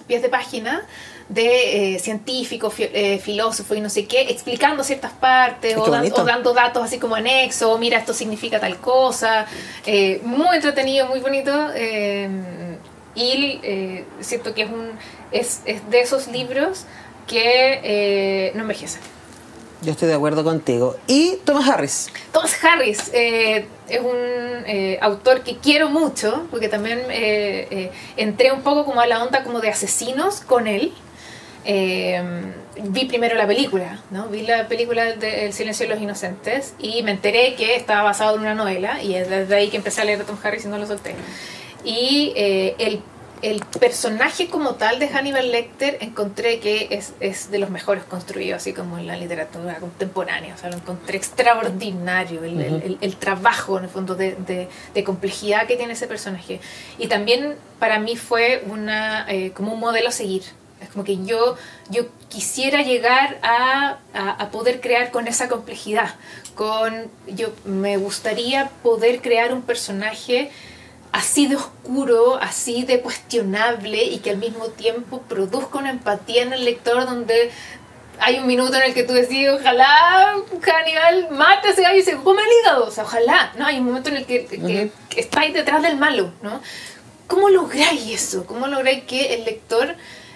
pies 0.06 0.22
de 0.22 0.28
página 0.30 0.84
de 1.30 1.96
eh, 1.96 2.00
científicos, 2.00 2.74
fi- 2.74 2.90
eh, 2.94 3.18
filósofos 3.24 3.78
y 3.78 3.80
no 3.80 3.90
sé 3.90 4.06
qué, 4.08 4.24
explicando 4.24 4.84
ciertas 4.84 5.14
partes 5.14 5.78
o, 5.78 5.86
dan- 5.92 6.02
o 6.22 6.26
dando 6.26 6.54
datos 6.54 6.84
así 6.84 7.00
como 7.00 7.16
anexo, 7.16 7.78
mira, 7.78 7.98
esto 8.00 8.14
significa 8.14 8.60
tal 8.60 8.78
cosa. 8.82 9.46
Eh, 9.86 10.20
muy 10.26 10.58
entretenido, 10.58 11.08
muy 11.08 11.22
bonito. 11.22 11.70
eh, 11.74 12.30
y 13.16 13.60
eh, 13.64 14.06
siento 14.20 14.54
que 14.54 14.64
es, 14.64 14.70
un, 14.70 14.90
es, 15.32 15.62
es 15.66 15.90
de 15.90 16.02
esos 16.02 16.28
libros 16.28 16.86
que 17.28 18.52
no 18.56 18.62
envejecen. 18.64 19.02
Yo 19.82 19.92
estoy 19.92 20.08
de 20.10 20.14
acuerdo 20.14 20.44
contigo. 20.44 20.96
Y 21.08 21.38
Thomas 21.44 21.68
Harris. 21.68 22.10
Thomas 22.32 22.64
Harris 22.64 23.10
eh, 23.14 23.66
es 23.90 24.00
un 24.00 24.16
eh, 24.68 25.00
autor 25.02 25.42
que 25.42 25.58
quiero 25.58 25.90
mucho, 25.90 26.48
porque 26.52 26.70
también 26.70 27.00
eh, 27.10 27.68
eh, 27.72 27.92
entré 28.16 28.52
un 28.52 28.62
poco 28.62 28.86
como 28.86 29.02
a 29.02 29.08
la 29.08 29.24
onda 29.24 29.44
como 29.44 29.60
de 29.60 29.70
asesinos 29.70 30.42
con 30.42 30.68
él. 30.68 30.94
Eh, 31.66 32.22
vi 32.84 33.06
primero 33.06 33.36
la 33.36 33.48
película, 33.48 34.00
¿no? 34.10 34.28
Vi 34.28 34.42
la 34.42 34.68
película 34.68 35.14
de 35.14 35.46
El 35.46 35.54
silencio 35.54 35.88
de 35.88 35.94
los 35.94 36.02
inocentes 36.02 36.74
y 36.80 37.04
me 37.04 37.12
enteré 37.12 37.56
que 37.56 37.76
estaba 37.76 38.04
basado 38.04 38.36
en 38.36 38.42
una 38.42 38.56
novela 38.56 39.02
y 39.02 39.16
es 39.16 39.30
desde 39.30 39.56
ahí 39.56 39.70
que 39.70 39.78
empecé 39.78 40.02
a 40.02 40.06
leer 40.06 40.22
a 40.22 40.24
Tom 40.26 40.38
Harris 40.44 40.66
y 40.66 40.68
no 40.68 40.78
lo 40.78 40.88
solté. 40.88 41.16
Y 41.84 42.34
eh, 42.36 42.76
el, 42.80 43.02
el 43.42 43.60
personaje 43.80 44.48
como 44.48 44.76
tal 44.76 45.00
de 45.00 45.08
Hannibal 45.10 45.52
Lecter 45.52 45.98
encontré 46.02 46.60
que 46.60 46.88
es, 46.92 47.14
es 47.20 47.50
de 47.52 47.60
los 47.60 47.70
mejores 47.70 48.04
construidos, 48.04 48.58
así 48.62 48.74
como 48.74 48.98
en 48.98 49.08
la 49.08 49.18
literatura 49.18 49.76
contemporánea. 49.78 50.54
O 50.54 50.58
sea, 50.58 50.70
lo 50.70 50.78
encontré 50.78 51.18
extraordinario, 51.18 52.44
el, 52.44 52.60
el- 52.62 52.82
el- 52.84 52.98
el 53.02 53.16
trabajo 53.18 53.78
en 53.78 53.86
el 53.86 53.90
fondo 53.90 54.16
de, 54.16 54.36
de- 54.36 54.68
de 54.94 55.04
complejidad 55.04 55.68
que 55.68 55.76
tiene 55.76 55.94
ese 55.94 56.08
personaje. 56.08 56.60
Y 56.98 57.08
también 57.08 57.56
para 57.80 58.00
mí 58.00 58.16
fue 58.16 58.64
una, 58.68 59.26
eh, 59.30 59.52
como 59.52 59.74
un 59.74 59.80
modelo 59.80 60.10
a 60.10 60.12
seguir. 60.12 60.44
Es 60.82 60.90
como 60.90 61.04
que 61.04 61.24
yo, 61.24 61.56
yo 61.90 62.06
quisiera 62.30 62.82
llegar 62.82 63.38
a, 63.44 63.98
a- 64.14 64.32
a 64.32 64.50
poder 64.52 64.82
crear 64.82 65.12
con 65.12 65.28
esa 65.28 65.48
complejidad. 65.48 66.16
Con, 66.56 67.10
yo 67.28 67.50
me 67.66 67.98
gustaría 67.98 68.70
poder 68.84 69.22
crear 69.22 69.54
un 69.54 69.62
personaje 69.62 70.52
así 71.12 71.48
de 71.48 71.56
oscuro, 71.58 72.38
así 72.42 72.84
de 72.84 73.02
cuestionable 73.02 74.04
y 74.04 74.20
que 74.20 74.30
al 74.32 74.38
mismo 74.38 74.68
tiempo 74.68 75.22
produzca 75.24 75.80
una 75.80 75.90
empatía 75.92 76.44
en 76.44 76.54
el 76.54 76.64
lector 76.66 77.06
donde 77.06 77.52
hay 78.20 78.38
un 78.40 78.48
minuto 78.48 78.76
en 78.78 78.84
el 78.84 78.94
que 78.94 79.04
tú 79.04 79.14
decís, 79.14 79.50
ojalá 79.50 80.36
Hannibal 80.62 81.30
mate 81.32 81.70
a 81.70 81.72
ese 81.72 81.82
gallo 81.82 82.00
y 82.00 82.04
se 82.04 82.16
come 82.18 82.42
el 82.44 82.48
hígado. 82.62 82.86
O 82.86 82.92
sea, 82.92 83.04
ojalá, 83.04 83.52
¿no? 83.58 83.66
Hay 83.66 83.80
un 83.80 83.86
momento 83.86 84.10
en 84.10 84.18
el 84.18 84.26
que, 84.26 84.46
que- 84.46 84.92
que 85.10 85.20
estáis 85.22 85.54
detrás 85.54 85.82
del 85.82 85.98
malo, 85.98 86.32
¿no? 86.44 86.62
¿Cómo 87.28 87.50
lográis 87.50 88.08
eso? 88.10 88.46
¿Cómo 88.46 88.68
lográis 88.68 89.04
que 89.06 89.34
el 89.34 89.46
lector 89.46 89.96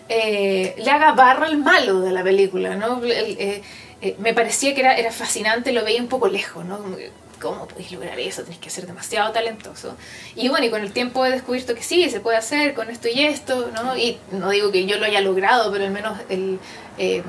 eh, 0.09 0.75
le 0.77 0.89
haga 0.91 1.11
barra 1.13 1.45
al 1.45 1.57
malo 1.57 1.99
de 2.01 2.11
la 2.11 2.23
película, 2.23 2.75
¿no? 2.75 3.03
El- 3.03 3.11
eh, 3.39 3.61
eh, 4.01 4.15
me 4.19 4.33
parecía 4.33 4.73
que 4.73 4.81
era, 4.81 4.95
era 4.95 5.11
fascinante, 5.11 5.71
lo 5.71 5.83
veía 5.83 6.01
un 6.01 6.07
poco 6.09 6.27
lejos, 6.27 6.65
¿no? 6.65 6.79
¿Cómo 7.45 7.67
podéis 7.67 7.91
lograr 7.91 8.19
eso? 8.19 8.41
Tenés 8.41 8.57
que 8.57 8.71
ser 8.71 8.87
demasiado 8.87 9.31
talentoso. 9.31 9.95
Y 10.35 10.49
bueno, 10.49 10.65
y 10.65 10.71
con 10.71 10.81
el 10.81 10.91
tiempo 10.91 11.23
he 11.27 11.29
descubierto 11.29 11.75
que 11.75 11.83
sí, 11.83 12.09
se 12.09 12.19
puede 12.19 12.37
hacer 12.37 12.73
con 12.73 12.89
esto 12.89 13.07
y 13.07 13.23
esto, 13.23 13.69
¿no? 13.71 13.95
Y 13.95 14.17
no 14.31 14.49
digo 14.49 14.71
que 14.71 14.87
yo 14.87 14.97
lo 14.97 15.05
haya 15.05 15.21
logrado, 15.21 15.71
pero 15.71 15.83
al 15.83 15.91
menos 15.91 16.17
el, 16.27 16.57
eh, 16.97 17.21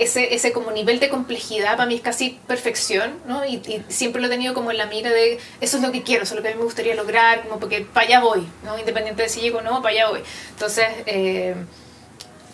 ese, 0.00 0.34
ese 0.34 0.50
como 0.50 0.72
nivel 0.72 0.98
de 0.98 1.08
complejidad 1.08 1.76
para 1.76 1.86
mí 1.86 1.94
es 1.94 2.00
casi 2.00 2.40
perfección, 2.48 3.12
¿no? 3.28 3.44
Y, 3.44 3.58
y 3.58 3.84
siempre 3.86 4.20
lo 4.20 4.26
he 4.26 4.30
tenido 4.30 4.54
como 4.54 4.72
en 4.72 4.78
la 4.78 4.86
mira 4.86 5.10
de 5.10 5.38
eso 5.60 5.76
es 5.76 5.82
lo 5.84 5.92
que 5.92 6.02
quiero, 6.02 6.24
eso 6.24 6.34
es 6.34 6.38
lo 6.38 6.42
que 6.42 6.48
a 6.48 6.50
mí 6.50 6.58
me 6.58 6.64
gustaría 6.64 6.96
lograr, 6.96 7.42
como 7.42 7.60
porque 7.60 7.82
para 7.82 8.08
allá 8.08 8.20
voy, 8.20 8.44
¿no? 8.64 8.76
Independiente 8.76 9.22
de 9.22 9.28
si 9.28 9.40
llego 9.40 9.58
o 9.58 9.62
no, 9.62 9.82
para 9.82 9.94
allá 9.94 10.08
voy. 10.08 10.22
Entonces, 10.50 10.86
eh, 11.06 11.54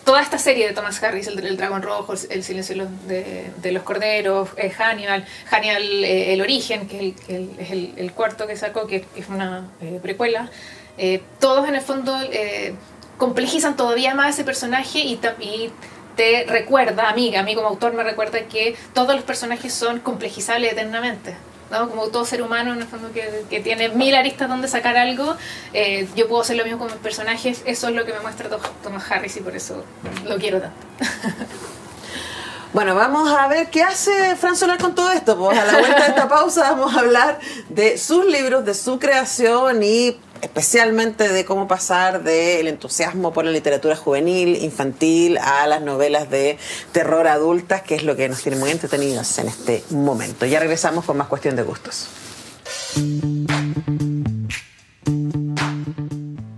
toda 0.07 0.21
esta 0.21 0.37
serie 0.37 0.65
de 0.69 0.73
Thomas 0.73 1.03
Harris, 1.03 1.27
el, 1.27 1.37
el 1.45 1.57
dragón 1.57 1.81
rojo, 1.81 2.13
el, 2.29 2.41
silencio 2.41 2.75
de 2.75 2.81
los, 2.81 3.07
de, 3.09 3.51
de 3.57 3.71
los 3.73 3.83
corderos, 3.83 4.47
eh, 4.55 4.69
Hannibal, 4.69 5.25
Hannibal 5.51 5.83
eh, 5.83 6.31
el 6.33 6.41
origen, 6.41 6.87
que 6.87 7.13
es, 7.27 7.69
el, 7.71 7.93
el- 7.97 8.13
cuarto 8.13 8.47
que 8.47 8.55
sacó, 8.55 8.87
que, 8.87 9.03
es 9.17 9.27
una 9.27 9.65
eh, 9.81 9.99
precuela, 10.01 10.49
todos 11.39 11.67
en 11.67 11.75
el 11.75 11.81
fondo 11.81 12.17
complejizan 13.17 13.75
todavía 13.75 14.15
más 14.15 14.35
ese 14.35 14.45
personaje 14.45 14.99
y, 14.99 15.19
y 15.41 15.71
te 16.15 16.45
recuerda, 16.47 17.09
a 17.09 17.13
mí, 17.13 17.35
a 17.35 17.43
mí 17.43 17.53
como 17.53 17.67
autor 17.67 17.93
me 17.93 18.03
recuerda 18.03 18.39
que 18.47 18.77
todos 18.93 19.13
los 19.13 19.25
personajes 19.25 19.73
son 19.73 19.99
complejizables 19.99 20.71
eternamente. 20.71 21.35
Como 21.69 22.07
todo 22.07 22.25
ser 22.25 22.41
humano 22.41 22.73
en 22.73 22.81
el 22.81 22.87
fondo 22.87 23.09
que, 23.11 23.59
tiene 23.61 23.89
mil 23.89 24.15
aristas 24.15 24.47
donde 24.47 24.67
sacar 24.67 24.97
algo, 24.97 25.35
eh, 25.73 26.07
yo 26.15 26.27
puedo 26.27 26.41
hacer 26.41 26.55
lo 26.55 26.63
mismo 26.63 26.79
con 26.79 26.87
mis 26.87 26.97
personajes, 26.97 27.61
eso 27.65 27.89
es 27.89 27.95
lo 27.95 28.05
que 28.05 28.13
me 28.13 28.19
muestra 28.19 28.49
Thomas 28.83 29.11
Harris 29.11 29.35
y 29.37 29.41
por 29.41 29.55
eso 29.55 29.83
lo 30.25 30.37
quiero 30.37 30.61
tanto. 30.61 30.77
Bueno, 32.73 32.93
vamos 32.95 33.31
a 33.31 33.47
ver 33.47 33.69
qué 33.71 33.81
hace 33.81 34.35
Fran 34.35 34.55
Solar 34.55 34.77
con 34.77 34.93
todo 34.93 35.09
esto. 35.09 35.37
Pues 35.37 35.57
a 35.57 35.65
la 35.65 35.79
vuelta 35.79 36.03
de 36.03 36.09
esta 36.09 36.27
pausa 36.27 36.71
vamos 36.73 36.95
a 36.95 36.99
hablar 36.99 37.39
de 37.69 37.97
sus 37.97 38.25
libros, 38.25 38.65
de 38.65 38.73
su 38.73 38.99
creación 38.99 39.81
y 39.81 40.19
especialmente 40.41 41.29
de 41.29 41.45
cómo 41.45 41.67
pasar 41.67 42.23
del 42.23 42.67
entusiasmo 42.67 43.33
por 43.33 43.45
la 43.45 43.51
literatura 43.51 43.95
juvenil, 43.95 44.55
infantil, 44.63 45.37
a 45.37 45.67
las 45.67 45.81
novelas 45.81 46.29
de 46.29 46.57
terror 46.91 47.27
adultas, 47.27 47.81
que 47.81 47.95
es 47.95 48.03
lo 48.03 48.15
que 48.15 48.29
nos 48.29 48.41
tiene 48.41 48.57
muy 48.57 48.71
entretenidos 48.71 49.37
en 49.39 49.47
este 49.47 49.83
momento. 49.89 50.45
Ya 50.45 50.59
regresamos 50.59 51.05
con 51.05 51.17
más 51.17 51.27
cuestión 51.27 51.55
de 51.55 51.63
gustos. 51.63 52.07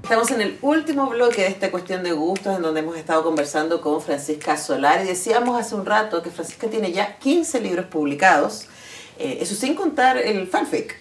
Estamos 0.10 0.32
en 0.32 0.42
el 0.42 0.58
último 0.64 1.08
bloque 1.08 1.44
de 1.44 1.50
esta 1.50 1.70
cuestión 1.70 2.04
de 2.04 2.14
gustos, 2.14 2.56
en 2.56 2.64
donde 2.64 2.80
hemos 2.80 2.98
estado 2.98 3.24
conversando 3.24 3.80
con 3.80 4.02
Francisca 4.02 4.58
Solar 4.58 5.02
y 5.04 5.08
decíamos 5.08 5.60
hace 5.60 5.76
un 5.76 5.86
rato 5.86 6.24
que 6.24 6.32
Francisca 6.32 6.68
tiene 6.68 6.92
ya 6.92 7.20
15 7.20 7.62
libros 7.62 7.86
publicados, 7.86 8.66
eh, 9.20 9.38
eso 9.42 9.54
sin 9.54 9.76
contar 9.76 10.18
el 10.18 10.48
fanfic. 10.48 10.98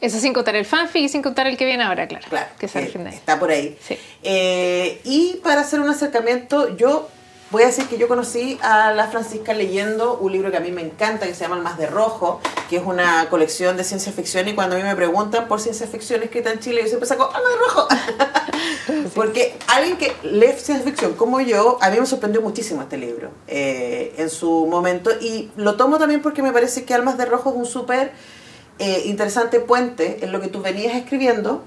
Eso 0.00 0.18
sin 0.18 0.32
contar 0.32 0.56
el 0.56 0.64
fanfic 0.64 1.02
y 1.02 1.08
sin 1.08 1.22
contar 1.22 1.46
el 1.46 1.56
que 1.56 1.66
viene 1.66 1.82
ahora, 1.82 2.08
claro. 2.08 2.26
Claro, 2.28 2.48
que 2.58 2.68
sale 2.68 2.86
eh, 2.86 2.90
fin 2.90 3.02
de 3.02 3.10
año. 3.10 3.18
está 3.18 3.38
por 3.38 3.50
ahí. 3.50 3.76
Sí. 3.86 3.98
Eh, 4.22 5.00
y 5.04 5.34
para 5.42 5.60
hacer 5.60 5.80
un 5.80 5.88
acercamiento, 5.90 6.76
yo 6.76 7.08
voy 7.50 7.64
a 7.64 7.66
decir 7.66 7.86
que 7.86 7.98
yo 7.98 8.08
conocí 8.08 8.58
a 8.62 8.92
la 8.92 9.08
Francisca 9.08 9.52
leyendo 9.52 10.18
un 10.18 10.32
libro 10.32 10.50
que 10.50 10.56
a 10.56 10.60
mí 10.60 10.70
me 10.70 10.82
encanta, 10.82 11.26
que 11.26 11.34
se 11.34 11.40
llama 11.40 11.56
El 11.56 11.62
Más 11.62 11.76
de 11.76 11.86
Rojo, 11.86 12.40
que 12.68 12.76
es 12.76 12.82
una 12.84 13.28
colección 13.28 13.76
de 13.76 13.84
ciencia 13.84 14.12
ficción. 14.12 14.48
Y 14.48 14.54
cuando 14.54 14.76
a 14.76 14.78
mí 14.78 14.84
me 14.84 14.94
preguntan 14.94 15.48
por 15.48 15.60
ciencia 15.60 15.86
ficción 15.86 16.22
escrita 16.22 16.50
en 16.50 16.60
Chile, 16.60 16.80
yo 16.82 16.88
siempre 16.88 17.06
saco 17.06 17.30
El 17.34 17.42
Más 17.42 17.52
de 17.52 17.58
Rojo. 17.58 17.88
Porque 19.14 19.56
alguien 19.66 19.96
que 19.98 20.14
lee 20.22 20.52
ciencia 20.56 20.80
ficción 20.80 21.14
como 21.14 21.40
yo, 21.40 21.78
a 21.80 21.90
mí 21.90 21.98
me 21.98 22.06
sorprendió 22.06 22.40
muchísimo 22.40 22.82
este 22.82 22.96
libro 22.96 23.30
eh, 23.48 24.14
en 24.16 24.30
su 24.30 24.66
momento. 24.66 25.10
Y 25.20 25.50
lo 25.56 25.76
tomo 25.76 25.98
también 25.98 26.22
porque 26.22 26.42
me 26.42 26.52
parece 26.52 26.84
que 26.84 26.94
Almas 26.94 27.18
de 27.18 27.26
Rojo 27.26 27.50
es 27.50 27.56
un 27.56 27.66
súper 27.66 28.12
eh, 28.80 29.02
interesante 29.06 29.60
puente 29.60 30.18
en 30.22 30.32
lo 30.32 30.40
que 30.40 30.48
tú 30.48 30.60
venías 30.62 30.96
escribiendo 30.96 31.62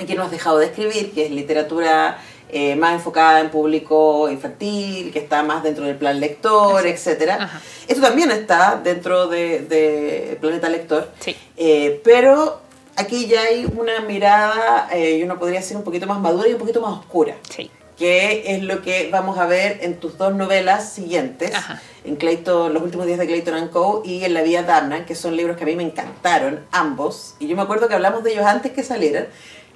y 0.00 0.04
que 0.06 0.14
no 0.14 0.22
has 0.22 0.30
dejado 0.30 0.58
de 0.58 0.66
escribir, 0.66 1.12
que 1.12 1.26
es 1.26 1.30
literatura 1.30 2.18
eh, 2.50 2.76
más 2.76 2.94
enfocada 2.94 3.40
en 3.40 3.50
público 3.50 4.30
infantil, 4.30 5.10
que 5.12 5.18
está 5.18 5.42
más 5.42 5.62
dentro 5.62 5.84
del 5.84 5.96
plan 5.96 6.18
lector, 6.18 6.78
Así. 6.80 6.88
etcétera. 6.88 7.34
Ajá. 7.42 7.60
Esto 7.86 8.00
también 8.02 8.30
está 8.30 8.80
dentro 8.82 9.26
de, 9.28 9.60
de 9.60 10.38
Planeta 10.40 10.68
Lector, 10.70 11.10
Sí. 11.20 11.36
Eh, 11.58 12.00
pero 12.04 12.60
aquí 12.96 13.26
ya 13.26 13.42
hay 13.42 13.66
una 13.76 14.00
mirada, 14.00 14.88
eh, 14.92 15.18
y 15.18 15.22
uno 15.24 15.38
podría 15.38 15.60
decir 15.60 15.76
un 15.76 15.82
poquito 15.84 16.06
más 16.06 16.20
madura 16.20 16.48
y 16.48 16.52
un 16.54 16.58
poquito 16.58 16.80
más 16.80 16.98
oscura 17.00 17.34
Sí. 17.50 17.70
Que 17.98 18.54
es 18.54 18.62
lo 18.62 18.80
que 18.82 19.08
vamos 19.10 19.38
a 19.38 19.46
ver 19.46 19.78
en 19.82 19.98
tus 19.98 20.16
dos 20.16 20.34
novelas 20.34 20.88
siguientes, 20.92 21.54
Ajá. 21.54 21.82
en 22.04 22.16
Clayton, 22.16 22.72
Los 22.72 22.82
últimos 22.82 23.06
días 23.06 23.18
de 23.18 23.26
Clayton 23.26 23.54
and 23.54 23.70
Co. 23.70 24.02
y 24.04 24.24
En 24.24 24.34
la 24.34 24.42
vía 24.42 24.62
Darna, 24.62 25.04
que 25.04 25.14
son 25.16 25.36
libros 25.36 25.56
que 25.56 25.64
a 25.64 25.66
mí 25.66 25.74
me 25.74 25.82
encantaron, 25.82 26.60
ambos, 26.70 27.34
y 27.40 27.48
yo 27.48 27.56
me 27.56 27.62
acuerdo 27.62 27.88
que 27.88 27.94
hablamos 27.94 28.22
de 28.22 28.32
ellos 28.32 28.46
antes 28.46 28.72
que 28.72 28.84
salieran, 28.84 29.26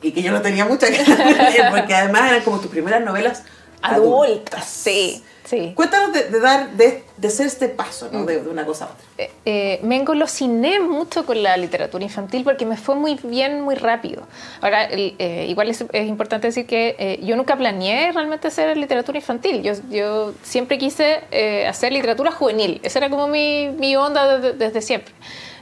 y 0.00 0.12
que 0.12 0.22
yo 0.22 0.32
no 0.32 0.40
tenía 0.40 0.64
mucha 0.64 0.88
ganas 0.88 1.18
de 1.18 1.34
leer, 1.34 1.70
porque 1.70 1.94
además 1.94 2.30
eran 2.30 2.42
como 2.42 2.60
tus 2.60 2.70
primeras 2.70 3.04
novelas 3.04 3.42
Adultas. 3.82 4.64
Sí, 4.64 5.22
sí. 5.44 5.72
Cuéntanos 5.74 6.12
de, 6.12 6.24
de 6.30 6.40
dar, 6.40 6.70
de, 6.70 7.04
de 7.16 7.28
hacer 7.28 7.46
este 7.46 7.68
paso, 7.68 8.08
¿no? 8.12 8.24
de, 8.24 8.40
de 8.40 8.48
una 8.48 8.64
cosa 8.64 8.84
a 8.84 8.88
otra. 8.88 9.04
Eh, 9.18 9.30
eh, 9.44 9.80
me 9.82 9.96
engolosiné 9.96 10.80
mucho 10.80 11.26
con 11.26 11.42
la 11.42 11.56
literatura 11.56 12.04
infantil 12.04 12.44
porque 12.44 12.64
me 12.64 12.76
fue 12.76 12.94
muy 12.94 13.18
bien, 13.22 13.60
muy 13.60 13.74
rápido. 13.74 14.22
Ahora, 14.60 14.88
eh, 14.90 15.46
igual 15.48 15.68
es, 15.68 15.84
es 15.92 16.08
importante 16.08 16.46
decir 16.46 16.66
que 16.66 16.96
eh, 16.98 17.20
yo 17.22 17.36
nunca 17.36 17.56
planeé 17.56 18.12
realmente 18.12 18.48
hacer 18.48 18.76
literatura 18.76 19.18
infantil. 19.18 19.62
Yo, 19.62 19.72
yo 19.90 20.32
siempre 20.42 20.78
quise 20.78 21.20
eh, 21.30 21.66
hacer 21.66 21.92
literatura 21.92 22.30
juvenil. 22.30 22.80
Esa 22.82 23.00
era 23.00 23.10
como 23.10 23.26
mi, 23.26 23.68
mi 23.68 23.96
onda 23.96 24.38
desde, 24.38 24.56
desde 24.56 24.80
siempre. 24.80 25.12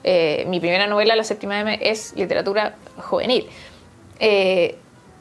Eh, 0.04 0.44
mi 0.48 0.60
primera 0.60 0.86
novela, 0.86 1.16
La 1.16 1.24
séptima 1.24 1.60
M, 1.60 1.78
es 1.82 2.14
literatura 2.16 2.76
juvenil. 2.96 3.46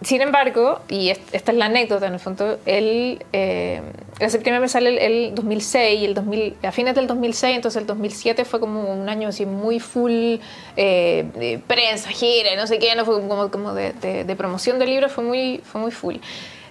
Sin 0.02 0.22
embargo, 0.22 0.80
y 0.88 1.10
est- 1.10 1.34
esta 1.36 1.52
es 1.52 1.58
la 1.58 1.66
anécdota 1.66 2.08
en 2.08 2.14
el 2.14 2.20
fondo, 2.22 2.58
el, 2.66 3.22
eh, 3.34 3.82
la 4.20 4.60
me 4.62 4.70
sale 4.70 4.92
el, 4.92 4.98
el 4.98 5.36
2006, 5.36 6.00
y 6.00 6.06
el 6.06 6.14
2000, 6.14 6.56
a 6.64 6.72
fines 6.72 6.96
del 6.96 7.06
2006, 7.06 7.56
entonces 7.58 7.82
el 7.82 7.86
2007 7.88 8.46
fue 8.46 8.62
como 8.62 8.94
un 8.94 9.10
año 9.10 9.28
así 9.28 9.46
muy 9.46 9.82
full 9.82 10.38
eh, 10.78 11.26
de 11.36 11.60
prensa, 11.68 12.10
gira, 12.12 12.56
no 12.56 12.66
sé 12.66 12.80
qué, 12.80 12.96
no 12.96 13.04
fue 13.04 13.16
como, 13.28 13.52
como 13.52 13.74
de, 13.74 13.92
de- 13.92 14.24
de 14.24 14.36
promoción 14.38 14.80
del 14.80 14.90
libro, 14.90 15.10
fue 15.10 15.24
muy, 15.26 15.58
fue 15.66 15.82
muy 15.82 15.92
full. 15.92 16.16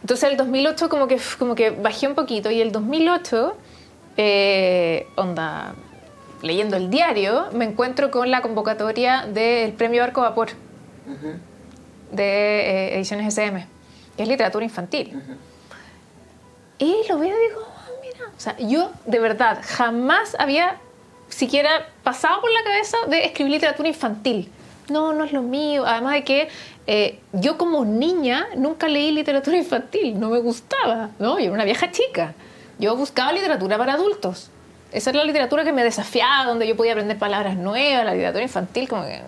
Entonces 0.00 0.30
el 0.30 0.38
2008 0.38 0.88
como 0.88 1.06
que, 1.06 1.18
como 1.38 1.54
que 1.54 1.68
bajé 1.70 2.06
un 2.08 2.14
poquito, 2.14 2.50
y 2.50 2.62
el 2.62 2.72
2008, 2.72 3.54
eh, 4.16 5.06
onda, 5.16 5.74
leyendo 6.40 6.76
el 6.78 6.88
diario, 6.88 7.46
me 7.52 7.66
encuentro 7.66 8.10
con 8.10 8.30
la 8.30 8.40
convocatoria 8.40 9.26
del 9.26 9.72
premio 9.72 10.02
Arco 10.02 10.22
Vapor 10.22 10.48
de 12.12 12.22
eh, 12.90 12.96
Ediciones 12.96 13.26
SM, 13.34 13.66
que 14.16 14.22
es 14.22 14.28
literatura 14.28 14.64
infantil. 14.64 15.20
Y 16.78 16.94
lo 17.08 17.18
veo 17.18 17.34
y 17.36 17.48
digo, 17.48 17.60
"Ah, 17.66 17.88
mira, 18.02 18.26
o 18.36 18.40
sea, 18.40 18.56
yo 18.58 18.90
de 19.06 19.18
verdad 19.18 19.60
jamás 19.62 20.36
había 20.38 20.76
siquiera 21.28 21.86
pasado 22.02 22.40
por 22.40 22.50
la 22.50 22.62
cabeza 22.64 22.96
de 23.08 23.24
escribir 23.24 23.52
literatura 23.52 23.88
infantil. 23.88 24.50
No, 24.88 25.12
no 25.12 25.24
es 25.24 25.32
lo 25.32 25.42
mío. 25.42 25.84
Además 25.86 26.14
de 26.14 26.24
que 26.24 26.48
eh, 26.86 27.18
yo 27.32 27.58
como 27.58 27.84
niña 27.84 28.46
nunca 28.56 28.88
leí 28.88 29.10
literatura 29.12 29.56
infantil, 29.58 30.18
no 30.18 30.30
me 30.30 30.38
gustaba, 30.38 31.10
¿no? 31.18 31.38
Yo 31.38 31.44
era 31.46 31.52
una 31.52 31.64
vieja 31.64 31.90
chica. 31.90 32.32
Yo 32.78 32.96
buscaba 32.96 33.32
literatura 33.32 33.76
para 33.76 33.94
adultos. 33.94 34.50
Esa 34.92 35.10
era 35.10 35.18
la 35.20 35.24
literatura 35.26 35.64
que 35.64 35.72
me 35.72 35.84
desafiaba, 35.84 36.44
donde 36.46 36.66
yo 36.66 36.76
podía 36.76 36.92
aprender 36.92 37.18
palabras 37.18 37.56
nuevas, 37.56 38.04
la 38.06 38.12
literatura 38.12 38.42
infantil, 38.42 38.88
como 38.88 39.04
que 39.04 39.16
eh, 39.16 39.22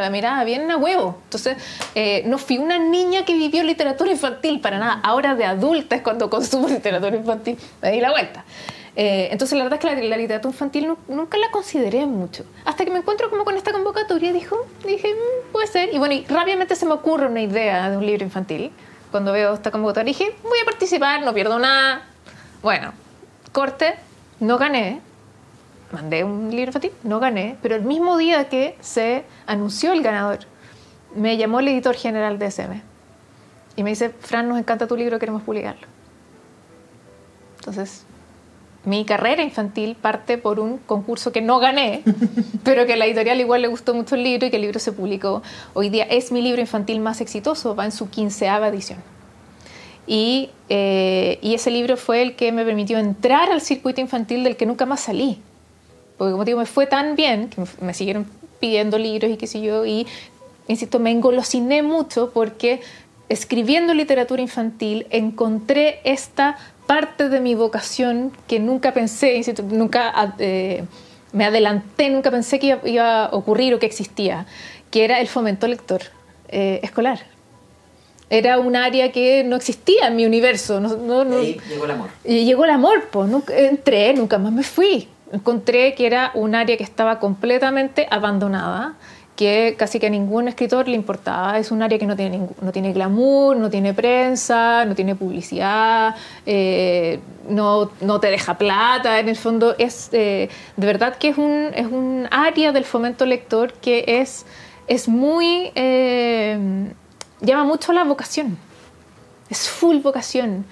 la 0.00 0.08
miraba 0.10 0.42
bien 0.44 0.70
a 0.70 0.76
huevo. 0.78 1.18
Entonces, 1.24 1.56
eh, 1.94 2.22
no 2.26 2.38
fui 2.38 2.56
una 2.58 2.78
niña 2.78 3.24
que 3.24 3.34
vivió 3.34 3.62
literatura 3.62 4.10
infantil 4.10 4.60
para 4.60 4.78
nada. 4.78 5.00
Ahora 5.02 5.34
de 5.34 5.44
adulta 5.44 5.96
es 5.96 6.02
cuando 6.02 6.30
consumo 6.30 6.66
literatura 6.68 7.14
infantil. 7.16 7.58
Me 7.82 7.92
di 7.92 8.00
la 8.00 8.10
vuelta. 8.10 8.44
Eh, 8.96 9.28
entonces, 9.32 9.56
la 9.56 9.64
verdad 9.64 9.78
es 9.82 9.96
que 9.96 10.02
la, 10.08 10.16
literatura 10.16 10.50
infantil 10.52 10.86
nu- 10.88 10.98
nunca 11.08 11.36
la 11.38 11.50
consideré 11.50 12.04
mucho. 12.06 12.44
Hasta 12.64 12.84
que 12.84 12.90
me 12.90 12.98
encuentro 12.98 13.28
como 13.30 13.44
con 13.44 13.56
esta 13.56 13.72
convocatoria, 13.72 14.32
dijo, 14.32 14.56
dije, 14.86 15.08
"Mm, 15.14 15.52
puede 15.52 15.66
ser. 15.66 15.94
Y 15.94 15.98
bueno, 15.98 16.22
rápidamente 16.28 16.74
se 16.76 16.84
me 16.86 16.92
ocurre 16.92 17.26
una 17.26 17.40
idea 17.42 17.90
de 17.90 17.96
un 17.98 18.04
libro 18.06 18.24
infantil. 18.24 18.70
Cuando 19.10 19.32
veo 19.32 19.52
esta 19.54 19.70
convocatoria, 19.70 20.06
dije, 20.12 20.34
voy 20.42 20.58
a 20.60 20.64
participar, 20.64 21.22
no 21.22 21.34
pierdo 21.34 21.58
nada. 21.58 22.02
Bueno, 22.62 22.92
corte, 23.52 23.94
no 24.42 24.58
gané. 24.58 25.00
Mandé 25.92 26.24
un 26.24 26.50
libro 26.50 26.70
infantil, 26.70 26.92
no 27.04 27.20
gané. 27.20 27.56
Pero 27.62 27.76
el 27.76 27.82
mismo 27.82 28.16
día 28.18 28.48
que 28.48 28.76
se 28.80 29.24
anunció 29.46 29.92
el 29.92 30.02
ganador, 30.02 30.40
me 31.14 31.36
llamó 31.36 31.60
el 31.60 31.68
editor 31.68 31.94
general 31.94 32.38
de 32.38 32.46
SM. 32.50 32.82
Y 33.76 33.82
me 33.82 33.90
dice, 33.90 34.10
Fran, 34.10 34.48
nos 34.48 34.58
encanta 34.58 34.86
tu 34.86 34.96
libro, 34.96 35.18
queremos 35.18 35.42
publicarlo. 35.42 35.86
Entonces, 37.58 38.04
mi 38.84 39.04
carrera 39.04 39.42
infantil 39.42 39.94
parte 39.94 40.38
por 40.38 40.58
un 40.58 40.78
concurso 40.78 41.30
que 41.30 41.40
no 41.40 41.60
gané, 41.60 42.02
pero 42.64 42.84
que 42.84 42.94
a 42.94 42.96
la 42.96 43.06
editorial 43.06 43.40
igual 43.40 43.62
le 43.62 43.68
gustó 43.68 43.94
mucho 43.94 44.16
el 44.16 44.24
libro 44.24 44.46
y 44.46 44.50
que 44.50 44.56
el 44.56 44.62
libro 44.62 44.80
se 44.80 44.92
publicó. 44.92 45.42
Hoy 45.74 45.88
día 45.88 46.04
es 46.04 46.32
mi 46.32 46.42
libro 46.42 46.60
infantil 46.60 47.00
más 47.00 47.20
exitoso, 47.20 47.76
va 47.76 47.84
en 47.84 47.92
su 47.92 48.10
quinceava 48.10 48.68
edición. 48.68 48.98
Y, 50.14 50.50
eh, 50.68 51.38
y 51.40 51.54
ese 51.54 51.70
libro 51.70 51.96
fue 51.96 52.20
el 52.20 52.36
que 52.36 52.52
me 52.52 52.66
permitió 52.66 52.98
entrar 52.98 53.50
al 53.50 53.62
circuito 53.62 54.02
infantil 54.02 54.44
del 54.44 54.56
que 54.58 54.66
nunca 54.66 54.84
más 54.84 55.00
salí. 55.00 55.38
Porque 56.18 56.32
como 56.32 56.44
digo, 56.44 56.58
me 56.58 56.66
fue 56.66 56.86
tan 56.86 57.16
bien 57.16 57.48
que 57.48 57.62
me- 57.80 57.94
siguieron 57.94 58.26
pidiendo 58.60 58.98
libros 58.98 59.30
y 59.30 59.38
qué 59.38 59.46
sé 59.46 59.62
yo. 59.62 59.86
Y, 59.86 60.06
insisto, 60.68 60.98
me 60.98 61.10
engolosiné 61.12 61.82
mucho 61.82 62.30
porque 62.34 62.82
escribiendo 63.30 63.94
literatura 63.94 64.42
infantil 64.42 65.06
encontré 65.08 66.00
esta 66.04 66.58
parte 66.86 67.30
de 67.30 67.40
mi 67.40 67.54
vocación 67.54 68.32
que 68.48 68.60
nunca 68.60 68.92
pensé, 68.92 69.40
nunca 69.70 70.34
eh, 70.38 70.84
me 71.32 71.46
adelanté, 71.46 72.10
nunca 72.10 72.30
pensé 72.30 72.58
que 72.58 72.66
iba, 72.66 72.80
iba 72.86 73.24
a 73.24 73.34
ocurrir 73.34 73.72
o 73.72 73.78
que 73.78 73.86
existía, 73.86 74.44
que 74.90 75.04
era 75.04 75.20
el 75.22 75.26
fomento 75.28 75.66
lector 75.66 76.02
eh, 76.48 76.80
escolar. 76.82 77.31
Era 78.34 78.58
un 78.58 78.76
área 78.76 79.12
que 79.12 79.44
no 79.44 79.56
existía 79.56 80.06
en 80.08 80.16
mi 80.16 80.24
universo. 80.24 80.80
No, 80.80 80.96
no- 80.96 81.24
no- 81.24 81.36
Ahí 81.38 81.60
llegó 81.68 81.84
el 81.84 81.90
amor. 81.90 82.08
y 82.24 82.44
llegó 82.46 82.64
el 82.64 82.70
amor, 82.70 83.08
pues 83.10 83.28
nunca, 83.28 83.54
entré, 83.56 84.14
nunca 84.14 84.38
más 84.38 84.52
me 84.52 84.62
fui. 84.62 85.06
Encontré 85.32 85.94
que 85.94 86.06
era 86.06 86.30
un 86.34 86.54
área 86.54 86.76
que 86.78 86.84
estaba 86.84 87.18
completamente 87.18 88.06
abandonada, 88.10 88.94
que 89.36 89.74
casi 89.78 89.98
que 89.98 90.06
a 90.06 90.10
ningún 90.10 90.46
escritor 90.48 90.88
le 90.88 90.94
importaba. 90.96 91.58
Es 91.58 91.70
un 91.70 91.82
área 91.82 91.98
que 91.98 92.06
no 92.06 92.16
tiene, 92.16 92.30
ningún- 92.38 92.54
no 92.62 92.70
tiene 92.72 92.92
glamour, 92.94 93.56
no 93.56 93.68
tiene 93.68 93.92
prensa, 93.92 94.84
no 94.86 94.94
tiene 94.94 95.14
publicidad, 95.14 96.14
eh, 96.46 97.18
no, 97.48 97.90
no 98.00 98.18
te 98.20 98.28
deja 98.28 98.56
plata. 98.56 99.18
En 99.20 99.28
el 99.28 99.36
fondo, 99.36 99.74
es 99.78 100.08
eh, 100.12 100.48
de 100.76 100.86
verdad 100.86 101.16
que 101.16 101.28
es 101.28 101.38
un, 101.38 101.70
es 101.74 101.86
un 101.86 102.28
área 102.30 102.72
del 102.72 102.84
fomento 102.84 103.26
lector 103.26 103.74
que 103.74 104.04
es, 104.06 104.44
es 104.86 105.06
muy. 105.08 105.70
eh, 105.74 106.92
llama 107.42 107.64
mucho 107.64 107.92
la 107.92 108.04
vocación 108.04 108.58
es 109.52 109.68
full 109.68 109.98
vocación. 109.98 110.64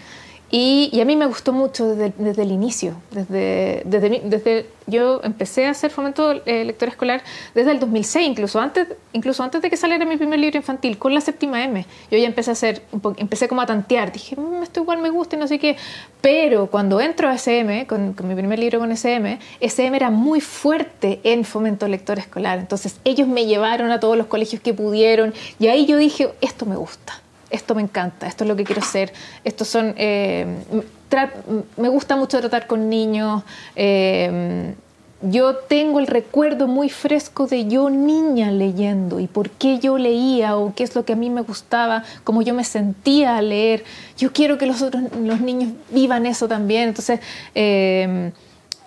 Y, 0.53 1.01
a 1.01 1.05
mí 1.05 1.15
me 1.15 1.27
gustó 1.27 1.53
mucho 1.53 1.95
desde, 1.95 2.13
desde 2.19 2.43
el 2.43 2.51
inicio, 2.51 2.95
desde, 3.13 3.83
desde, 3.85 4.21
desde, 4.25 4.67
yo 4.89 5.21
empecé 5.23 5.67
a 5.67 5.71
hacer 5.71 5.93
fomento 5.93 6.43
eh, 6.45 6.65
lector 6.65 6.89
escolar 6.89 7.23
desde 7.55 7.71
el 7.71 7.79
2006, 7.79 8.27
incluso 8.27 8.59
antes, 8.59 8.89
incluso 9.13 9.45
antes 9.45 9.63
de 9.63 9.71
que 9.71 9.77
saliera 9.77 10.05
mi 10.05 10.17
primer 10.17 10.41
libro 10.41 10.57
infantil, 10.57 10.99
con 10.99 11.15
la 11.15 11.21
séptima 11.21 11.63
M. 11.63 11.87
Yo 12.11 12.19
ya 12.19 12.27
empecé 12.27 12.51
a 12.51 12.55
hacer, 12.55 12.83
empecé 13.19 13.47
como 13.47 13.61
a 13.61 13.67
tantear, 13.67 14.11
dije, 14.11 14.35
mmm, 14.35 14.65
esto 14.65 14.81
igual 14.81 14.99
me 14.99 15.11
gusta 15.11 15.37
y 15.37 15.39
no 15.39 15.47
sé 15.47 15.61
qué. 15.61 15.77
Pero 16.21 16.67
cuando 16.67 17.01
entro 17.01 17.29
a 17.29 17.35
SM, 17.35 17.87
con, 17.87 18.15
con 18.15 18.27
mi 18.27 18.35
primer 18.35 18.59
libro 18.59 18.81
con 18.81 18.91
SM, 18.91 19.39
SM 19.61 19.97
era 19.97 20.11
muy 20.11 20.41
fuerte 20.41 21.21
en 21.23 21.45
fomento 21.45 21.87
lector 21.87 22.19
escolar. 22.19 22.59
Entonces 22.59 22.99
ellos 23.05 23.29
me 23.29 23.47
llevaron 23.47 23.93
a 23.93 24.01
todos 24.01 24.17
los 24.17 24.27
colegios 24.27 24.61
que 24.61 24.75
pudieron 24.75 25.33
y 25.61 25.69
ahí 25.69 25.87
yo 25.87 25.97
dije, 25.97 26.29
esto 26.41 26.67
me 26.67 26.75
gusta 26.75 27.21
esto 27.51 27.75
me 27.75 27.83
encanta, 27.83 28.27
esto 28.27 28.45
es 28.45 28.49
lo 28.49 28.57
que 28.57 28.65
quiero 28.65 28.81
hacer, 28.81 29.13
estos 29.45 29.69
son, 29.69 29.95
eh, 29.97 30.47
me 31.77 31.89
gusta 31.89 32.17
mucho 32.17 32.41
tratar 32.41 32.67
con 32.67 32.89
niños, 32.89 33.43
eh, 33.77 34.75
yo 35.23 35.55
tengo 35.57 36.01
el 36.01 36.07
recuerdo 36.07 36.67
muy 36.67 36.89
fresco 36.89 37.47
de 37.47 37.67
yo 37.67 37.91
niña 37.91 38.51
leyendo 38.51 39.21
y 39.21 39.27
por 39.27 39.51
qué 39.51 39.79
yo 39.79 39.99
leía 39.99 40.57
o 40.57 40.75
qué 40.75 40.83
es 40.83 40.95
lo 40.95 41.05
que 41.05 41.13
a 41.13 41.17
mí 41.17 41.29
me 41.29 41.43
gustaba, 41.43 42.05
cómo 42.25 42.41
yo 42.41 42.55
me 42.55 42.65
sentía 42.65 43.37
a 43.37 43.43
leer. 43.43 43.85
Yo 44.17 44.33
quiero 44.33 44.57
que 44.57 44.65
los 44.65 44.81
otros 44.81 45.05
los 45.21 45.41
niños 45.43 45.73
vivan 45.91 46.25
eso 46.25 46.49
también. 46.49 46.89
Entonces, 46.89 47.21
eh, 47.55 48.33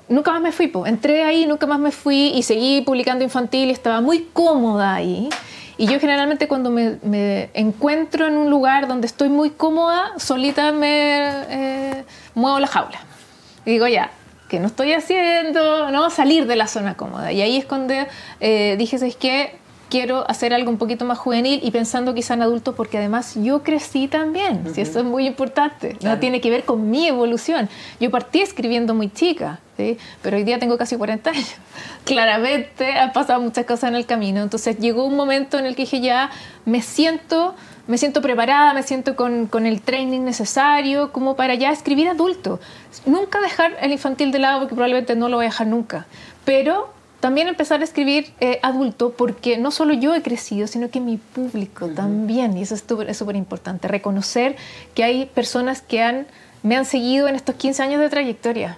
nunca 0.09 0.32
más 0.32 0.41
me 0.41 0.51
fui. 0.51 0.72
Entré 0.88 1.24
ahí, 1.24 1.45
nunca 1.45 1.68
más 1.68 1.80
me 1.80 1.91
fui 1.91 2.32
y 2.34 2.41
seguí 2.41 2.82
publicando 2.82 3.24
infantil 3.24 3.70
y 3.70 3.72
estaba 3.72 4.01
muy 4.01 4.28
cómoda 4.34 4.95
ahí. 4.95 5.30
Y 5.78 5.88
yo 5.88 5.99
generalmente 5.99 6.47
cuando 6.47 6.69
me, 6.69 7.49
encuentro 7.53 8.28
en 8.28 8.36
un 8.36 8.49
lugar 8.49 8.88
donde 8.88 9.07
estoy 9.07 9.30
muy 9.30 9.49
cómoda, 9.49 10.13
solita 10.17 10.71
me 10.71 11.19
eh, 11.49 12.05
muevo 12.36 12.59
la 12.59 12.67
jaula. 12.67 12.99
Y 13.65 13.71
digo, 13.71 13.88
ya, 13.88 14.11
que 14.49 14.59
no 14.59 14.67
estoy 14.67 14.93
haciendo? 14.93 15.89
¿no? 15.89 16.09
Salir 16.09 16.45
de 16.45 16.55
la 16.55 16.67
zona 16.67 16.95
cómoda. 16.95 17.32
Y 17.32 17.41
ahí 17.41 17.57
es 17.57 17.65
cuando 17.65 17.93
eh, 18.39 18.76
dije, 18.78 18.97
¿sabes 18.97 19.15
qué? 19.15 19.57
quiero 19.93 20.28
hacer 20.28 20.55
algo 20.55 20.71
un 20.71 20.80
poquito 20.80 21.05
más 21.05 21.19
juvenil 21.19 21.59
y 21.61 21.69
pensando 21.69 22.15
quizá 22.15 22.34
en 22.34 22.41
adultos 22.41 22.74
porque 22.74 22.97
además 22.97 23.36
yo 23.36 23.61
crecí 23.61 24.07
también, 24.07 24.74
si 24.74 24.82
eso 24.82 24.97
es 24.97 25.05
muy 25.05 25.28
importante, 25.28 25.97
no 26.01 26.17
tiene 26.17 26.41
que 26.41 26.49
ver 26.49 26.63
con 26.63 26.89
mi 26.89 27.07
evolución. 27.07 27.69
Yo 27.99 28.09
partí 28.09 28.41
escribiendo 28.41 28.95
muy 28.95 29.11
chica, 29.11 29.59
¿sí? 29.78 29.97
pero 30.21 30.38
hoy 30.38 30.43
día 30.43 30.59
tengo 30.59 30.78
casi 30.78 30.97
40 30.97 31.30
años. 31.30 31.55
Claramente 32.05 32.93
han 32.93 33.13
pasado 33.13 33.41
muchas 33.41 33.65
cosas 33.65 33.89
en 33.89 33.95
el 33.95 34.05
camino, 34.05 34.41
entonces 34.41 34.78
llegó 34.80 35.05
un 35.05 35.15
momento 35.15 35.57
en 35.57 35.65
el 35.65 35.76
que 35.76 35.84
dije 35.84 36.01
ya 36.01 36.30
me 36.65 36.82
siento 36.82 37.55
me 37.86 37.97
siento 37.97 38.21
preparada, 38.21 38.74
me 38.74 38.82
siento 38.82 39.17
con, 39.17 39.47
con, 39.47 39.65
el 39.65 39.82
training 39.82 40.21
necesario 40.21 41.11
como 41.11 41.36
para 41.36 41.55
ya 41.55 41.69
escribir 41.69 42.07
adulto. 42.07 42.61
Nunca 43.05 43.41
dejar 43.41 43.76
el 43.82 43.91
infantil 43.91 44.32
de 44.32 44.39
lado 44.39 44.59
porque 44.59 44.74
probablemente 44.74 45.17
no 45.17 45.28
lo 45.28 45.36
voy 45.36 45.47
a 45.47 45.49
dejar 45.49 45.67
nunca, 45.67 46.05
pero 46.45 46.93
también 47.24 47.47
empezar 47.47 47.80
a 47.80 47.86
escribir 47.86 48.34
eh, 48.41 48.59
adulto 48.63 49.13
porque 49.13 49.57
no 49.57 49.71
solo 49.71 49.93
yo 49.93 50.13
he 50.13 50.21
crecido, 50.21 50.67
sino 50.67 50.89
que 50.89 50.99
mi 50.99 51.15
público 51.15 51.88
también. 51.88 52.57
Y 52.57 52.63
eso 52.63 52.76
es 52.76 52.84
súper 53.17 53.38
importante, 53.38 53.88
reconocer 53.88 54.57
que 54.93 55.05
hay 55.05 55.26
personas 55.28 55.82
que 55.82 56.01
han, 56.01 56.28
me 56.63 56.76
han 56.76 56.84
seguido 56.84 57.30
en 57.30 57.36
estos 57.36 57.55
15 57.55 57.82
años 57.82 58.01
de 58.01 58.09
trayectoria. 58.09 58.78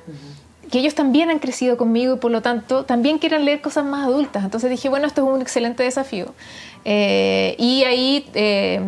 Que 0.72 0.80
ellos 0.80 0.96
también 0.96 1.30
han 1.30 1.40
crecido 1.40 1.78
conmigo 1.78 2.16
y 2.16 2.18
por 2.18 2.32
lo 2.32 2.42
tanto 2.42 2.86
también 2.86 3.18
quieren 3.20 3.46
leer 3.46 3.62
cosas 3.62 3.86
más 3.86 4.08
adultas. 4.08 4.44
Entonces 4.44 4.70
dije, 4.70 4.90
bueno, 4.90 5.08
esto 5.08 5.22
es 5.26 5.34
un 5.34 5.42
excelente 5.42 5.84
desafío. 5.84 6.34
Eh, 6.86 7.56
y 7.58 7.84
ahí, 7.84 8.30
eh, 8.34 8.80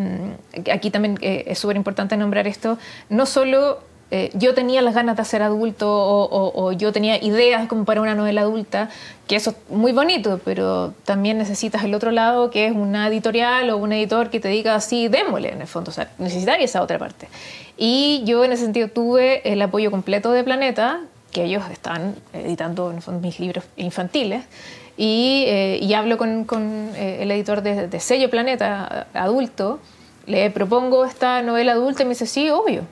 aquí 0.72 0.92
también 0.92 1.18
es 1.22 1.58
súper 1.58 1.78
importante 1.78 2.16
nombrar 2.16 2.48
esto, 2.48 2.78
no 3.10 3.26
solo 3.26 3.80
eh, 4.10 4.30
yo 4.36 4.54
tenía 4.54 4.82
las 4.82 4.96
ganas 4.96 5.18
de 5.18 5.26
ser 5.26 5.42
adulto 5.42 5.86
o, 5.90 6.72
yo 6.72 6.94
tenía 6.94 7.22
ideas 7.22 7.68
como 7.68 7.84
para 7.84 8.02
una 8.02 8.16
novela 8.16 8.42
adulta, 8.42 8.90
que 9.28 9.36
eso 9.36 9.52
es 9.52 9.58
muy 9.70 9.92
bonito, 9.92 10.40
pero 10.46 10.94
también 11.04 11.38
necesitas 11.38 11.84
el 11.84 11.94
otro 11.94 12.12
lado, 12.12 12.50
que 12.50 12.68
es 12.68 12.72
una 12.74 13.08
editorial 13.10 13.70
o 13.70 13.78
un 13.78 13.92
editor 13.92 14.30
que 14.30 14.40
te 14.40 14.48
diga 14.48 14.76
así, 14.76 15.10
démosle 15.10 15.52
en 15.52 15.62
el 15.62 15.68
fondo, 15.68 15.92
o 15.92 15.94
sea, 15.94 16.10
necesitas 16.20 16.58
esa 16.60 16.82
otra 16.82 16.98
parte. 16.98 17.28
Y 17.76 18.24
yo 18.26 18.46
en 18.46 18.54
ese 18.54 18.64
sentido 18.64 18.88
tuve 18.88 19.52
el 19.52 19.62
apoyo 19.62 19.92
completo 19.92 20.32
de 20.32 20.44
Planeta, 20.44 21.02
que 21.32 21.44
ellos 21.44 21.64
están 21.72 22.16
editando 22.34 22.92
en 22.92 23.02
fondo, 23.02 23.20
mis 23.20 23.40
libros 23.40 23.64
infantiles, 23.76 24.46
y, 24.98 25.44
eh, 25.48 25.96
hablo 25.96 26.18
con, 26.18 26.46
con 26.46 26.92
eh, 26.96 27.20
el 27.22 27.32
editor 27.32 27.62
de, 27.62 27.88
de 27.88 28.00
Sello 28.00 28.30
Planeta, 28.30 29.08
adulto, 29.14 29.80
le 30.26 30.50
propongo 30.50 31.06
esta 31.06 31.42
novela 31.42 31.74
adulta 31.74 32.04
y 32.04 32.06
me 32.06 32.10
dice, 32.10 32.26
sí, 32.26 32.50
obvio 32.50 32.84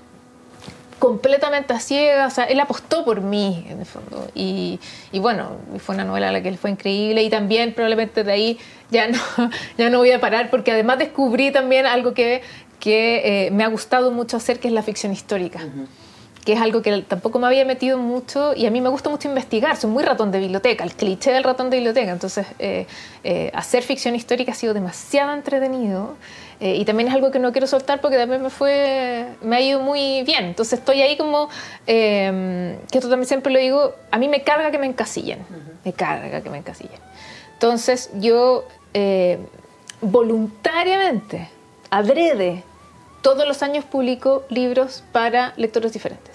completamente 0.99 1.73
a 1.73 1.79
ciegas, 1.79 2.31
o 2.31 2.35
sea, 2.35 2.45
él 2.45 2.59
apostó 2.59 3.03
por 3.03 3.21
mí, 3.21 3.65
en 3.69 3.79
el 3.79 3.85
fondo. 3.85 4.27
Y, 4.33 4.79
y, 5.11 5.19
bueno, 5.19 5.57
fue 5.77 5.95
una 5.95 6.03
novela 6.03 6.29
a 6.29 6.31
la 6.31 6.41
que 6.41 6.49
él 6.49 6.57
fue 6.57 6.71
increíble 6.71 7.21
y 7.21 7.29
también 7.29 7.73
probablemente 7.73 8.23
de 8.23 8.31
ahí 8.31 8.59
ya 8.91 9.07
no, 9.07 9.19
ya 9.77 9.89
no 9.89 9.99
voy 9.99 10.11
a 10.11 10.19
parar 10.19 10.49
porque 10.49 10.71
además 10.71 10.99
descubrí 10.99 11.51
también 11.51 11.85
algo 11.85 12.13
que, 12.13 12.41
que 12.79 13.47
eh, 13.47 13.51
me 13.51 13.63
ha 13.63 13.67
gustado 13.67 14.11
mucho 14.11 14.37
hacer, 14.37 14.59
que 14.59 14.67
es 14.67 14.73
la 14.73 14.83
ficción 14.83 15.11
histórica. 15.11 15.59
Que 16.45 16.53
es 16.53 16.61
algo 16.61 16.81
que 16.81 17.01
tampoco 17.01 17.39
me 17.39 17.47
había 17.47 17.65
metido 17.65 17.97
mucho 17.97 18.53
y 18.55 18.65
a 18.67 18.71
mí 18.71 18.79
me 18.79 18.89
gusta 18.89 19.09
mucho 19.09 19.27
investigar, 19.27 19.75
soy 19.75 19.89
muy 19.89 20.03
ratón 20.03 20.31
de 20.31 20.39
biblioteca, 20.39 20.83
el 20.83 20.93
cliché 20.93 21.31
del 21.31 21.43
ratón 21.43 21.69
de 21.69 21.77
biblioteca, 21.77 22.11
entonces 22.11 22.45
eh, 22.59 22.85
eh, 23.23 23.51
hacer 23.53 23.83
ficción 23.83 24.15
histórica 24.15 24.51
ha 24.51 24.55
sido 24.55 24.73
demasiado 24.73 25.33
entretenido 25.33 26.15
eh, 26.59 26.75
y 26.75 26.85
también 26.85 27.09
es 27.09 27.15
algo 27.15 27.31
que 27.31 27.39
no 27.39 27.51
quiero 27.51 27.67
soltar 27.67 27.99
porque 27.99 28.17
también 28.17 28.41
me 28.41 28.49
fue, 28.49 29.25
me 29.41 29.57
ha 29.57 29.61
ido 29.61 29.81
muy 29.81 30.23
bien. 30.23 30.45
Entonces 30.45 30.79
estoy 30.79 31.01
ahí 31.01 31.17
como, 31.17 31.49
eh, 31.85 32.77
que 32.91 32.97
esto 32.97 33.09
también 33.09 33.27
siempre 33.27 33.51
lo 33.51 33.59
digo, 33.59 33.95
a 34.11 34.17
mí 34.17 34.27
me 34.27 34.43
carga 34.43 34.71
que 34.71 34.77
me 34.77 34.85
encasillen, 34.85 35.39
me 35.83 35.93
carga 35.93 36.41
que 36.41 36.49
me 36.49 36.57
encasillen. 36.57 36.99
Entonces 37.53 38.09
yo 38.15 38.65
eh, 38.93 39.39
voluntariamente, 40.01 41.49
adrede, 41.89 42.63
todos 43.21 43.47
los 43.47 43.63
años 43.63 43.83
publico 43.83 44.43
libros 44.49 45.03
para 45.11 45.53
lectores 45.57 45.91
diferentes. 45.91 46.34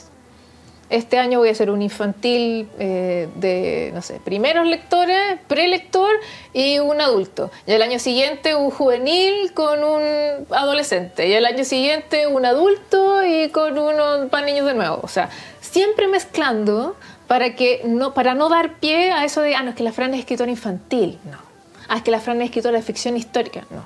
Este 0.91 1.18
año 1.18 1.38
voy 1.38 1.51
a 1.51 1.53
hacer 1.53 1.70
un 1.70 1.82
infantil 1.82 2.68
eh, 2.80 3.28
de, 3.36 3.93
no 3.95 4.03
sé, 4.03 4.18
primeros 4.18 4.66
lectores, 4.66 5.38
prelector 5.47 6.11
y 6.53 6.80
un 6.80 7.01
adulto. 7.01 7.53
Y 7.64 7.72
el 7.72 7.82
año 7.82 8.01
siguiente 8.01 8.57
un 8.57 8.72
juvenil 8.72 9.53
con 9.55 9.84
un 9.84 10.03
adolescente. 10.51 11.28
Y 11.28 11.32
el 11.32 11.47
año 11.47 11.64
siguiente 11.64 12.26
un 12.26 12.45
adulto 12.45 13.24
y 13.24 13.51
con 13.51 13.78
unos 13.78 14.28
para 14.30 14.45
niños 14.45 14.66
de 14.66 14.74
nuevo. 14.74 14.99
O 15.05 15.07
sea, 15.07 15.30
siempre 15.61 16.09
mezclando 16.09 16.97
para, 17.28 17.55
que 17.55 17.82
no, 17.84 18.12
para 18.12 18.34
no 18.34 18.49
dar 18.49 18.80
pie 18.80 19.12
a 19.12 19.24
eso 19.24 19.43
de, 19.43 19.55
ah, 19.55 19.62
no, 19.62 19.70
es 19.70 19.76
que 19.76 19.84
la 19.84 19.93
Fran 19.93 20.12
es 20.14 20.20
escritora 20.20 20.51
infantil. 20.51 21.20
No. 21.22 21.38
Ah, 21.86 21.99
es 21.99 22.03
que 22.03 22.11
la 22.11 22.18
Fran 22.18 22.43
es 22.43 22.47
escritora 22.47 22.76
de 22.76 22.82
ficción 22.82 23.16
histórica. 23.16 23.64
No. 23.70 23.84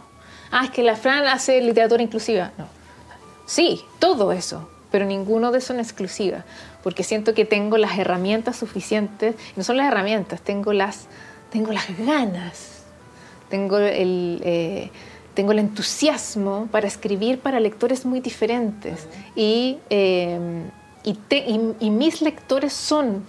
Ah, 0.50 0.64
es 0.64 0.70
que 0.70 0.82
la 0.82 0.96
Fran 0.96 1.26
hace 1.26 1.60
literatura 1.60 2.02
inclusiva. 2.02 2.52
No. 2.56 2.66
Sí, 3.44 3.82
todo 3.98 4.32
eso, 4.32 4.70
pero 4.90 5.04
ninguno 5.04 5.52
de 5.52 5.58
eso 5.58 5.74
es 5.74 5.80
exclusiva 5.80 6.46
porque 6.84 7.02
siento 7.02 7.32
que 7.32 7.46
tengo 7.46 7.78
las 7.78 7.98
herramientas 7.98 8.56
suficientes, 8.56 9.34
no 9.56 9.64
son 9.64 9.78
las 9.78 9.88
herramientas, 9.88 10.42
tengo 10.42 10.74
las, 10.74 11.06
tengo 11.50 11.72
las 11.72 11.86
ganas, 11.98 12.82
tengo 13.48 13.78
el, 13.78 14.42
eh, 14.44 14.90
tengo 15.32 15.52
el 15.52 15.60
entusiasmo 15.60 16.68
para 16.70 16.86
escribir 16.86 17.40
para 17.40 17.58
lectores 17.58 18.04
muy 18.04 18.20
diferentes. 18.20 19.08
Y, 19.34 19.78
eh, 19.88 20.38
y, 21.04 21.90
mis 21.90 22.20
lectores 22.20 22.74
son 22.74 23.24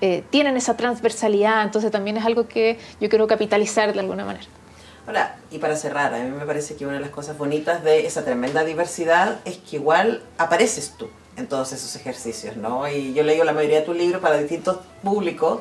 eh, 0.00 0.24
tienen 0.30 0.56
esa 0.56 0.76
transversalidad, 0.76 1.62
entonces 1.62 1.92
también 1.92 2.16
es 2.16 2.24
algo 2.24 2.48
que 2.48 2.80
yo 3.00 3.08
quiero 3.08 3.28
capitalizar 3.28 3.92
de 3.92 4.00
alguna 4.00 4.24
manera. 4.24 4.46
Hola, 5.06 5.36
y 5.52 5.58
para 5.58 5.76
cerrar, 5.76 6.12
a 6.12 6.18
mí 6.18 6.30
me 6.30 6.46
parece 6.46 6.74
que 6.74 6.84
una 6.84 6.94
de 6.94 7.00
las 7.00 7.10
cosas 7.10 7.38
bonitas 7.38 7.84
de 7.84 8.06
esa 8.06 8.24
tremenda 8.24 8.64
diversidad 8.64 9.38
es 9.44 9.58
que 9.58 9.76
igual 9.76 10.24
apareces 10.36 10.94
tú 10.98 11.08
en 11.36 11.46
todos 11.46 11.72
esos 11.72 11.94
ejercicios, 11.96 12.56
¿no? 12.56 12.88
Y 12.88 13.14
yo 13.14 13.22
leo 13.22 13.44
la 13.44 13.52
mayoría 13.52 13.80
de 13.80 13.86
tus 13.86 13.96
libros 13.96 14.20
para 14.20 14.38
distintos 14.38 14.78
públicos 15.02 15.60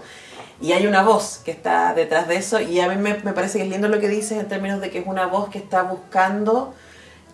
y 0.61 0.73
hay 0.73 0.85
una 0.85 1.01
voz 1.01 1.41
que 1.43 1.51
está 1.51 1.93
detrás 1.93 2.27
de 2.27 2.35
eso 2.35 2.59
y 2.59 2.79
a 2.79 2.87
mí 2.87 2.95
me, 2.95 3.15
parece 3.33 3.57
que 3.57 3.63
es 3.63 3.69
lindo 3.69 3.87
lo 3.87 3.99
que 3.99 4.07
dices 4.07 4.33
en 4.33 4.47
términos 4.47 4.79
de 4.79 4.91
que 4.91 4.99
es 4.99 5.07
una 5.07 5.25
voz 5.25 5.49
que 5.49 5.57
está 5.57 5.81
buscando, 5.81 6.75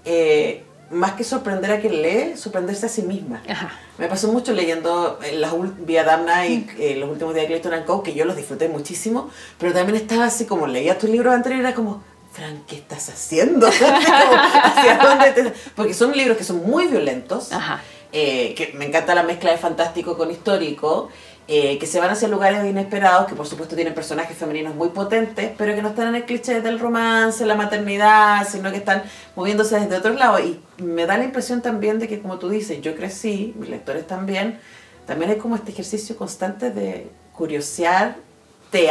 eh, 0.05 0.63
más 0.91 1.13
que 1.13 1.25
sorprender 1.25 1.71
a 1.71 1.81
quien 1.81 2.01
lee, 2.01 2.37
sorprenderse 2.37 2.85
a 2.85 2.89
sí 2.89 3.01
misma. 3.01 3.41
Me 3.97 4.07
pasó 4.07 4.31
mucho 4.31 4.53
leyendo 4.53 5.19
eh, 5.23 5.33
las 5.33 5.53
Vía 5.85 6.05
Damna 6.05 6.47
y 6.47 6.69
eh, 6.79 6.95
los 6.95 7.09
últimos 7.09 7.33
días 7.33 7.49
de 7.49 7.59
Clayton 7.59 7.83
Co, 7.83 8.01
que 8.01 8.13
yo 8.13 8.23
los 8.23 8.37
disfruté 8.37 8.69
muchísimo, 8.69 9.29
pero 9.59 9.73
también 9.73 9.97
estaba 9.97 10.25
así 10.25 10.45
como 10.45 10.65
leía 10.65 10.97
tus 10.97 11.09
libros 11.09 11.33
anteriores, 11.33 11.65
era 11.65 11.75
como, 11.75 12.03
Fran, 12.31 12.63
¿qué 12.65 12.77
estás 12.77 13.09
haciendo? 13.09 13.67
¿Hacia 13.67 14.99
dónde 15.01 15.53
Porque 15.75 15.93
son 15.93 16.15
libros 16.15 16.37
que 16.37 16.45
son 16.45 16.65
muy 16.65 16.87
violentos. 16.87 17.51
Ajá 17.51 17.81
eh, 18.19 18.55
que 18.55 18.73
me 18.73 18.85
encanta 18.85 19.13
la 19.13 19.21
mezcla 19.21 19.51
de 19.51 19.59
fantástico 19.59 20.17
con 20.17 20.31
histórico, 20.31 21.09
eh, 21.47 21.77
que 21.77 21.85
se 21.85 21.99
van 21.99 22.09
hacia 22.09 22.27
lugares 22.27 22.65
inesperados, 22.65 23.27
que 23.27 23.35
por 23.35 23.45
supuesto 23.45 23.75
tienen 23.75 23.93
personajes 23.93 24.35
femeninos 24.35 24.73
muy 24.73 24.89
potentes, 24.89 25.51
pero 25.55 25.75
que 25.75 25.83
no 25.83 25.89
están 25.89 26.07
en 26.07 26.15
el 26.15 26.25
cliché 26.25 26.61
del 26.61 26.79
romance, 26.79 27.45
la 27.45 27.53
maternidad, 27.53 28.47
sino 28.49 28.71
que 28.71 28.77
están 28.77 29.03
moviéndose 29.35 29.79
desde 29.79 29.97
otros 29.97 30.17
lados. 30.17 30.41
Y 30.41 30.59
me 30.81 31.05
da 31.05 31.15
la 31.19 31.25
impresión 31.25 31.61
también 31.61 31.99
de 31.99 32.07
que, 32.07 32.19
como 32.19 32.39
tú 32.39 32.49
dices, 32.49 32.81
yo 32.81 32.95
crecí, 32.95 33.53
mis 33.55 33.69
lectores 33.69 34.07
también, 34.07 34.59
también 35.05 35.29
hay 35.29 35.37
como 35.37 35.55
este 35.55 35.71
ejercicio 35.71 36.17
constante 36.17 36.71
de 36.71 37.11
curiosear 37.33 38.15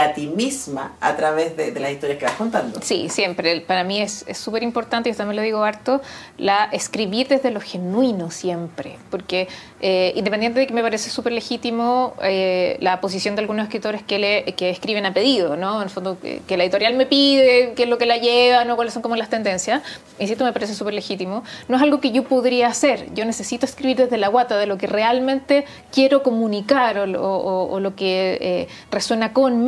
a 0.00 0.14
ti 0.14 0.26
misma 0.26 0.96
a 1.00 1.16
través 1.16 1.56
de, 1.56 1.70
de, 1.70 1.80
las 1.80 1.92
historias 1.92 2.18
que 2.18 2.24
vas 2.24 2.34
contando. 2.34 2.80
Sí, 2.82 3.08
siempre. 3.08 3.60
Para 3.60 3.84
mí 3.84 4.00
es 4.00 4.24
súper 4.34 4.62
importante, 4.62 5.10
yo 5.10 5.16
también 5.16 5.36
lo 5.36 5.42
digo 5.42 5.62
harto, 5.62 6.00
la 6.38 6.68
escribir 6.72 7.28
desde 7.28 7.50
lo 7.50 7.60
genuino 7.60 8.30
siempre. 8.30 8.96
Porque 9.10 9.48
eh, 9.80 10.12
independiente 10.16 10.58
de 10.58 10.66
que 10.66 10.72
me 10.72 10.82
parece 10.82 11.10
súper 11.10 11.32
legítimo 11.34 12.14
eh, 12.22 12.78
la 12.80 13.00
posición 13.00 13.36
de 13.36 13.42
algunos 13.42 13.64
escritores 13.64 14.02
que, 14.02 14.18
le, 14.18 14.44
que 14.54 14.70
escriben 14.70 15.04
a 15.04 15.12
pedido, 15.12 15.56
¿no? 15.56 15.76
En 15.76 15.84
el 15.84 15.90
fondo, 15.90 16.18
que, 16.20 16.56
la 16.56 16.64
editorial 16.64 16.94
me 16.94 17.04
pide, 17.04 17.74
qué 17.76 17.82
es 17.82 17.88
lo 17.88 17.98
que 17.98 18.06
la 18.06 18.16
lleva, 18.16 18.64
¿no? 18.64 18.76
cuáles 18.76 18.94
son 18.94 19.02
como 19.02 19.14
las 19.14 19.28
tendencias. 19.28 19.82
Insisto, 20.18 20.44
me 20.44 20.52
parece 20.52 20.74
súper 20.74 20.94
legítimo. 20.94 21.44
No 21.68 21.76
es 21.76 21.82
algo 21.82 22.00
que 22.00 22.10
yo 22.10 22.24
podría 22.24 22.68
hacer. 22.68 23.12
Yo 23.14 23.26
necesito 23.26 23.66
escribir 23.66 23.98
desde 23.98 24.16
la 24.16 24.28
guata 24.28 24.56
de 24.56 24.66
lo 24.66 24.78
que 24.78 24.86
realmente 24.86 25.66
quiero 25.92 26.22
comunicar 26.22 26.98
o, 26.98 27.68
o, 27.70 27.80
lo 27.80 27.94
que 27.94 28.38
eh, 28.40 28.68
resuena 28.90 29.34
conmigo 29.34 29.65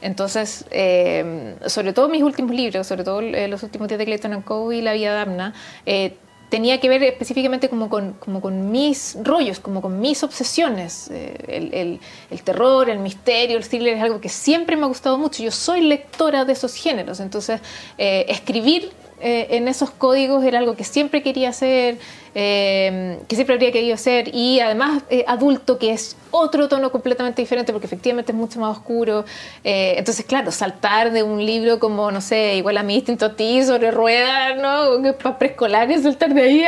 entonces, 0.00 0.64
eh, 0.70 1.56
sobre 1.66 1.92
todo 1.92 2.08
mis 2.08 2.22
últimos 2.22 2.54
libros, 2.54 2.86
sobre 2.86 3.04
todo 3.04 3.20
eh, 3.20 3.48
los 3.48 3.62
últimos 3.62 3.88
días 3.88 3.98
de 3.98 4.04
Clayton 4.04 4.42
Co. 4.42 4.72
y 4.72 4.80
La 4.80 4.92
Vida 4.92 5.14
de 5.14 5.20
Amna, 5.20 5.54
eh, 5.84 6.16
tenía 6.48 6.78
que 6.80 6.88
ver 6.88 7.02
específicamente 7.02 7.68
como 7.68 7.88
con, 7.88 8.70
mis 8.70 9.18
rollos, 9.22 9.58
como 9.58 9.82
con 9.82 9.98
mis 10.00 10.22
obsesiones. 10.22 11.10
El, 11.10 11.74
el, 11.74 12.00
el, 12.30 12.42
terror, 12.42 12.88
el 12.88 13.00
misterio, 13.00 13.56
el 13.56 13.68
thriller 13.68 13.96
es 13.96 14.02
algo 14.02 14.20
que 14.20 14.28
siempre 14.28 14.76
me 14.76 14.84
ha 14.84 14.86
gustado 14.86 15.18
mucho. 15.18 15.42
Yo 15.42 15.50
soy 15.50 15.80
lectora 15.80 16.44
de 16.44 16.52
esos 16.52 16.74
géneros, 16.74 17.18
entonces 17.18 17.60
escribir 17.98 18.92
en 19.20 19.68
esos 19.68 19.90
códigos 19.90 20.44
era 20.44 20.58
algo 20.58 20.76
que 20.76 20.84
siempre 20.84 21.22
quería 21.22 21.48
hacer, 21.50 21.98
eh, 22.38 23.18
que 23.28 23.34
siempre 23.34 23.54
habría 23.54 23.72
querido 23.72 23.96
ser, 23.96 24.34
y 24.34 24.60
además 24.60 25.02
eh, 25.08 25.24
adulto, 25.26 25.78
que 25.78 25.92
es 25.92 26.18
otro 26.30 26.68
tono 26.68 26.92
completamente 26.92 27.40
diferente, 27.40 27.72
porque 27.72 27.86
efectivamente 27.86 28.32
es 28.32 28.36
mucho 28.36 28.60
más 28.60 28.76
oscuro. 28.76 29.24
Eh, 29.64 29.94
entonces, 29.96 30.26
claro, 30.26 30.52
saltar 30.52 31.12
de 31.12 31.22
un 31.22 31.42
libro 31.46 31.78
como, 31.78 32.10
no 32.10 32.20
sé, 32.20 32.56
igual 32.56 32.76
a 32.76 32.82
mi 32.82 32.96
instinto 32.96 33.24
a 33.24 33.34
ti, 33.34 33.62
sobre 33.62 33.90
ruedas, 33.90 34.54
¿no? 34.58 35.14
Para 35.14 35.38
preescolares, 35.38 36.02
saltar 36.02 36.34
de 36.34 36.42
ahí 36.42 36.64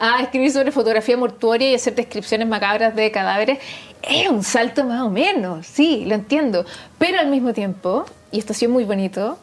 a, 0.00 0.22
escribir 0.22 0.50
sobre 0.50 0.72
fotografía 0.72 1.18
mortuoria 1.18 1.72
y 1.72 1.74
hacer 1.74 1.94
descripciones 1.94 2.48
macabras 2.48 2.96
de 2.96 3.10
cadáveres, 3.10 3.58
es 4.00 4.30
un 4.30 4.42
salto 4.42 4.82
más 4.84 5.02
o 5.02 5.10
menos, 5.10 5.66
sí, 5.66 6.06
lo 6.06 6.14
entiendo. 6.14 6.64
Pero 6.98 7.20
al 7.20 7.26
mismo 7.26 7.52
tiempo, 7.52 8.06
y 8.30 8.38
esto 8.38 8.54
ha 8.54 8.56
sido 8.56 8.72
muy 8.72 8.84
bonito, 8.84 9.36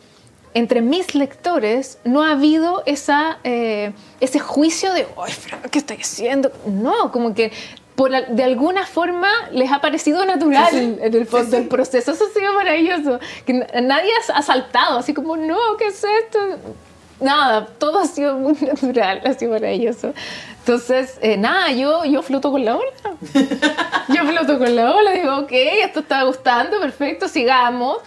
entre 0.53 0.81
mis 0.81 1.15
lectores 1.15 1.99
no 2.03 2.23
ha 2.23 2.31
habido 2.31 2.83
esa, 2.85 3.37
eh, 3.43 3.91
ese 4.19 4.39
juicio 4.39 4.93
de, 4.93 5.07
¡ay, 5.17 5.33
qué 5.71 5.79
estoy 5.79 5.97
haciendo! 5.97 6.51
No, 6.65 7.11
como 7.11 7.33
que 7.33 7.51
por, 7.95 8.11
de 8.11 8.43
alguna 8.43 8.85
forma 8.85 9.29
les 9.51 9.71
ha 9.71 9.81
parecido 9.81 10.25
natural 10.25 10.73
en 10.73 11.13
el 11.13 11.25
fondo 11.25 11.57
del 11.57 11.67
proceso. 11.67 12.13
Eso 12.13 12.25
ha 12.25 12.39
sido 12.39 12.53
maravilloso. 12.53 13.19
Que 13.45 13.53
nadie 13.53 14.11
ha 14.33 14.41
saltado, 14.41 14.99
así 14.99 15.13
como, 15.13 15.35
no, 15.35 15.57
¿qué 15.77 15.87
es 15.87 16.03
esto? 16.03 16.39
Nada, 17.19 17.67
todo 17.77 17.99
ha 17.99 18.05
sido 18.05 18.37
muy 18.37 18.53
natural, 18.61 19.21
ha 19.25 19.33
sido 19.33 19.51
maravilloso. 19.51 20.13
Entonces, 20.59 21.17
eh, 21.21 21.35
nada, 21.35 21.71
yo, 21.71 22.05
yo 22.05 22.21
floto 22.21 22.51
con 22.51 22.63
la 22.63 22.77
ola. 22.77 22.91
Yo 24.09 24.25
floto 24.25 24.57
con 24.57 24.75
la 24.75 24.95
ola, 24.95 25.11
digo, 25.11 25.37
ok, 25.37 25.51
esto 25.51 25.99
está 25.99 26.23
gustando, 26.23 26.79
perfecto, 26.79 27.27
sigamos 27.27 27.97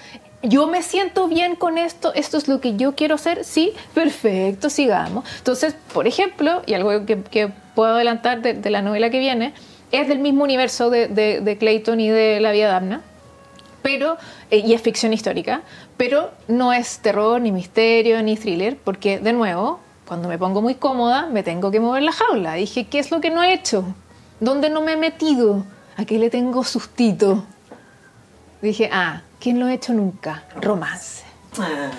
yo 0.43 0.67
me 0.67 0.83
siento 0.83 1.29
bien 1.29 1.55
con 1.57 1.79
esto, 1.79 2.13
esto 2.15 2.37
es 2.37 2.49
lo 2.49 2.61
que 2.61 2.77
yo 2.77 2.95
quiero 2.95 3.15
hacer, 3.15 3.45
sí, 3.45 3.73
perfecto, 3.95 4.71
sigamos. 4.71 5.25
Entonces, 5.39 5.77
por 5.93 6.07
ejemplo, 6.07 6.63
y 6.67 6.75
algo 6.75 7.07
que, 7.07 7.51
puedo 7.75 7.95
adelantar 7.95 8.43
de, 8.43 8.71
la 8.71 8.83
novela 8.83 9.11
que 9.11 9.19
viene, 9.19 9.55
es 9.93 10.09
del 10.09 10.19
mismo 10.19 10.45
universo 10.45 10.91
de, 10.91 11.57
Clayton 11.59 12.01
y 12.01 12.09
de 12.09 12.41
La 12.41 12.53
vida 12.53 12.69
de 12.69 12.75
Abna, 12.75 13.01
pero, 13.83 14.17
eh, 14.51 14.59
y 14.59 14.75
es 14.75 14.83
ficción 14.83 15.13
histórica, 15.13 15.63
pero 15.97 16.31
no 16.49 16.73
es 16.73 16.99
terror, 16.99 17.41
ni 17.41 17.51
misterio, 17.51 18.23
ni 18.23 18.37
thriller, 18.37 18.77
porque, 18.77 19.19
de 19.19 19.33
nuevo, 19.33 19.81
cuando 20.07 20.29
me 20.29 20.39
pongo 20.39 20.61
muy 20.61 20.75
cómoda, 20.75 21.27
me 21.27 21.43
tengo 21.43 21.71
que 21.71 21.81
mover 21.81 22.03
la 22.03 22.13
jaula. 22.13 22.55
Dije, 22.55 22.87
¿qué 22.87 22.99
es 22.99 23.11
lo 23.11 23.21
que 23.21 23.31
no 23.31 23.43
he 23.43 23.55
hecho? 23.55 23.85
¿Dónde 24.41 24.71
no 24.71 24.83
me 24.83 24.93
he 24.93 24.97
metido? 24.97 25.65
Aquí 25.97 26.19
le 26.19 26.31
tengo 26.31 26.65
sustito. 26.65 27.45
Dije, 28.61 28.89
ah, 28.93 29.23
¿Quién 29.43 29.59
lo 29.59 29.67
ha 29.67 29.75
hecho 29.75 29.93
nunca? 29.93 30.45
Romance. 30.61 31.25
Ah, 31.59 31.91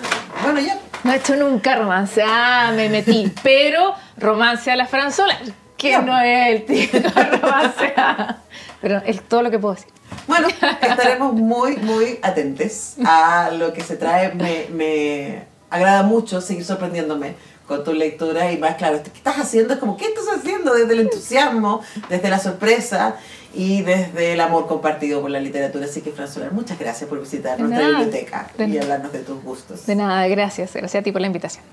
bueno, 0.42 0.60
ya. 0.60 0.78
No 1.02 1.12
he 1.12 1.16
hecho 1.16 1.36
nunca 1.36 1.76
romance. 1.76 2.22
Ah, 2.24 2.72
me 2.74 2.88
metí. 2.88 3.30
Pero 3.42 3.94
romance 4.16 4.70
a 4.70 4.76
la 4.76 4.86
franzola, 4.86 5.38
que 5.76 5.98
no 5.98 6.18
es 6.18 6.62
el 6.62 6.66
de 6.66 7.00
romance. 7.42 7.92
Pero 8.80 9.02
es 9.04 9.22
todo 9.28 9.42
lo 9.42 9.50
que 9.50 9.58
puedo 9.58 9.74
decir. 9.74 9.92
Bueno, 10.26 10.48
estaremos 10.80 11.34
muy, 11.34 11.76
muy 11.76 12.18
atentos 12.22 12.94
a 13.04 13.50
lo 13.50 13.74
que 13.74 13.82
se 13.82 13.96
trae. 13.96 14.34
Me, 14.34 14.68
me 14.70 15.42
agrada 15.68 16.02
mucho 16.02 16.40
seguir 16.40 16.64
sorprendiéndome 16.64 17.34
con 17.66 17.84
tu 17.84 17.92
lectura 17.92 18.52
y 18.52 18.56
más 18.56 18.76
claro, 18.76 19.02
¿qué 19.02 19.10
estás 19.14 19.36
haciendo? 19.36 19.74
Es 19.74 19.80
como, 19.80 19.98
¿qué 19.98 20.06
estás 20.06 20.26
haciendo? 20.34 20.72
Desde 20.72 20.94
el 20.94 21.00
entusiasmo, 21.00 21.82
desde 22.08 22.30
la 22.30 22.38
sorpresa 22.38 23.16
y 23.54 23.82
desde 23.82 24.32
el 24.32 24.40
amor 24.40 24.66
compartido 24.66 25.20
por 25.20 25.30
la 25.30 25.40
literatura. 25.40 25.84
Así 25.84 26.00
que, 26.00 26.10
Fran 26.10 26.28
Solar, 26.28 26.52
muchas 26.52 26.78
gracias 26.78 27.08
por 27.08 27.20
visitar 27.20 27.58
nuestra 27.58 27.88
biblioteca 27.88 28.50
y 28.58 28.78
hablarnos 28.78 29.12
de 29.12 29.20
tus 29.20 29.42
gustos. 29.42 29.86
De 29.86 29.94
nada, 29.94 30.26
gracias. 30.28 30.74
Gracias 30.74 31.00
a 31.00 31.04
ti 31.04 31.12
por 31.12 31.20
la 31.20 31.28
invitación. 31.28 31.64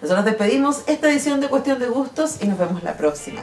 Nosotros 0.00 0.24
despedimos 0.24 0.82
esta 0.86 1.10
edición 1.10 1.40
de 1.40 1.48
Cuestión 1.48 1.78
de 1.78 1.86
Gustos 1.86 2.38
y 2.42 2.46
nos 2.46 2.58
vemos 2.58 2.82
la 2.82 2.96
próxima. 2.96 3.42